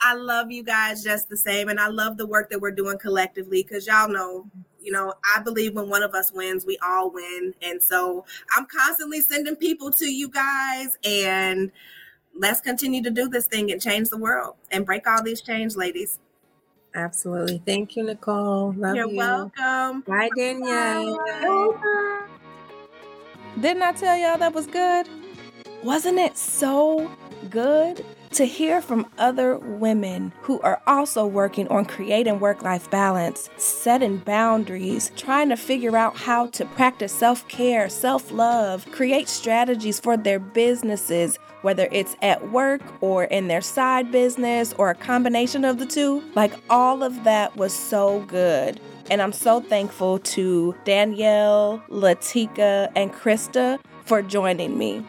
I 0.02 0.14
love 0.16 0.52
you 0.52 0.64
guys 0.64 1.04
just 1.04 1.30
the 1.30 1.38
same. 1.38 1.70
And 1.70 1.80
I 1.80 1.88
love 1.88 2.18
the 2.18 2.28
work 2.28 2.50
that 2.50 2.62
we're 2.62 2.72
doing 2.72 2.98
collectively 2.98 3.64
because 3.64 3.88
y'all 3.88 4.10
know, 4.10 4.50
you 4.82 4.92
know, 4.92 5.14
I 5.36 5.42
believe 5.42 5.74
when 5.74 5.90
one 5.90 6.04
of 6.04 6.14
us 6.14 6.32
wins, 6.32 6.66
we 6.66 6.78
all 6.86 7.12
win. 7.12 7.54
And 7.62 7.82
so 7.82 8.26
I'm 8.56 8.66
constantly 8.66 9.22
sending 9.22 9.56
people 9.56 9.92
to 9.92 10.06
you 10.06 10.30
guys 10.30 10.98
and 11.04 11.72
let's 12.36 12.62
continue 12.62 13.02
to 13.04 13.10
do 13.10 13.28
this 13.28 13.48
thing 13.48 13.72
and 13.72 13.82
change 13.82 14.10
the 14.10 14.18
world 14.18 14.56
and 14.72 14.86
break 14.86 15.08
all 15.08 15.24
these 15.24 15.42
chains, 15.42 15.76
ladies. 15.76 16.20
Absolutely. 16.98 17.62
Thank 17.64 17.96
you, 17.96 18.04
Nicole. 18.04 18.74
Love 18.76 18.96
You're 18.96 19.08
you. 19.08 19.18
welcome. 19.18 20.02
Bye, 20.02 20.30
Danielle. 20.36 21.16
Bye. 21.16 22.26
Didn't 23.62 23.84
I 23.84 23.92
tell 23.94 24.18
y'all 24.18 24.38
that 24.40 24.54
was 24.54 24.66
good? 24.66 25.08
Wasn't 25.84 26.18
it 26.18 26.38
so 26.38 27.10
good 27.52 28.04
to 28.32 28.46
hear 28.46 28.82
from 28.82 29.06
other 29.20 29.58
women 29.58 30.34
who 30.42 30.60
are 30.62 30.82
also 30.88 31.26
working 31.26 31.68
on 31.70 31.86
creating 31.86 32.40
work 32.40 32.64
life 32.64 32.90
balance, 32.90 33.50
setting 33.58 34.18
boundaries, 34.18 35.12
trying 35.16 35.50
to 35.50 35.58
figure 35.58 35.96
out 35.96 36.18
how 36.18 36.48
to 36.48 36.66
practice 36.66 37.14
self 37.14 37.48
care, 37.48 37.90
self 37.90 38.32
love, 38.32 38.86
create 38.92 39.28
strategies 39.28 40.00
for 40.00 40.18
their 40.18 40.40
businesses 40.40 41.38
whether 41.62 41.88
it's 41.92 42.16
at 42.22 42.52
work 42.52 42.82
or 43.02 43.26
in 43.26 43.48
their 43.48 43.62
side 43.62 44.12
business 44.12 44.74
or 44.78 44.90
a 44.90 44.96
combination 44.96 45.66
of 45.66 45.80
the 45.80 45.86
two. 45.86 46.24
Like 46.36 46.54
all 46.70 47.04
of 47.04 47.24
that 47.24 47.56
was 47.56 47.74
so 47.74 48.22
good. 48.22 48.80
And 49.10 49.22
I'm 49.22 49.32
so 49.32 49.62
thankful 49.62 50.20
to 50.20 50.76
Danielle, 50.84 51.82
Latika, 51.90 52.92
and 52.96 53.12
Krista 53.14 53.80
for 54.06 54.22
joining 54.22 54.78
me. 54.78 55.06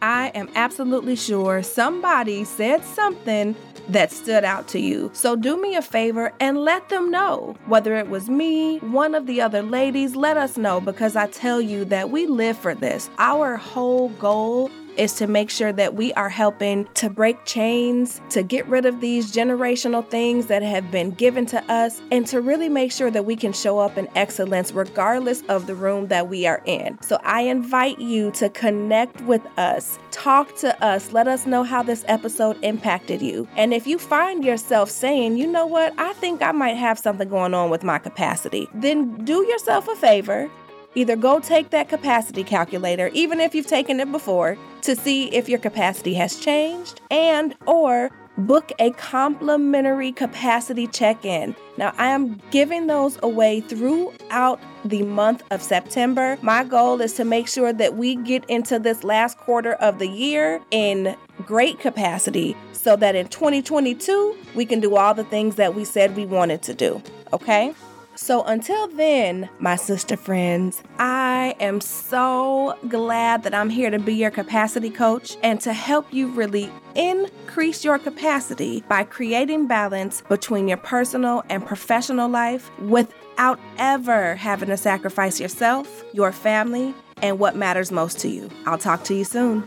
I 0.00 0.32
am 0.34 0.48
absolutely 0.56 1.14
sure 1.14 1.62
somebody 1.62 2.42
said 2.42 2.84
something 2.84 3.54
that 3.88 4.10
stood 4.10 4.44
out 4.44 4.66
to 4.68 4.80
you. 4.80 5.10
So 5.12 5.36
do 5.36 5.60
me 5.60 5.76
a 5.76 5.82
favor 5.82 6.32
and 6.40 6.58
let 6.58 6.88
them 6.88 7.10
know. 7.10 7.56
Whether 7.66 7.94
it 7.96 8.08
was 8.08 8.28
me, 8.28 8.78
one 8.78 9.14
of 9.14 9.26
the 9.26 9.40
other 9.40 9.62
ladies, 9.62 10.16
let 10.16 10.36
us 10.36 10.56
know 10.56 10.80
because 10.80 11.14
I 11.14 11.28
tell 11.28 11.60
you 11.60 11.84
that 11.86 12.10
we 12.10 12.26
live 12.26 12.58
for 12.58 12.74
this. 12.74 13.10
Our 13.18 13.56
whole 13.56 14.08
goal 14.10 14.70
is 14.96 15.14
to 15.14 15.26
make 15.26 15.50
sure 15.50 15.72
that 15.72 15.94
we 15.94 16.12
are 16.14 16.28
helping 16.28 16.86
to 16.94 17.10
break 17.10 17.44
chains, 17.44 18.20
to 18.30 18.42
get 18.42 18.66
rid 18.66 18.86
of 18.86 19.00
these 19.00 19.32
generational 19.32 20.06
things 20.08 20.46
that 20.46 20.62
have 20.62 20.90
been 20.90 21.10
given 21.10 21.46
to 21.46 21.62
us, 21.72 22.00
and 22.10 22.26
to 22.26 22.40
really 22.40 22.68
make 22.68 22.92
sure 22.92 23.10
that 23.10 23.24
we 23.24 23.36
can 23.36 23.52
show 23.52 23.78
up 23.78 23.96
in 23.96 24.08
excellence 24.16 24.72
regardless 24.72 25.42
of 25.48 25.66
the 25.66 25.74
room 25.74 26.08
that 26.08 26.28
we 26.28 26.46
are 26.46 26.62
in. 26.64 26.98
So 27.02 27.18
I 27.22 27.42
invite 27.42 27.98
you 27.98 28.30
to 28.32 28.48
connect 28.48 29.20
with 29.22 29.42
us, 29.58 29.98
talk 30.10 30.54
to 30.56 30.84
us, 30.84 31.12
let 31.12 31.28
us 31.28 31.46
know 31.46 31.62
how 31.62 31.82
this 31.82 32.04
episode 32.08 32.58
impacted 32.62 33.22
you. 33.22 33.48
And 33.56 33.72
if 33.72 33.86
you 33.86 33.98
find 33.98 34.44
yourself 34.44 34.90
saying, 34.90 35.36
you 35.36 35.46
know 35.46 35.66
what, 35.66 35.94
I 35.98 36.12
think 36.14 36.42
I 36.42 36.52
might 36.52 36.76
have 36.76 36.98
something 36.98 37.28
going 37.28 37.54
on 37.54 37.70
with 37.70 37.82
my 37.82 37.98
capacity, 37.98 38.68
then 38.74 39.24
do 39.24 39.44
yourself 39.46 39.88
a 39.88 39.96
favor 39.96 40.50
Either 40.94 41.16
go 41.16 41.40
take 41.40 41.70
that 41.70 41.88
capacity 41.88 42.44
calculator, 42.44 43.08
even 43.14 43.40
if 43.40 43.54
you've 43.54 43.66
taken 43.66 44.00
it 44.00 44.10
before, 44.12 44.58
to 44.82 44.94
see 44.94 45.28
if 45.34 45.48
your 45.48 45.58
capacity 45.58 46.14
has 46.14 46.36
changed, 46.36 47.00
and 47.10 47.54
or 47.66 48.10
book 48.38 48.72
a 48.78 48.90
complimentary 48.92 50.12
capacity 50.12 50.86
check-in. 50.86 51.54
Now, 51.76 51.94
I 51.98 52.08
am 52.08 52.40
giving 52.50 52.86
those 52.86 53.18
away 53.22 53.60
throughout 53.60 54.60
the 54.84 55.02
month 55.02 55.42
of 55.50 55.62
September. 55.62 56.38
My 56.42 56.64
goal 56.64 57.00
is 57.00 57.12
to 57.14 57.24
make 57.24 57.46
sure 57.46 57.72
that 57.72 57.96
we 57.96 58.16
get 58.16 58.44
into 58.46 58.78
this 58.78 59.04
last 59.04 59.38
quarter 59.38 59.74
of 59.74 59.98
the 59.98 60.08
year 60.08 60.60
in 60.70 61.14
great 61.44 61.78
capacity 61.78 62.56
so 62.72 62.96
that 62.96 63.14
in 63.14 63.28
2022 63.28 64.36
we 64.54 64.66
can 64.66 64.80
do 64.80 64.96
all 64.96 65.14
the 65.14 65.24
things 65.24 65.56
that 65.56 65.74
we 65.74 65.84
said 65.84 66.16
we 66.16 66.26
wanted 66.26 66.62
to 66.62 66.74
do. 66.74 67.02
Okay? 67.32 67.74
So 68.14 68.42
until 68.44 68.88
then, 68.88 69.48
my 69.58 69.76
sister 69.76 70.16
friends, 70.16 70.82
I 70.98 71.54
am 71.60 71.80
so 71.80 72.78
glad 72.88 73.42
that 73.42 73.54
I'm 73.54 73.70
here 73.70 73.90
to 73.90 73.98
be 73.98 74.14
your 74.14 74.30
capacity 74.30 74.90
coach 74.90 75.36
and 75.42 75.60
to 75.62 75.72
help 75.72 76.12
you 76.12 76.28
really 76.28 76.70
increase 76.94 77.84
your 77.84 77.98
capacity 77.98 78.84
by 78.88 79.04
creating 79.04 79.66
balance 79.66 80.22
between 80.28 80.68
your 80.68 80.76
personal 80.76 81.42
and 81.48 81.64
professional 81.64 82.28
life 82.28 82.70
without 82.80 83.58
ever 83.78 84.34
having 84.36 84.68
to 84.68 84.76
sacrifice 84.76 85.40
yourself, 85.40 86.04
your 86.12 86.32
family, 86.32 86.94
and 87.22 87.38
what 87.38 87.56
matters 87.56 87.90
most 87.90 88.18
to 88.20 88.28
you. 88.28 88.50
I'll 88.66 88.78
talk 88.78 89.04
to 89.04 89.14
you 89.14 89.24
soon. 89.24 89.66